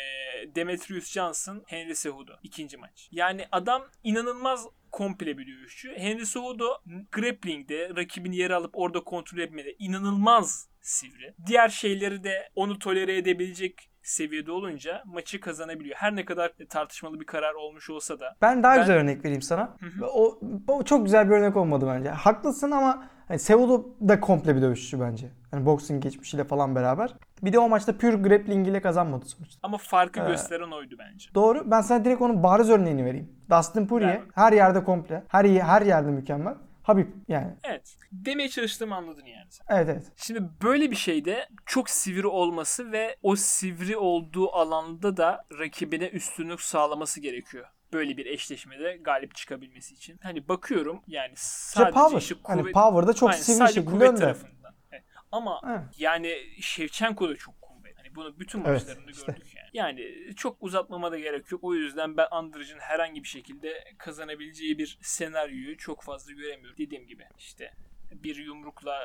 [0.54, 3.08] Demetrius Johnson Henry Cejudo ikinci maç.
[3.12, 5.94] Yani adam inanılmaz komple bir dövüşçü.
[5.96, 6.68] Henry Cejudo
[7.12, 11.34] grappling'de rakibini yere alıp orada kontrol etmede inanılmaz sivri.
[11.46, 15.96] Diğer şeyleri de onu tolere edebilecek seviyede olunca maçı kazanabiliyor.
[15.96, 18.36] Her ne kadar tartışmalı bir karar olmuş olsa da.
[18.42, 19.76] Ben daha Ben- güzel örnek vereyim sana.
[19.80, 20.06] Hı hı.
[20.06, 22.10] O, o çok güzel bir örnek olmadı bence.
[22.10, 25.30] Haklısın ama hani Cejudo da komple bir dövüşçü bence.
[25.50, 27.14] Hani boxing geçmişiyle falan beraber.
[27.42, 29.58] Bir de o maçta pure grappling ile kazanmadı sonuçta.
[29.62, 30.30] Ama farkı Evet.
[30.30, 31.30] gösteren oydu bence.
[31.34, 31.70] Doğru.
[31.70, 33.32] Ben sana direkt onun bariz örneğini vereyim.
[33.50, 34.20] Dustin Poirier Ver.
[34.34, 35.24] her yerde komple.
[35.28, 36.54] Her her yerde mükemmel.
[36.82, 37.54] Habib yani.
[37.64, 37.96] Evet.
[38.12, 39.66] Demeye çalıştığımı anladın yani sen.
[39.68, 40.12] Evet evet.
[40.16, 46.60] Şimdi böyle bir şeyde çok sivri olması ve o sivri olduğu alanda da rakibine üstünlük
[46.60, 47.66] sağlaması gerekiyor.
[47.92, 50.18] Böyle bir eşleşmede galip çıkabilmesi için.
[50.22, 52.18] Hani bakıyorum yani İşte sadece power.
[52.18, 54.20] işte Hani kuvvet, power'da çok Aynen, sivri şekilde önde.
[54.20, 54.74] tarafından.
[54.92, 55.04] Evet.
[55.32, 55.80] Ama Evet.
[55.98, 57.96] yani Şevçenko da çok kuvvetli.
[57.96, 59.32] Hani bunu bütün Evet, maçlarında işte.
[59.32, 59.68] gördük yani.
[59.72, 61.64] Yani çok uzatmama da gerek yok.
[61.64, 66.78] O yüzden ben Andraj'ın herhangi bir şekilde kazanabileceği bir senaryoyu çok fazla göremiyorum.
[66.78, 67.74] Dediğim gibi işte
[68.12, 69.00] bir yumrukla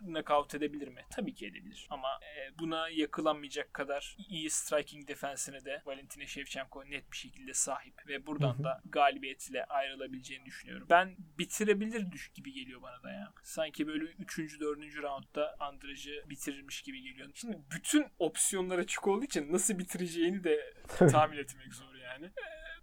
[0.00, 1.04] knockout edebilir mi?
[1.10, 1.86] Tabii ki edebilir.
[1.90, 8.08] Ama e, buna yakılanmayacak kadar iyi striking defensine de Valentina Shevchenko net bir şekilde sahip
[8.08, 10.86] ve buradan da galibiyetle ayrılabileceğini düşünüyorum.
[10.90, 13.32] Ben bitirebilir düş gibi geliyor bana da ya.
[13.42, 14.60] Sanki böyle 3.
[14.60, 14.96] 4.
[14.96, 17.28] roundda Andraj'ı bitirirmiş gibi geliyor.
[17.34, 22.30] Şimdi bütün opsiyonlar açık olduğu için nasıl bitireceğini de tahmin etmek zor yani.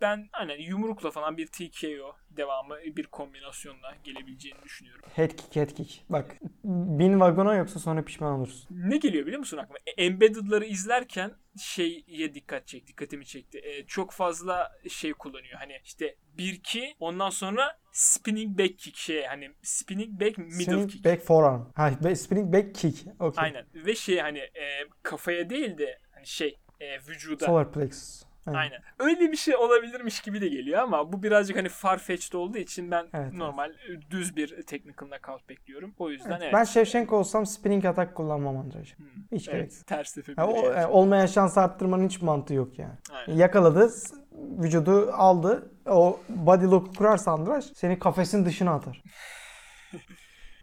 [0.04, 5.02] Ben hani yumrukla falan bir TKO devamı bir kombinasyonla gelebileceğini düşünüyorum.
[5.14, 6.04] Head kick head kick.
[6.10, 8.68] Bak bin vagona yoksa sonra pişman olursun.
[8.72, 9.78] Ne geliyor biliyor musun aklıma?
[9.86, 13.60] E, Embedded'ları izlerken şeye dikkat çekti, dikkatimi çekti.
[13.64, 15.60] E, çok fazla şey kullanıyor.
[15.60, 21.06] Hani işte 1-2 ondan sonra spinning back kick şey hani spinning back middle Spinning kick.
[21.06, 21.62] back forearm.
[21.76, 23.08] Ha, spinning back kick.
[23.20, 23.44] Okay.
[23.44, 23.66] Aynen.
[23.76, 27.46] Ve şey hani e, kafaya değil de hani şey e, vücuda.
[27.46, 28.23] Solar plexus.
[28.48, 28.60] Aynen.
[28.60, 28.80] Aynen.
[29.00, 33.08] Öyle bir şey olabilirmiş gibi de geliyor ama bu birazcık hani farfetched olduğu için ben
[33.14, 35.94] Evet, normal e, düz bir technical knockout bekliyorum.
[36.00, 36.54] O yüzden Evet, evet.
[36.54, 38.98] Ben Shevchenko olsam spinning atak kullanmam Andraj.
[38.98, 39.06] Hmm.
[39.32, 40.76] Hiç gerek Evet, ters tepe Ya biri o, yani.
[40.76, 42.94] yani olmayan şans arttırmanın hiç mantığı yok yani.
[43.12, 43.38] Aynen.
[43.38, 43.92] Yakaladı,
[44.34, 45.72] vücudu aldı.
[45.86, 49.04] O body lock kurarsa Andraj seni kafesin dışına atar.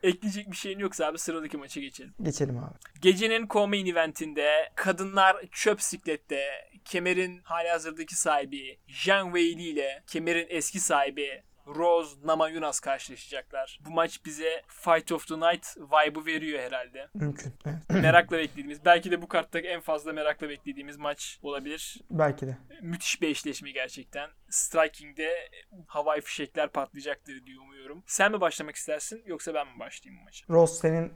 [0.03, 2.15] Ekleyecek bir şeyin yoksa abi sıradaki maça geçelim.
[2.23, 2.75] Geçelim abi.
[3.01, 6.41] Gecenin co-main eventinde kadınlar çöp siklette
[6.85, 13.81] kemerin halihazırdaki sahibi Zhang Weili ile kemerin eski sahibi Rose Namajunas karşılaşacaklar.
[13.85, 17.09] Bu maç bize Fight of the Night vibe'ı veriyor herhalde.
[17.15, 17.55] Mümkün.
[17.67, 17.91] Evet.
[18.03, 22.01] merakla beklediğimiz, belki de bu karttaki en fazla merakla beklediğimiz maç olabilir.
[22.11, 22.59] Belki de.
[22.83, 24.31] Müthiş bir eşleşme gerçekten.
[24.51, 25.51] Striking'de
[25.87, 28.03] havai fişekler patlayacaktır diye umuyorum.
[28.07, 30.47] Sen mi başlamak istersin yoksa ben mi başlayayım bu maça?
[30.51, 31.13] Ross senin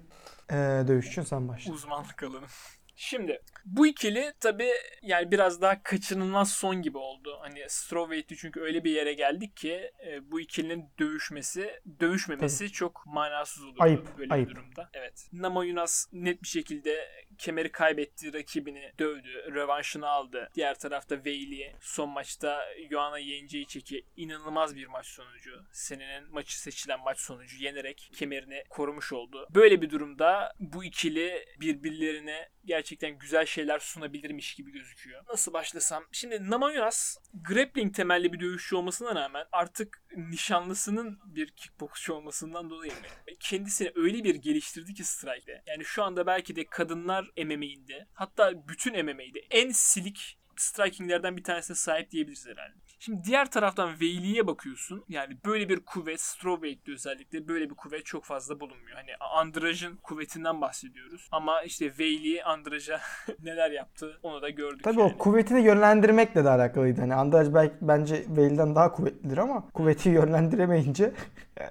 [0.50, 0.54] e,
[0.88, 1.72] dövüşçün sen başla.
[1.72, 2.48] Uzmanlık alanım.
[2.96, 4.70] Şimdi bu ikili tabi
[5.02, 7.38] yani biraz daha kaçınılmaz son gibi oldu.
[7.40, 13.64] Hani strawweight'ti çünkü öyle bir yere geldik ki e, bu ikilinin dövüşmesi, dövüşmemesi çok manasız
[13.64, 14.50] olurdu Ayıp, böyle ayıp.
[14.50, 14.90] bir durumda.
[14.92, 15.28] Evet.
[15.32, 17.08] Namajunas net bir şekilde
[17.38, 20.50] kemeri kaybetti, rakibini dövdü, rövanşını aldı.
[20.54, 22.60] Diğer tarafta Weili son maçta
[22.90, 25.64] Joanna Jędrzejczyk'i inanılmaz bir maç sonucu.
[25.72, 29.48] Senenin maçı seçilen maç sonucu yenerek kemerini korumuş oldu.
[29.54, 32.83] Böyle bir durumda bu ikili birbirlerine gerçekten
[33.20, 35.22] güzel şeyler sunabilirmiş gibi gözüküyor.
[35.28, 36.04] Nasıl başlasam?
[36.12, 42.98] Şimdi Namajunas grappling temelli bir dövüşçü olmasına rağmen artık nişanlısının bir kickboksçu olmasından dolayı mı?
[43.40, 45.62] Kendisini öyle bir geliştirdi ki strike'de.
[45.66, 51.76] Yani şu anda belki de kadınlar MMA'inde hatta bütün MMA'de en silik strikinglerden bir tanesine
[51.76, 52.74] sahip diyebiliriz herhalde.
[52.98, 55.04] Şimdi diğer taraftan Weili'ye bakıyorsun.
[55.08, 58.96] Yani böyle bir kuvvet, strawweight'te özellikle böyle bir kuvvet çok fazla bulunmuyor.
[58.96, 61.28] Hani Andraj'ın kuvvetinden bahsediyoruz.
[61.32, 63.00] Ama işte Weili Andraj'a
[63.42, 65.12] neler yaptı onu da gördük Tabii yani.
[65.14, 67.00] o kuvvetini yönlendirmekle de alakalıydı.
[67.00, 71.12] Hani Andraj belki bence Veil'den daha kuvvetlidir ama kuvveti yönlendiremeyince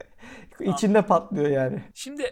[0.60, 1.82] içinde patlıyor yani.
[1.94, 2.24] Şimdi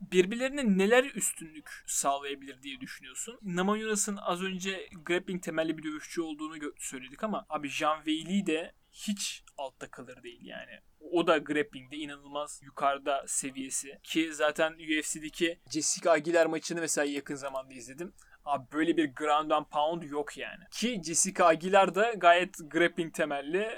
[0.00, 3.38] birbirlerine neler üstünlük sağlayabilir diye düşünüyorsun.
[3.42, 9.44] Namajunas az önce grappling temelli bir dövüşçü olduğunu söyledik ama abi Jean Weili de hiç
[9.56, 10.80] altta kalır değil yani.
[11.00, 13.98] O da grappling'de inanılmaz yukarıda seviyesi.
[14.02, 18.12] Ki zaten UFC'deki Jessica Aguilar maçını mesela yakın zamanda izledim.
[18.44, 20.64] Abi böyle bir ground and pound yok yani.
[20.72, 23.68] Ki Jessica Aguilar da gayet grappling temelli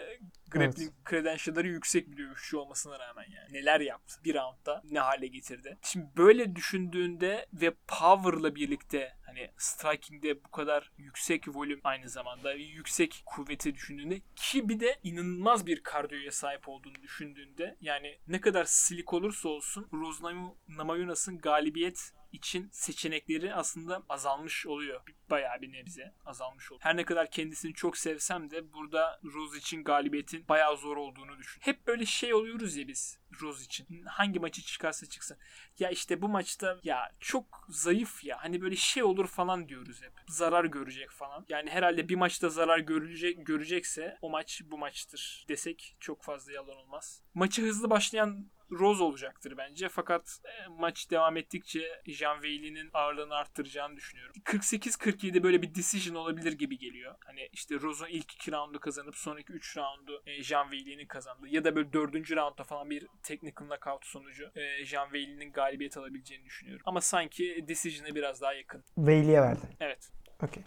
[0.51, 3.53] grappling credential'ları yüksek bir dövüşçü olmasına rağmen yani.
[3.53, 5.79] Neler yaptı bir roundda ne hale getirdi.
[5.83, 13.23] Şimdi böyle düşündüğünde ve power'la birlikte hani striking'de bu kadar yüksek volüm aynı zamanda yüksek
[13.27, 19.13] kuvveti düşündüğünde ki bir de inanılmaz bir kardiyoya sahip olduğunu düşündüğünde yani ne kadar silik
[19.13, 25.01] olursa olsun Rose Namajunas Namajunas galibiyet için seçenekleri aslında azalmış oluyor.
[25.31, 26.85] Bayağı bir nebze azalmış oluyor.
[26.85, 31.61] Her ne kadar kendisini çok sevsem de burada Rose için galibiyetin bayağı zor olduğunu düşün.
[31.65, 34.05] Hep böyle şey oluyoruz ya biz Rose için.
[34.05, 35.39] Hangi maçı çıkarsa çıksın.
[35.79, 38.39] Ya işte bu maçta ya çok zayıf ya.
[38.43, 40.13] Hani böyle şey olur falan diyoruz hep.
[40.29, 41.47] Zarar görecek falan.
[41.49, 46.77] Yani herhalde bir maçta zarar görecek görecekse o maç bu maçtır desek çok fazla yalan
[46.77, 47.23] olmaz.
[47.35, 49.89] Maçı hızlı başlayan Rose olacaktır bence.
[49.89, 54.35] Fakat e, maç devam ettikçe Jean Weili'nin ağırlığını arttıracağını düşünüyorum.
[54.45, 57.15] 48-47 böyle bir decision olabilir gibi geliyor.
[57.25, 61.65] Hani işte Rose'un ilk iki roundu kazanıp sonraki 3 roundu e, Jean Weili'nin kazandığı ya
[61.65, 66.83] da böyle dördüncü roundda falan bir technical knockout sonucu e, Jean Weili'nin galibiyet alabileceğini düşünüyorum.
[66.87, 68.85] Ama sanki decision'a biraz daha yakın.
[68.95, 69.67] Weili'ye verdi.
[69.81, 70.11] Evet.
[70.43, 70.63] Okey.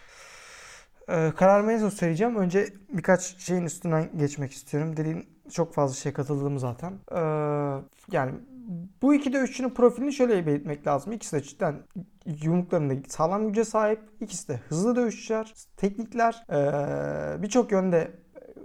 [1.10, 2.36] Ee, en son söyleyeceğim.
[2.36, 4.98] Önce birkaç şeyin üstünden geçmek istiyorum.
[4.98, 6.94] Dediğin çok fazla şey katıldım zaten.
[7.12, 7.20] Ee,
[8.12, 8.32] yani
[9.02, 11.14] bu iki dövüşçünün profilini şöyle belirtmek lazım.
[11.14, 11.76] İkisi de cidden
[12.44, 14.00] yumruklarında sağlam güce sahip.
[14.22, 18.12] İkisi de hızlı dövüşçüler, teknikler, ee, birçok yönde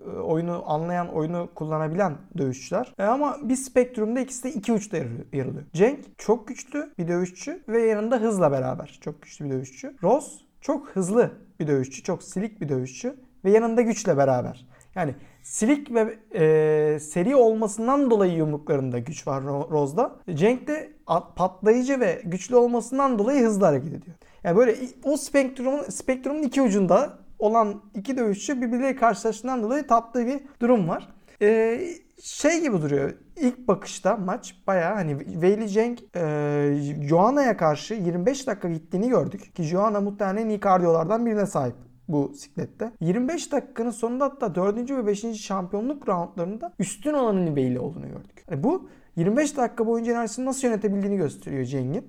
[0.07, 2.95] e, oyunu anlayan, oyunu kullanabilen dövüşçüler.
[2.99, 5.07] E ama bir spektrumda ikisi de iki uçta yer
[5.47, 5.65] alıyor.
[5.73, 9.97] Cenk çok güçlü bir dövüşçü ve yanında hızla beraber çok güçlü bir dövüşçü.
[10.03, 14.67] Rose çok hızlı bir dövüşçü, çok silik bir dövüşçü ve yanında güçle beraber.
[14.95, 20.17] Yani silik ve e, seri olmasından dolayı yumruklarında güç var Rose'da.
[20.35, 20.93] Cenk de
[21.37, 24.17] patlayıcı ve güçlü olmasından dolayı hızlı hareket ediyor.
[24.45, 30.41] Yani böyle o spektrumun, spektrumun iki ucunda olan iki dövüşçü birbirleriyle karşılaştığından dolayı tatlı bir
[30.61, 31.09] durum var.
[31.43, 31.81] Ee,
[32.23, 33.13] şey gibi duruyor.
[33.41, 36.75] İlk bakışta maç bayağı hani Weili Cenk e,
[37.09, 39.55] Joanna'ya karşı 25 dakika gittiğini gördük.
[39.55, 41.75] Ki Joanna muhtemelen en iyi kardiyolardan birine sahip
[42.09, 42.93] bu siklette.
[43.01, 44.91] 25 dakikanın sonunda hatta 4.
[44.91, 45.41] ve 5.
[45.41, 48.45] şampiyonluk roundlarında üstün olanın Weili olduğunu gördük.
[48.51, 52.09] Yani bu 25 dakika boyunca enerjisini nasıl yönetebildiğini gösteriyor Cenk'in.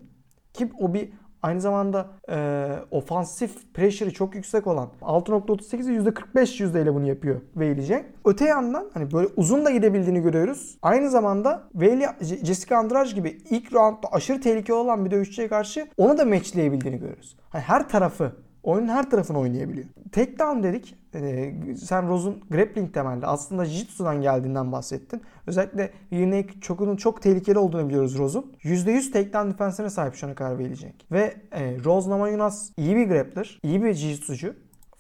[0.54, 1.10] Ki o bir
[1.44, 8.06] Aynı zamanda e, ofansif pressure'ı çok yüksek olan 6.38'e %45 yüzdeyle bunu yapıyor Zhang.
[8.26, 10.78] Öte yandan hani böyle uzun da gidebildiğini görüyoruz.
[10.82, 16.18] Aynı zamanda Weili Jessica Andrade gibi ilk roundda aşırı tehlikeli olan bir dövüşçüye karşı onu
[16.18, 17.38] da matchleyebildiğini görüyoruz.
[17.50, 18.32] Hani her tarafı
[18.64, 19.88] oyunun her tarafını oynayabiliyor.
[20.12, 20.96] Takedown dedik.
[21.16, 25.22] Ee, sen Rose'un grappling temelli aslında Jiu-Jitsu'dan geldiğinden bahsettin.
[25.48, 28.54] Özellikle Unique çokunun çok tehlikeli olduğunu biliyoruz Rose'un.
[28.64, 31.08] %100 takedown defensine sahip şu ana kadar verilecek.
[31.12, 34.54] Ve e, Rose Namajunas iyi bir grappler, iyi bir Jiu-Jitsu'cu.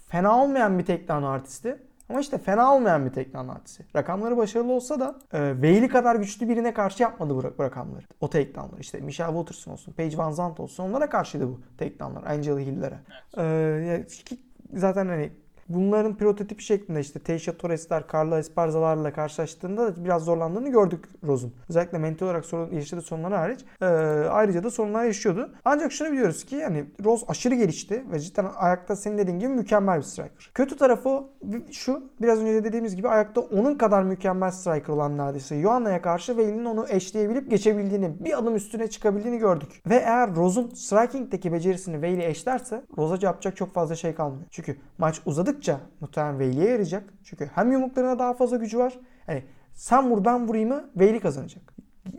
[0.07, 1.77] Fena olmayan bir takedown artisti.
[2.09, 3.85] Ama işte fena olmayan bir takedown artisti.
[3.95, 8.05] Rakamları başarılı olsa da e, Veili kadar güçlü birine karşı yapmadı bu, bu rakamları.
[8.21, 8.81] O takedownları.
[8.81, 12.23] İşte Michelle Waterson olsun, Paige Van Zandt olsun onlara karşıydı bu takedownlar.
[12.23, 12.99] Angela Hill'lere.
[13.37, 14.23] Evet.
[14.31, 15.31] E, zaten hani
[15.69, 21.53] bunların prototipi şeklinde işte Teisha Torres'ler, Carla Esparza'larla karşılaştığında biraz zorlandığını gördük Rose'un.
[21.69, 23.59] Özellikle mental olarak sorun, yaşadığı sorunlar hariç.
[23.81, 23.85] E,
[24.29, 25.51] ayrıca da sorunlar yaşıyordu.
[25.65, 29.97] Ancak şunu biliyoruz ki yani Rose aşırı gelişti ve cidden ayakta senin dediğin gibi mükemmel
[29.97, 30.51] bir striker.
[30.53, 31.23] Kötü tarafı
[31.71, 36.31] şu biraz önce de dediğimiz gibi ayakta onun kadar mükemmel striker olan neredeyse Joanna'ya karşı
[36.31, 39.81] Weili'nin onu eşleyebilip geçebildiğini, bir adım üstüne çıkabildiğini gördük.
[39.89, 44.45] Ve eğer Rose'un striking'deki becerisini Weili eşlerse Rose'a yapacak çok fazla şey kalmıyor.
[44.51, 47.03] Çünkü maç uzadık oynadıkça muhtemelen Veyli'ye yarayacak.
[47.23, 48.99] Çünkü hem yumruklarına daha fazla gücü var.
[49.27, 51.73] Yani sen vur ben vurayımı Veyli kazanacak.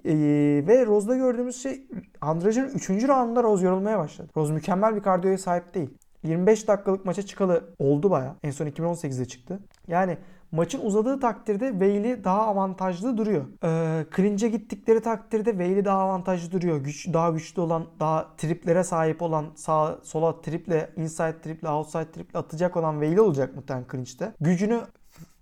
[0.05, 1.87] Ee, ve Rose'da gördüğümüz şey
[2.21, 2.91] Andrade'nin 3.
[2.91, 4.29] roundunda Rose yorulmaya başladı.
[4.37, 5.91] Rose mükemmel bir kardiyoya sahip değil.
[6.23, 8.37] 25 dakikalık maça çıkalı oldu baya.
[8.43, 9.59] En son 2018'de çıktı.
[9.89, 10.19] Yani
[10.53, 13.45] maçın uzadığı takdirde Weili daha avantajlı duruyor.
[13.65, 16.77] Ee, clinch'e gittikleri takdirde Weili daha avantajlı duruyor.
[16.77, 22.39] Güç, daha güçlü olan, daha triplere sahip olan, sağ sola triple, inside triple, outside triple
[22.39, 24.33] atacak olan Weili olacak muhtemelen clinch'te.
[24.41, 24.81] Gücünü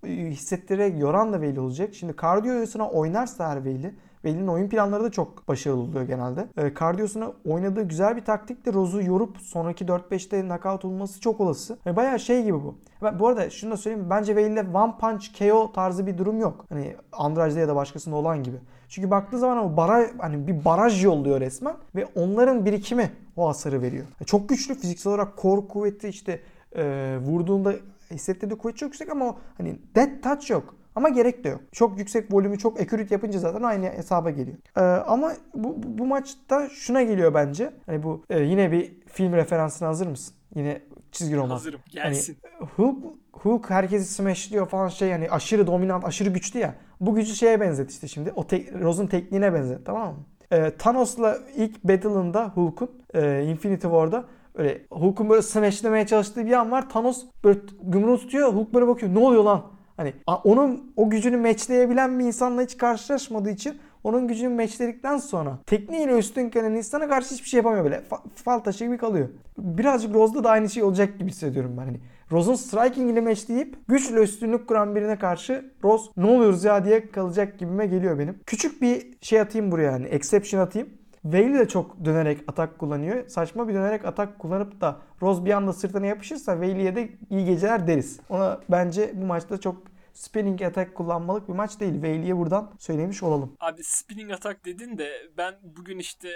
[0.05, 1.95] hissettirerek yoran da Weili olacak.
[1.95, 3.95] Şimdi kardiyoyusuna oynarsa eğer Weili
[4.25, 6.47] Veli'nin oyun planları da çok başarılı oluyor genelde.
[6.57, 11.77] E, kardiyosuna oynadığı güzel bir taktikle Rose'u yorup sonraki 4-5'te knockout olması çok olası.
[11.85, 12.75] Yani bayağı şey gibi bu.
[13.03, 14.09] Ben, bu arada şunu da söyleyeyim.
[14.09, 16.65] Bence Veli'de one punch KO tarzı bir durum yok.
[16.69, 18.57] Hani Andrade'de ya da başkasında olan gibi.
[18.89, 23.81] Çünkü baktığı zaman o bara, hani bir baraj yolluyor resmen ve onların birikimi o hasarı
[23.81, 24.05] veriyor.
[24.19, 26.39] Yani çok güçlü fiziksel olarak kor kuvveti işte
[26.75, 27.73] e, vurduğunda
[28.11, 30.75] hissettirdiği kuvvet çok yüksek ama hani dead touch yok.
[30.99, 31.61] Ama gerek de yok.
[31.71, 34.57] Çok yüksek volümü çok accurate yapınca zaten aynı hesaba geliyor.
[34.77, 37.73] Ee, ama bu, bu, maçta şuna geliyor bence.
[37.85, 40.35] Hani bu e, yine bir film referansına hazır mısın?
[40.55, 40.81] Yine
[41.11, 41.49] çizgi roman.
[41.49, 41.79] Hazırım.
[41.91, 42.37] Gelsin.
[42.43, 46.75] Hani, Hulk, Hulk herkesi smashliyor falan şey hani aşırı dominant, aşırı güçlü ya.
[46.99, 48.31] Bu gücü şeye benzet işte şimdi.
[48.35, 50.19] O te- Rose'un tekniğine benzet tamam mı?
[50.51, 56.71] Ee, Thanos'la ilk battle'ında Hulk'un e, Infinity War'da öyle Hulk'un böyle smashlemeye çalıştığı bir an
[56.71, 56.89] var.
[56.89, 58.53] Thanos böyle gümrüğü tutuyor.
[58.53, 59.13] Hulk böyle bakıyor.
[59.13, 59.78] Ne oluyor lan?
[59.99, 60.13] Hani
[60.43, 66.63] onun o gücünü matchleyebilen bir insanla hiç karşılaşmadığı için onun gücünü meçledikten sonra tekniğiyle üstünken
[66.63, 67.95] insana karşı hiçbir şey yapamıyor böyle.
[67.95, 69.29] Fa- fal taşı gibi kalıyor.
[69.57, 71.85] Birazcık Rose'da da aynı şey olacak gibi hissediyorum ben.
[71.85, 71.99] Hani
[72.31, 77.59] Rose'un striking ile meçleyip güçle üstünlük kuran birine karşı Rose ne oluyoruz ya diye kalacak
[77.59, 78.39] gibime geliyor benim.
[78.45, 80.89] Küçük bir şey atayım buraya hani exception atayım.
[81.25, 83.27] Veil de çok dönerek atak kullanıyor.
[83.27, 87.87] Saçma bir dönerek atak kullanıp da Rose bir anda sırtına yapışırsa Veil'e de iyi geceler
[87.87, 88.19] deriz.
[88.29, 89.77] Ona bence bu maçta çok
[90.13, 92.01] spinning atak kullanmalık bir maç değil.
[92.01, 93.55] Veil'e buradan söylemiş olalım.
[93.59, 96.29] Abi spinning atak dedin de ben bugün işte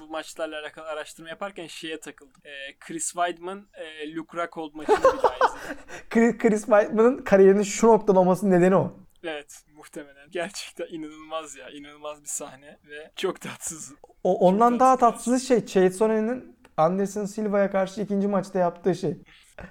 [0.00, 2.42] bu maçlarla alakalı araştırma yaparken şeye takıldım.
[2.44, 5.82] Ee, Chris Weidman, e, Luke Rockhold maçını bir daha izledim.
[6.10, 9.03] Chris, Chris Weidman'ın kariyerinin şu noktada olmasının nedeni o.
[9.24, 10.30] Evet muhtemelen.
[10.30, 11.70] Gerçekten inanılmaz ya.
[11.70, 13.92] inanılmaz bir sahne ve çok tatsız.
[14.24, 15.24] O, ondan Çok daha tatsız.
[15.24, 19.16] tatsız şey Chase Sone'nin Anderson Silva'ya karşı ikinci maçta yaptığı şey.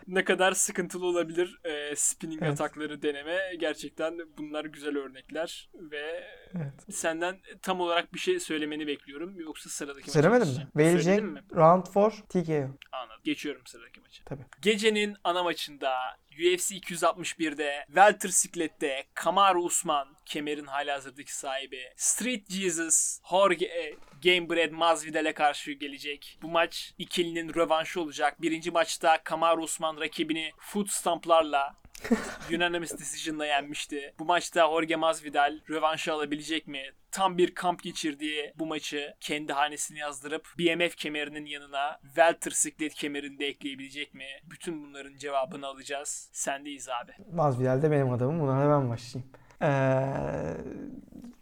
[0.07, 2.51] Ne kadar sıkıntılı olabilir e, spinning Evet.
[2.53, 3.55] atakları deneme.
[3.59, 6.23] Gerçekten bunlar güzel örnekler ve
[6.55, 6.73] Evet.
[6.95, 9.39] senden tam olarak bir şey söylemeni bekliyorum.
[9.39, 10.99] Yoksa sıradaki maça Söylemedim mi?
[10.99, 11.41] Jake mi?
[11.55, 12.53] round 4 TKO.
[12.91, 13.21] Anladım.
[13.23, 14.23] Geçiyorum sıradaki maça.
[14.25, 14.45] Tabii.
[14.61, 15.91] Gecenin ana maçında
[16.37, 25.33] UFC 261'de Welter Siklet'te Kamaru Usman kemerin halihazırdaki sahibi Street Jesus Jorge e, Gamebred Masvidal'e
[25.33, 26.39] karşı gelecek.
[26.41, 28.41] Bu maç ikilinin rövanşı olacak.
[28.41, 31.75] Birinci maçta Kamaru Usman rakibini foot stamplarla
[32.55, 34.13] Unanimous Decision'la yenmişti.
[34.19, 36.93] Bu maçta Jorge Masvidal rövanşı alabilecek mi?
[37.13, 43.39] Tam bir kamp geçirdiği bu maçı kendi hanesine yazdırıp BMF kemerinin yanına Welter Siklet kemerini
[43.39, 44.25] de ekleyebilecek mi?
[44.51, 46.29] Bütün bunların cevabını alacağız.
[46.31, 47.11] Sendeyiz abi.
[47.35, 48.39] Masvidal de benim adamım.
[48.39, 49.31] Buna hemen başlayayım.
[49.61, 50.03] Ee,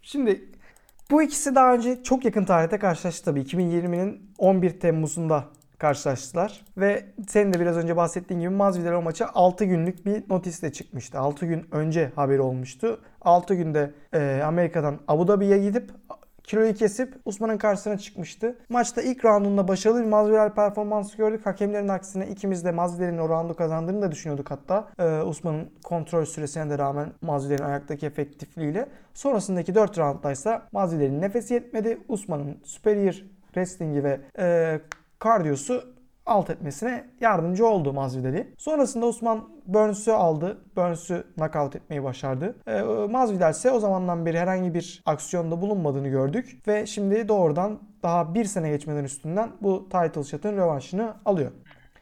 [0.02, 0.50] şimdi
[1.10, 3.40] bu ikisi daha önce çok yakın tarihte karşılaştı tabii.
[3.40, 5.48] 2020'nin 11 Temmuz'unda
[5.82, 6.64] karşılaştılar.
[6.76, 11.18] Ve senin de biraz önce bahsettiğin gibi Masvidal o maça 6 günlük bir notisle çıkmıştı.
[11.18, 13.00] 6 gün önce haberi olmuştu.
[13.20, 15.90] 6 günde e, Amerika'dan Abu Dhabi'ye gidip
[16.44, 18.58] kiloyu kesip Usman'ın karşısına çıkmıştı.
[18.68, 21.46] Maçta ilk roundunda başarılı bir Masvidal performansı gördük.
[21.46, 24.88] Hakemlerin aksine ikimiz de Masvidal'in o roundu kazandığını da düşünüyorduk hatta.
[24.98, 28.88] Ee, Usman'ın kontrol süresine de rağmen Masvidal'in ayaktaki efektifliğiyle.
[29.14, 31.98] Sonrasındaki 4 rounddaysa Masvidal'in nefesi yetmedi.
[32.08, 33.14] Usman'ın superior
[33.54, 34.80] wrestling'i ve e,
[35.22, 35.84] kardiyosu
[36.26, 38.54] alt etmesine yardımcı oldu Masvidal'i.
[38.58, 40.58] Sonrasında Usman Burns'ü aldı.
[40.76, 42.56] Burns'ü knockout etmeyi başardı.
[42.66, 46.60] Ee, Masvidal ise o zamandan beri herhangi bir aksiyonda bulunmadığını gördük.
[46.66, 51.50] Ve şimdi doğrudan daha bir sene geçmeden üstünden bu title shot'ın rövanşını alıyor.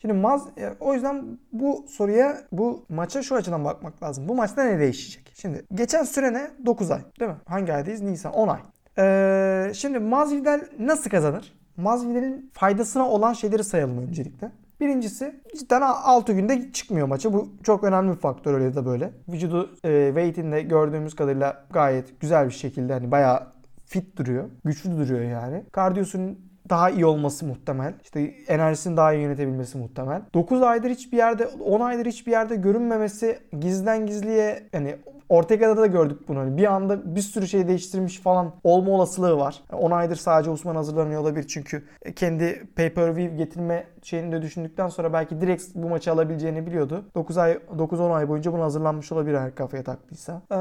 [0.00, 4.28] Şimdi Maz, e, o yüzden bu soruya, bu maça şu açıdan bakmak lazım.
[4.28, 5.32] Bu maçta ne değişecek?
[5.34, 6.50] Şimdi geçen süre ne?
[6.66, 7.36] 9 ay değil mi?
[7.46, 8.00] Hangi aydayız?
[8.00, 8.32] Nisan.
[8.32, 8.60] 10 ay.
[8.98, 11.59] Ee, şimdi Masvidal nasıl kazanır?
[11.82, 14.52] Masvidal'in faydasına olan şeyleri sayalım öncelikle.
[14.80, 17.32] Birincisi cidden 6 günde çıkmıyor maça.
[17.32, 19.10] Bu çok önemli bir faktör öyle da böyle.
[19.28, 23.46] Vücudu e, weight'inde gördüğümüz kadarıyla gayet güzel bir şekilde hani bayağı
[23.84, 24.44] fit duruyor.
[24.64, 25.64] Güçlü duruyor yani.
[25.72, 27.94] Kardiyosunun daha iyi olması muhtemel.
[28.02, 30.22] İşte enerjisini daha iyi yönetebilmesi muhtemel.
[30.34, 34.96] 9 aydır hiçbir yerde, 10 aydır hiçbir yerde görünmemesi gizliden gizliye hani
[35.30, 36.38] Ortega'da da gördük bunu.
[36.38, 39.62] Hani bir anda bir sürü şey değiştirmiş falan olma olasılığı var.
[39.72, 41.84] 10 aydır sadece Usman hazırlanıyor olabilir çünkü
[42.16, 47.04] kendi pay-per-view getirme şeyini de düşündükten sonra belki direkt bu maçı alabileceğini biliyordu.
[47.14, 50.42] 9 ay 9-10 ay boyunca buna hazırlanmış olabilir her kafaya taktıysa.
[50.52, 50.56] Ee,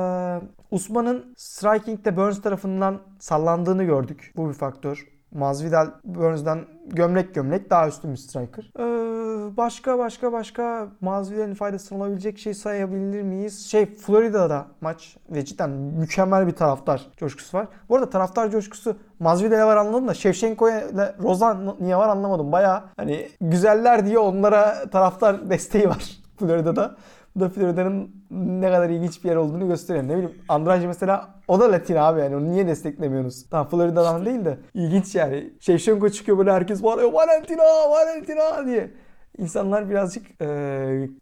[0.72, 4.34] Usman'ın striking'de Burns tarafından sallandığını gördük.
[4.36, 5.19] Bu bir faktör.
[5.32, 8.72] Masvidal Burns'dan gömlek gömlek daha üstün bir striker.
[8.80, 13.68] Ee, başka başka başka Masvidal'in faydasına olabilecek şey sayabilir miyiz?
[13.68, 17.68] Şey Florida'da maç ve cidden mükemmel bir taraftar coşkusu var.
[17.90, 22.52] Bu arada taraftar coşkusu Masvidal'e var anladım da Shevchenko'ya ile Rozan niye var anlamadım.
[22.52, 26.96] Baya hani güzeller diye onlara taraftar desteği var Florida'da.
[27.40, 30.04] Da Florida'nın ne kadar ilginç bir yer olduğunu gösteriyor.
[30.08, 33.50] Ne bileyim Andrade mesela o da Latin abi yani onu niye desteklemiyorsunuz?
[33.50, 35.54] Tamam Florida'dan değil de ilginç yani.
[35.60, 38.92] Shevchenko çıkıyor böyle herkes bağırıyor Valentina Valentina diye.
[39.38, 40.46] İnsanlar birazcık e,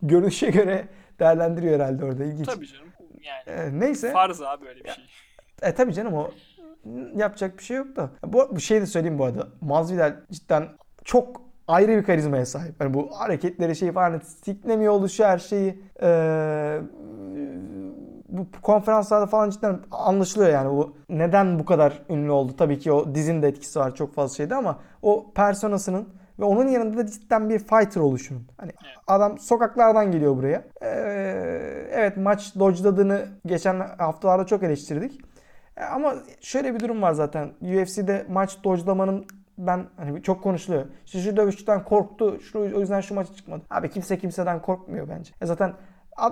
[0.01, 0.87] görünüşe göre
[1.19, 2.47] değerlendiriyor herhalde orada ilginç.
[2.47, 2.87] Tabii canım.
[3.23, 4.11] Yani E, neyse.
[4.11, 5.03] farz abi böyle bir şey.
[5.61, 6.31] E tabii canım o
[7.15, 8.09] yapacak bir şey yok da.
[8.25, 9.47] Bu, bu şey de söyleyeyim bu arada.
[9.61, 10.67] Masvidal cidden
[11.03, 12.75] çok ayrı bir karizmaya sahip.
[12.81, 16.81] Yani bu hareketleri şey falan siklemiyor oluşu her şeyi ee,
[18.29, 22.55] bu konferanslarda falan cidden anlaşılıyor yani bu neden bu kadar ünlü oldu.
[22.57, 26.67] Tabii ki o dizinin de etkisi var çok fazla şeyde ama o personasının ve onun
[26.67, 28.47] yanında da cidden bir fighter oluşunun.
[28.57, 28.71] Hani
[29.07, 30.63] adam sokaklardan geliyor buraya.
[30.81, 30.87] Ee,
[31.91, 35.21] evet maç dodge'ladığını geçen haftalarda çok eleştirdik.
[35.77, 37.49] E, Ama şöyle bir durum var zaten.
[37.61, 39.25] UFC'de maç dodge'lamanın
[39.57, 40.85] ben hani çok konuşuluyor.
[41.05, 42.39] İşte şu dövüşçüden korktu.
[42.39, 43.61] Şu, o yüzden şu maça çıkmadı.
[43.69, 45.31] Abi kimse kimseden korkmuyor bence.
[45.41, 45.73] E zaten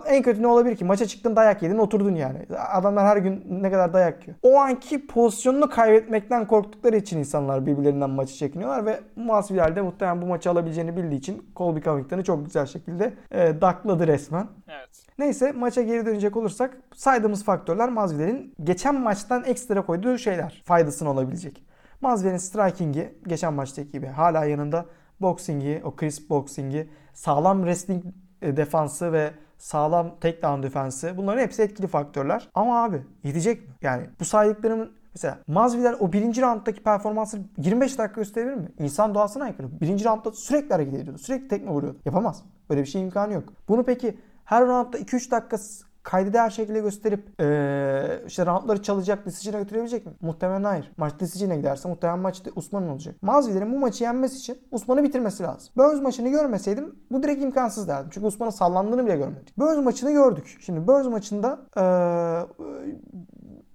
[0.07, 0.85] En kötü ne olabilir ki?
[0.85, 2.39] Maça çıktın dayak yedin oturdun yani.
[2.71, 4.37] Adamlar her gün ne kadar dayak yiyor.
[4.43, 10.25] O anki pozisyonunu kaybetmekten korktukları için insanlar birbirlerinden maçı çekiniyorlar ve Masvidal de muhtemelen bu
[10.25, 14.47] maçı alabileceğini bildiği için Colby Covington'ı çok güzel şekilde e, dakladı resmen.
[14.67, 15.05] Evet.
[15.19, 21.63] Neyse maça geri dönecek olursak saydığımız faktörler Masvidal'in geçen maçtan ekstra koyduğu şeyler faydasını olabilecek.
[22.01, 24.85] Masvidal'in striking'i geçen maçtaki gibi hala yanında
[25.21, 28.03] boxing'i, o crisp boxing'i, sağlam wrestling
[28.41, 32.49] e, defansı ve sağlam takedown defensi bunların hepsi etkili faktörler.
[32.53, 33.75] Ama abi yetecek mi?
[33.81, 38.67] Yani bu saydıklarımın Mesela Masvidal o birinci rounddaki performansı 25 dakika gösterebilir mi?
[38.79, 39.81] İnsan doğasına aykırı.
[39.81, 41.17] Birinci roundda sürekli hareket ediyordu.
[41.17, 41.99] Sürekli tekme vuruyordu.
[42.05, 42.43] Yapamaz.
[42.69, 43.43] Böyle bir şey imkanı yok.
[43.67, 45.57] Bunu peki her roundda 2-3 dakika
[46.05, 50.11] kaydı değer şekilde gösterip ee, işte roundları çalacak, decision'a götürebilecek mi?
[50.21, 50.91] Muhtemelen hayır.
[50.97, 53.15] Maç decision'a giderse muhtemelen maç Usman'ın olacak.
[53.21, 55.73] Masvidal'in bu maçı yenmesi için Usman'ı bitirmesi lazım.
[55.77, 58.09] Burns maçını görmeseydim bu direkt imkansız derdim.
[58.13, 59.57] Çünkü Usman'ın sallandığını bile görmedik.
[59.57, 60.57] Burns maçını gördük.
[60.59, 61.83] Şimdi Burns maçında ee,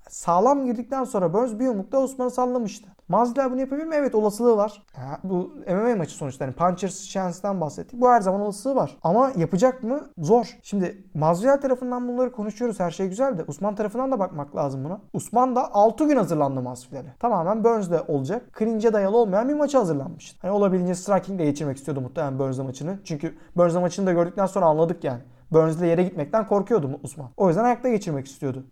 [0.08, 2.88] sağlam girdikten sonra Burns bir yumrukta Osman'ı sallamıştı.
[3.10, 3.94] Masvidal bunu yapabilir mi?
[3.94, 4.82] Evet olasılığı var.
[4.96, 6.44] Ya, bu MMA maçı sonuçta.
[6.44, 8.00] Yani Puncher's Chance'den bahsettik.
[8.00, 8.96] Bu her zaman olasılığı var.
[9.02, 10.10] Ama yapacak mı?
[10.18, 10.58] Zor.
[10.62, 12.80] Şimdi Masvidal tarafından bunları konuşuyoruz.
[12.80, 15.00] Her şey güzel de Usman tarafından da bakmak lazım buna.
[15.12, 17.14] Usman da 6 gün hazırlandı Masvidal'e.
[17.18, 18.42] Tamamen Burns'de olacak.
[18.58, 20.38] Clinch'e dayalı olmayan bir maçı hazırlanmıştı.
[20.42, 22.98] Hani olabildiğince striking'le geçirmek istiyordu muhtemelen Burns'de maçını.
[23.04, 25.20] Çünkü Burns'de maçını da gördükten sonra anladık yani.
[25.52, 27.28] Burns'le yere gitmekten korkuyordu Usman.
[27.36, 28.64] O yüzden ayakta geçirmek istiyordu.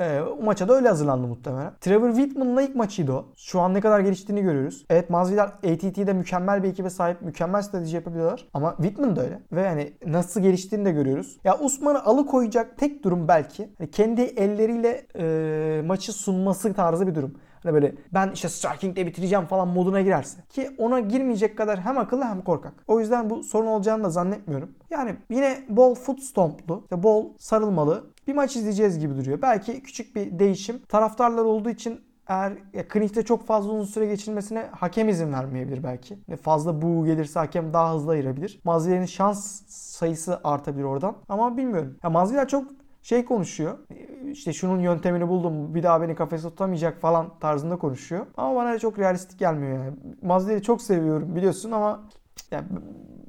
[0.00, 1.72] Ee, o maça da öyle hazırlandı muhtemelen.
[1.80, 3.24] Trevor Whitman'la ilk maçıydı o.
[3.36, 4.86] Şu an ne kadar geliştiğini görüyoruz.
[4.90, 8.48] Evet Masvidal ATT'de mükemmel bir ekibe sahip, mükemmel strateji yapabiliyorlar.
[8.54, 9.40] Ama Whitman da öyle.
[9.52, 11.36] Ve yani nasıl geliştiğini de görüyoruz.
[11.44, 17.34] Ya Usman'ı alıkoyacak tek durum belki hani kendi elleriyle e, maçı sunması tarzı bir durum.
[17.62, 20.40] Hani böyle ben işte striking'de bitireceğim falan moduna girerse.
[20.48, 22.72] Ki ona girmeyecek kadar hem akıllı hem korkak.
[22.86, 24.70] O yüzden bu sorun olacağını da zannetmiyorum.
[24.90, 29.42] Yani yine bol foot stomplu, işte bol sarılmalı bir maç izleyeceğiz gibi duruyor.
[29.42, 30.78] Belki küçük bir değişim.
[30.88, 36.18] Taraftarlar olduğu için eğer ya, klinikte çok fazla uzun süre geçirmesine hakem izin vermeyebilir belki.
[36.42, 38.60] Fazla bu gelirse hakem daha hızlı ayırabilir.
[38.64, 41.16] Mazviler'in şans sayısı artabilir oradan.
[41.28, 41.98] Ama bilmiyorum.
[42.02, 42.64] Ya Mazviler çok
[43.02, 43.78] şey konuşuyor.
[44.32, 45.74] İşte şunun yöntemini buldum.
[45.74, 48.26] Bir daha beni kafese tutamayacak falan tarzında konuşuyor.
[48.36, 49.96] Ama bana çok realistik gelmiyor yani.
[50.22, 52.04] Mazviler'i çok seviyorum biliyorsun ama
[52.50, 52.66] yani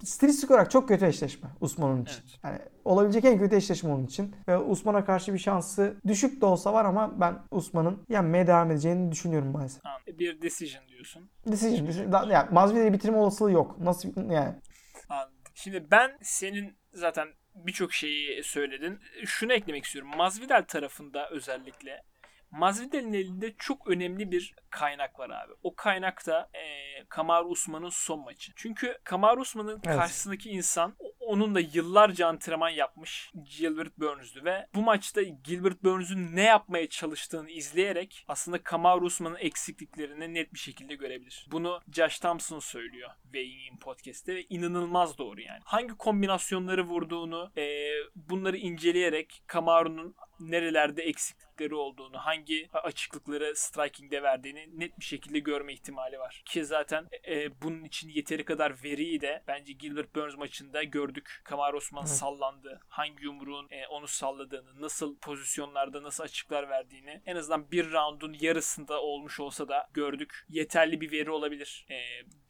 [0.04, 2.22] stilistik olarak çok kötü eşleşme Usman'ın için.
[2.24, 2.40] Evet.
[2.44, 4.36] Yani olabilecek en kötü eşleşme onun için.
[4.48, 9.12] Ve Usman'a karşı bir şansı düşük de olsa var ama ben Usman'ın yenmeye devam edeceğini
[9.12, 9.84] düşünüyorum maalesef.
[9.84, 10.02] Tamam.
[10.08, 11.30] Bir decision diyorsun.
[11.52, 11.88] Decision.
[11.88, 12.30] decision.
[12.30, 13.80] Yani Masvidal'i bitirme olasılığı yok.
[13.80, 14.56] Nasıl yani?
[15.10, 15.34] Anladım.
[15.54, 19.00] Şimdi ben senin zaten birçok şeyi söyledin.
[19.26, 20.12] Şunu eklemek istiyorum.
[20.18, 22.04] Masvidal tarafında özellikle
[22.52, 25.54] Masvidal'in elinde çok önemli bir kaynak var abi.
[25.64, 28.52] O kaynak da e, Kamaru Usman'ın son maçı.
[28.56, 29.98] Çünkü Kamaru Usman'ın evet.
[29.98, 36.44] karşısındaki insan onun da yıllarca antrenman yapmış Gilbert Burns'dü ve bu maçta Gilbert Burns'ün ne
[36.44, 41.48] yapmaya çalıştığını izleyerek aslında Kamaru Usman'ın eksikliklerini net bir şekilde görebilir.
[41.52, 45.60] Bunu Josh Thompson söylüyor Weighing In Podcast'te ve inanılmaz doğru yani.
[45.64, 55.00] Hangi kombinasyonları vurduğunu e, bunları inceleyerek Kamaru'nun nerelerde eksiklikleri olduğunu, hangi açıklıkları striking'de verdiğini net
[55.00, 56.42] bir şekilde görme ihtimali var.
[56.46, 61.42] Ki zaten e, bunun için yeteri kadar veriyi de bence Gilbert Burns maçında gördük.
[61.44, 62.82] Kamar Osman sallandı.
[62.88, 69.02] Hangi yumruğun e, onu salladığını, nasıl pozisyonlarda nasıl açıklar verdiğini en azından bir roundun yarısında
[69.02, 70.46] olmuş olsa da gördük.
[70.50, 71.86] Yeterli bir veri olabilir.
[71.90, 71.98] E,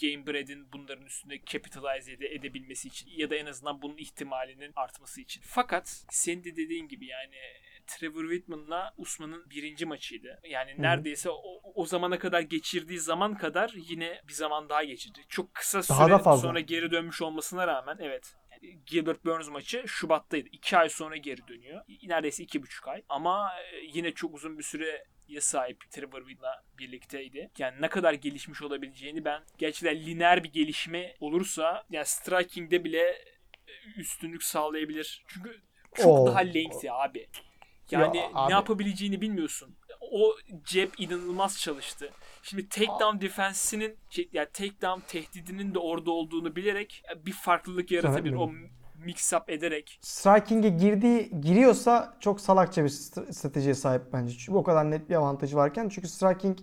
[0.01, 5.21] Game Bread'in bunların üstünde capitalize ede, edebilmesi için ya da en azından bunun ihtimalinin artması
[5.21, 5.41] için.
[5.45, 7.35] Fakat senin de dediğin gibi yani
[7.87, 10.39] Trevor Whitman'la Usman'ın birinci maçıydı.
[10.49, 10.81] Yani Hı-hı.
[10.81, 15.19] neredeyse o, o zamana kadar geçirdiği zaman kadar yine bir zaman daha geçirdi.
[15.29, 16.47] Çok kısa süre daha da fazla.
[16.47, 18.35] sonra geri dönmüş olmasına rağmen evet
[18.85, 20.49] Gilbert Burns maçı Şubat'taydı.
[20.51, 21.81] İki ay sonra geri dönüyor.
[22.03, 23.03] Neredeyse iki buçuk ay.
[23.09, 27.49] Ama e, yine çok uzun bir süre ya sahip Trevor Whitman'la birlikteydi.
[27.57, 33.03] Yani ne kadar gelişmiş olabileceğini ben gerçekten lineer bir gelişme olursa yani striking'de bile
[33.67, 35.23] e, üstünlük sağlayabilir.
[35.27, 35.61] Çünkü
[35.95, 36.27] çok Oo.
[36.27, 37.27] daha lengthy abi.
[37.91, 39.75] Yani ya, ne yapabileceğini bilmiyorsun.
[40.11, 42.09] O cep inanılmaz çalıştı.
[42.43, 48.35] Şimdi takedown defensinin şey, yani takedown tehdidinin de orada olduğunu bilerek bir farklılık yaratabilir.
[48.35, 48.51] O
[49.05, 49.99] mix up ederek.
[50.01, 54.37] Striking'e girdiği giriyorsa çok salakça bir stratejiye sahip bence.
[54.37, 56.57] Çünkü o kadar net bir avantajı varken çünkü striking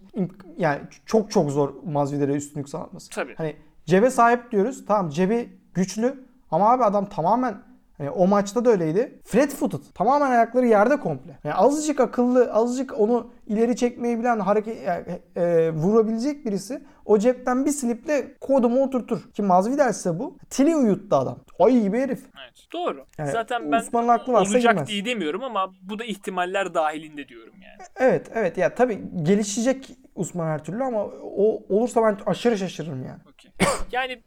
[0.58, 3.10] yani çok çok zor Masvidal'e üstünlük sağlaması.
[3.10, 3.34] Tabii.
[3.34, 3.56] Hani
[3.86, 4.84] cebe sahip diyoruz.
[4.86, 7.62] Tamam cebi güçlü ama abi adam tamamen
[7.98, 9.18] Hani o maçta da öyleydi.
[9.24, 9.78] Fred footed.
[9.94, 11.38] Tamamen ayakları yerde komple.
[11.44, 17.66] Yani azıcık akıllı, azıcık onu ileri çekmeyi bilen, hareket e, e, vurabilecek birisi o cepten
[17.66, 19.32] bir sliple kodumu oturtur.
[19.32, 20.38] Ki Masvidal ise bu.
[20.50, 21.38] Tili uyuttu adam.
[21.60, 22.20] Ay gibi herif.
[22.44, 22.54] Evet.
[22.72, 23.06] Doğru.
[23.18, 24.88] Yani Zaten ben Osman'ın aklı varsa olacak girmez.
[24.88, 27.88] diye demiyorum ama bu da ihtimaller dahilinde diyorum yani.
[27.96, 33.20] Evet evet ya tabii gelişecek Usman her türlü ama o olursa ben aşırı şaşırırım yani.
[33.32, 33.50] Okey.
[33.92, 34.22] Yani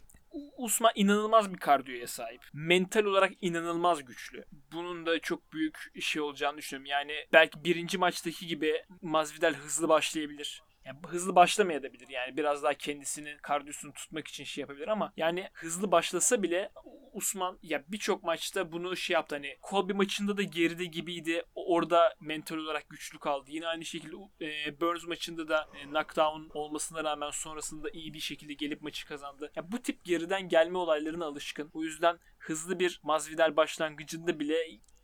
[0.58, 2.42] Usman inanılmaz bir kardiyoya sahip.
[2.54, 4.46] Mental olarak inanılmaz güçlü.
[4.72, 6.86] Bunun da çok büyük şey olacağını düşünüyorum.
[6.86, 10.64] Yani belki birinci maçtaki gibi Masvidal hızlı başlayabilir.
[10.88, 12.10] Yani hızlı başlamayabilir.
[12.10, 16.72] Yani biraz daha kendisinin kardiyosunu tutmak için şey yapabilir ama yani hızlı başlasa bile
[17.14, 21.44] Usman ya birçok maçta bunu şey yaptı hani Colby maçında da geride gibiydi.
[21.56, 23.46] Orada mental olarak güçlü kaldı.
[23.52, 28.54] Yine aynı şekilde e, Burns maçında da e, knockdown olmasına rağmen sonrasında iyi bir şekilde
[28.54, 29.52] gelip maçı kazandı.
[29.56, 31.70] Ya bu tip geriden gelme olaylarına alışkın.
[31.74, 34.58] O yüzden hızlı bir Masvidal başlangıcında bile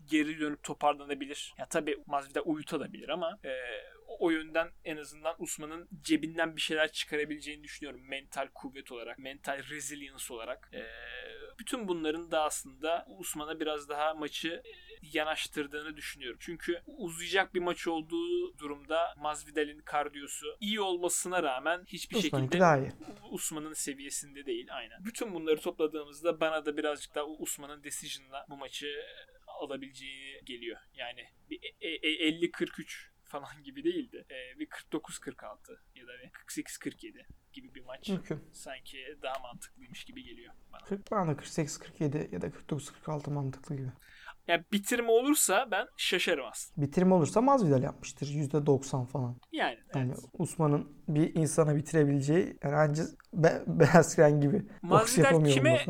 [0.06, 1.54] geri dönüp toparlanabilir.
[1.58, 3.52] Ya tabii Masvidal uyutabilir ama e,
[4.19, 8.02] o yönden en azından Usman'ın cebinden bir şeyler çıkarabileceğini düşünüyorum.
[8.07, 10.69] Mental kuvvet olarak, mental resilience olarak.
[10.73, 10.84] E,
[11.60, 14.64] bütün bunların da aslında Usman'a biraz daha maçı
[15.02, 16.40] yanaştırdığını düşünüyorum.
[16.41, 22.57] Çünkü uzayacak bir maç olduğu durumda Masvidal'in kardiyosu iyi olmasına rağmen hiçbir Usman'ınki şekilde.
[23.31, 25.06] Usman'ın seviyesinde değil aynen.
[25.06, 28.88] Bütün bunları topladığımızda bana da birazcık daha Usman'ın decision'la bu maçı
[29.48, 30.77] alabileceği geliyor.
[30.94, 34.26] Yani bir e- e- 50-43 falan gibi değildi.
[34.32, 38.50] E, bir 49-46 ya da bir 48-47 gibi bir maç Mümkün.
[38.52, 40.82] sanki daha mantıklıymış gibi geliyor bana.
[40.86, 43.92] 40 bana 48-47 ya da 49-46 mantıklı gibi.
[44.48, 46.88] Yani bitirme olursa ben şaşarım aslında.
[46.88, 48.28] Bitirim olursa Masvidal yapmıştır.
[48.28, 49.38] %90 falan.
[49.52, 50.26] Yani Yani evet.
[50.40, 55.86] Usman'ın bir insana bitirebileceği yani ancak Be Beyaz Kren gibi Masvidal kime-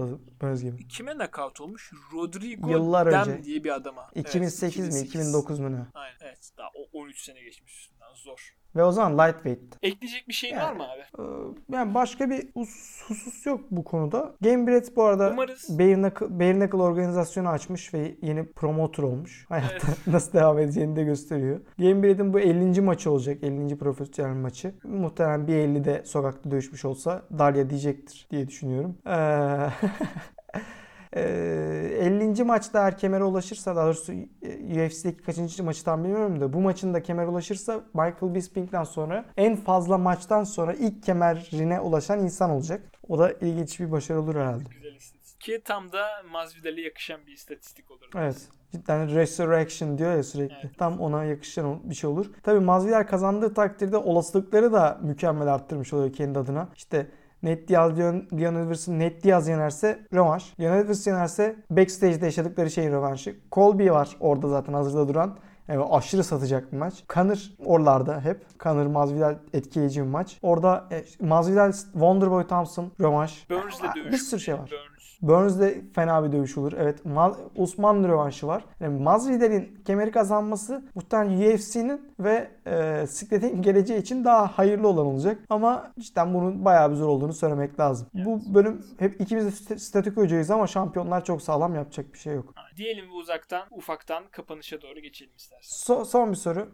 [0.62, 0.88] gibi.
[0.88, 1.92] Kime nakavt olmuş?
[2.14, 3.44] Rodrigo Yıllar Dem önce.
[3.44, 4.10] diye bir adama.
[4.16, 5.10] Evet, 2008 mi 2008.
[5.10, 5.86] 2009 mu ne?
[5.94, 6.50] Aynen evet.
[6.58, 8.14] Daha o 13 sene geçmiş üstünden.
[8.16, 8.56] Zor.
[8.76, 9.60] Ve o zaman lightweight.
[9.82, 10.64] Ekleyecek bir şeyin Yani.
[10.70, 11.02] var mı abi?
[11.20, 14.36] Ee, Yani başka bir hus- husus yok bu konuda.
[14.42, 15.80] Gamebred bu arada Umarız.
[15.80, 19.46] Bare Knuckle, Bare Knuckle organizasyonu açmış ve yeni promoter olmuş.
[19.50, 21.60] Hayatta nasıl devam edeceğini de gösteriyor.
[21.80, 22.82] Gamebred'in bu 50.
[22.82, 23.38] maçı olacak.
[23.44, 23.78] 50.
[23.78, 24.74] profesyonel maçı.
[24.84, 28.98] Muhtemelen bir 50'de sokakta dövüşmüş olsa Dalia diyecektir diye düşünüyorum.
[29.08, 29.70] Ee, Ee,
[31.20, 32.44] 50.
[32.44, 36.94] maçta eğer kemere ulaşırsa daha doğrusu e, UFC'deki kaçıncı maçı tam bilmiyorum da bu maçın
[36.94, 42.82] da kemere ulaşırsa Michael Bisping'den sonra en fazla maçtan sonra ilk kemerine ulaşan insan olacak.
[43.08, 44.64] O da ilginç bir başarı olur herhalde.
[44.70, 45.42] Güzel istatistik.
[45.42, 48.10] Ki tam da Masvidal'e yakışan bir istatistik olur.
[48.16, 48.38] Evet.
[48.72, 50.56] Cidden resurrection diyor ya sürekli.
[50.64, 50.78] Evet.
[50.78, 52.26] Tam ona yakışan bir şey olur.
[52.44, 56.70] Tabii Masvidal kazandığı takdirde olasılıkları da mükemmel arttırmış oluyor kendi adına.
[56.76, 57.08] İşte
[57.44, 60.54] Ned Diaz, Leon, Edwards'ın Ned Diaz yenerse rövanş.
[60.60, 63.36] Leon Edwards yenerse backstage'de yaşadıkları şeyin rövanşı.
[63.52, 65.38] Colby var orada zaten hazırda duran.
[65.68, 67.04] Yani aşırı satacak bir maç.
[67.14, 68.60] Conor oralarda hep.
[68.60, 70.40] Conor Masvidal etkileyici bir maç.
[70.42, 73.50] Orada e, Masvidal Wonderboy Thompson rövanş.
[73.50, 74.12] Burns'le dövüş.
[74.12, 74.72] Bir sürü şey var.
[74.72, 74.93] Burns.
[75.24, 76.74] Burns'de fena bir dövüş olur.
[76.78, 77.00] Evet.
[77.06, 78.66] Ma- Usman rövanşı var.
[78.80, 85.38] Yani Masvidal'in kemeri kazanması muhtemelen UFC'nin ve e, sikletin geleceği için daha hayırlı olan olacak.
[85.50, 88.08] Ama cidden bunun bayağı bir zor olduğunu söylemek lazım.
[88.14, 92.54] Bu bölüm hep ikimiz de st- statükocuyuz ama şampiyonlar çok sağlam yapacak bir şey yok.
[92.78, 95.94] Diyelim bu uzaktan ufaktan kapanışa doğru geçelim istersen.
[95.96, 96.70] So- son bir soru.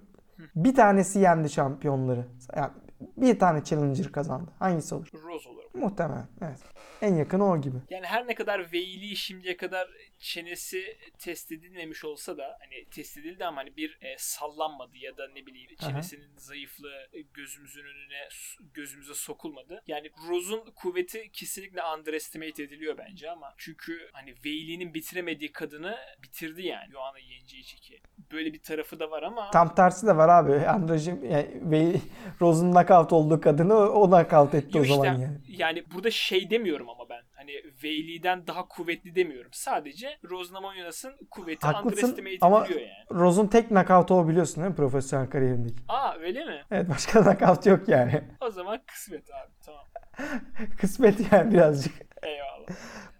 [0.55, 2.25] Bir tanesi yendi şampiyonları.
[2.55, 2.69] Yani
[2.99, 4.51] bir tane challenger kazandı.
[4.59, 5.07] Hangisi olur?
[5.13, 5.63] Rose olur.
[5.73, 6.27] Muhtemelen.
[6.41, 6.59] Evet.
[7.01, 7.77] En yakını o gibi.
[7.89, 9.89] Yani her ne kadar Veyli şimdiye kadar
[10.19, 15.27] çenesi test edilmemiş olsa da hani test edildi ama hani bir e, sallanmadı ya da
[15.27, 18.27] ne bileyim çenesinin zayıflığı e, gözümüzün önüne
[18.73, 19.83] gözümüze sokulmadı.
[19.87, 26.91] Yani Rose'un kuvveti kesinlikle underestimate ediliyor bence ama çünkü hani Veyli'nin bitiremediği kadını bitirdi yani
[26.91, 28.01] Joanna yeneceği çeki.
[28.31, 30.67] Böyle bir tarafı da var ama Tam tersi de var abi.
[30.67, 31.95] Andrejim yani, ve
[32.41, 35.37] Rose'un knockout olduğu kadını o knockout etti Yo o zaman işte, yani.
[35.47, 37.21] yani burada şey demiyorum ama ben.
[37.33, 37.51] Hani
[37.83, 39.51] Veyli'den daha kuvvetli demiyorum.
[39.53, 42.87] Sadece Rose Namajunas kuvveti Haklısın ama- yani.
[43.11, 45.83] Rose'un tek knockout'u o biliyorsun değil mi profesyonel kariyerindeki?
[45.87, 46.61] Aa öyle mi?
[46.71, 48.21] Evet başka knockout yok yani.
[48.41, 49.51] O zaman kısmet abi.
[49.65, 49.85] Tamam.
[50.77, 51.93] Kısmet yani birazcık.
[52.23, 52.67] Eyvallah.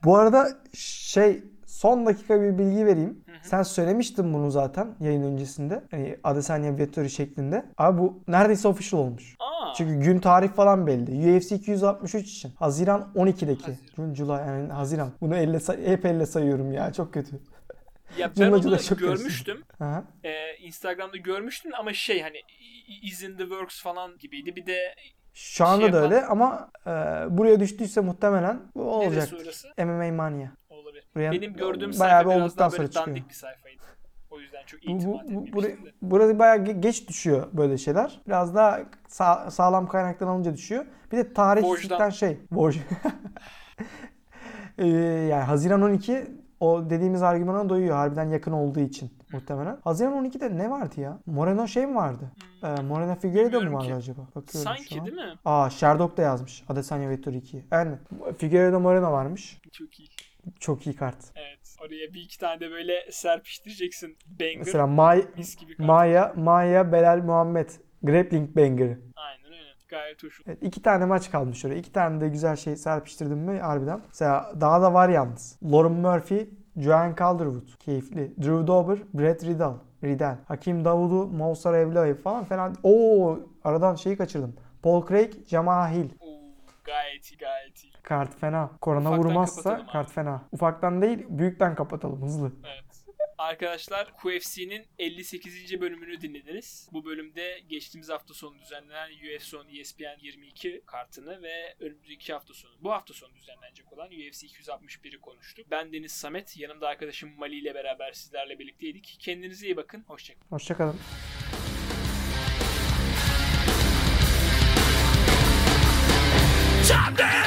[0.04, 1.44] Bu arada şey
[1.80, 3.24] son dakika bir bilgi vereyim.
[3.26, 3.36] Hı hı.
[3.42, 5.84] Sen söylemiştin bunu zaten yayın öncesinde.
[5.92, 7.66] Hani Adesanya Vettori şeklinde.
[7.78, 9.36] Abi bu neredeyse official olmuş.
[9.40, 9.74] Aa.
[9.74, 11.38] Çünkü gün tarih falan belli.
[11.38, 12.52] UFC 263 için.
[12.56, 13.64] Haziran 12'deki.
[13.64, 13.96] Haziran.
[13.96, 15.12] June, July yani Haziran.
[15.22, 16.94] Bunu elle hep elle sayıyorum ya.
[16.94, 17.40] Çok kötü.
[18.18, 19.64] ya ben onu çok görmüştüm.
[20.24, 22.38] Ee, Instagram'da görmüştüm ama şey hani
[23.02, 24.56] is in the works falan gibiydi.
[24.56, 24.96] Bir de
[25.34, 26.90] Şu anda Şey da yapan- öyle ama e,
[27.38, 29.30] buraya düştüyse muhtemelen bu olacak.
[29.78, 30.59] MMA Mania.
[31.16, 33.08] Brian Benim gördüğüm bayağı sayfa bir biraz daha sonra böyle çıkıyor.
[33.18, 33.80] dandik bir sayfaydı.
[34.30, 35.92] O yüzden çok Bu, bu, bu, buraya- de.
[36.02, 38.22] burada bayağı ge- geç düşüyor böyle şeyler.
[38.28, 38.80] Biraz daha
[39.10, 40.86] sa- sağlam kaynaktan alınca düşüyor.
[41.12, 42.38] Bir de tarihsizlikten şey.
[42.52, 42.78] Voj.
[44.78, 46.28] Ee, yani Haziran 12
[46.60, 47.96] o dediğimiz argümana doyuyor.
[47.96, 49.78] Harbiden yakın olduğu için muhtemelen.
[49.84, 51.20] Haziran 12'de ne vardı ya?
[51.26, 52.32] Moreno şey mi vardı?
[52.64, 53.94] Ee, Moreno Figueiredo mu vardı ki.
[53.96, 54.22] acaba?
[54.36, 55.06] Bakıyorum Sanki şu an.
[55.06, 55.34] değil mi?
[55.46, 56.64] Aa Sherdog da yazmış.
[56.70, 57.66] Adesanya Vettori 2.
[57.72, 58.00] Aynen.
[58.38, 59.62] Figueiredo Moreno varmış.
[59.72, 60.10] Çok iyi.
[60.60, 61.18] Çok iyi kart.
[61.36, 61.76] Evet.
[61.82, 64.18] Oraya bir iki tane de böyle serpiştireceksin.
[64.40, 64.58] Banger.
[64.58, 65.26] Mesela May.
[65.78, 67.70] Maya, Maya Belal Muhammed.
[68.04, 68.98] Grappling Banger.
[69.16, 69.70] Aynen öyle.
[69.88, 70.42] Gayet hoş.
[70.48, 71.76] Evet, iki tane maç kalmış oraya.
[71.76, 74.02] İki tane de güzel şey serpiştirdim mi harbiden.
[74.08, 75.60] Mesela daha da var yalnız.
[75.64, 77.68] Lauren Murphy, Joanne Calderwood.
[77.80, 78.34] Keyifli.
[78.38, 79.74] Drew Dober, Brett Riddle.
[80.04, 80.38] Riddle.
[80.48, 82.74] Hakim Davudu, Moussar Evlaev falan fena.
[82.84, 84.56] Oo aradan şeyi kaçırdım.
[84.84, 86.10] Paul Craig, Jamal Hill.
[86.20, 86.40] Oo,
[86.84, 87.94] gayet iyi gayet iyi.
[88.10, 88.72] Kart fena.
[88.82, 90.48] Korona Ufaktan vurmazsa kart fena.
[90.52, 92.52] Ufaktan değil, büyükten kapatalım hızlı.
[92.66, 92.84] Evet.
[93.38, 95.82] Arkadaşlar QFC'nin 58.
[95.82, 96.90] bölümünü dinlediniz.
[96.94, 102.72] Bu bölümde geçtiğimiz hafta sonu düzenlenen UFC on ESPN 22 kartını ve önümüzdeki hafta sonu,
[102.82, 105.66] bu hafta sonu düzenlenecek olan UFC 261'i konuştuk.
[105.72, 109.18] Ben Deniz Samet, yanımda arkadaşım Mali ile beraber sizlerle birlikteydik.
[109.20, 110.50] Kendinize iyi bakın, hoşçakalın.
[110.50, 110.96] Hoşçakalın.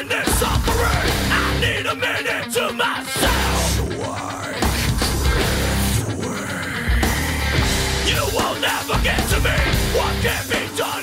[0.09, 1.11] this suffering.
[1.31, 3.70] I need a minute to myself.
[3.77, 4.55] So I
[5.27, 7.03] drift away.
[8.11, 8.57] You will
[9.03, 9.57] get to me.
[9.97, 11.02] What can be done?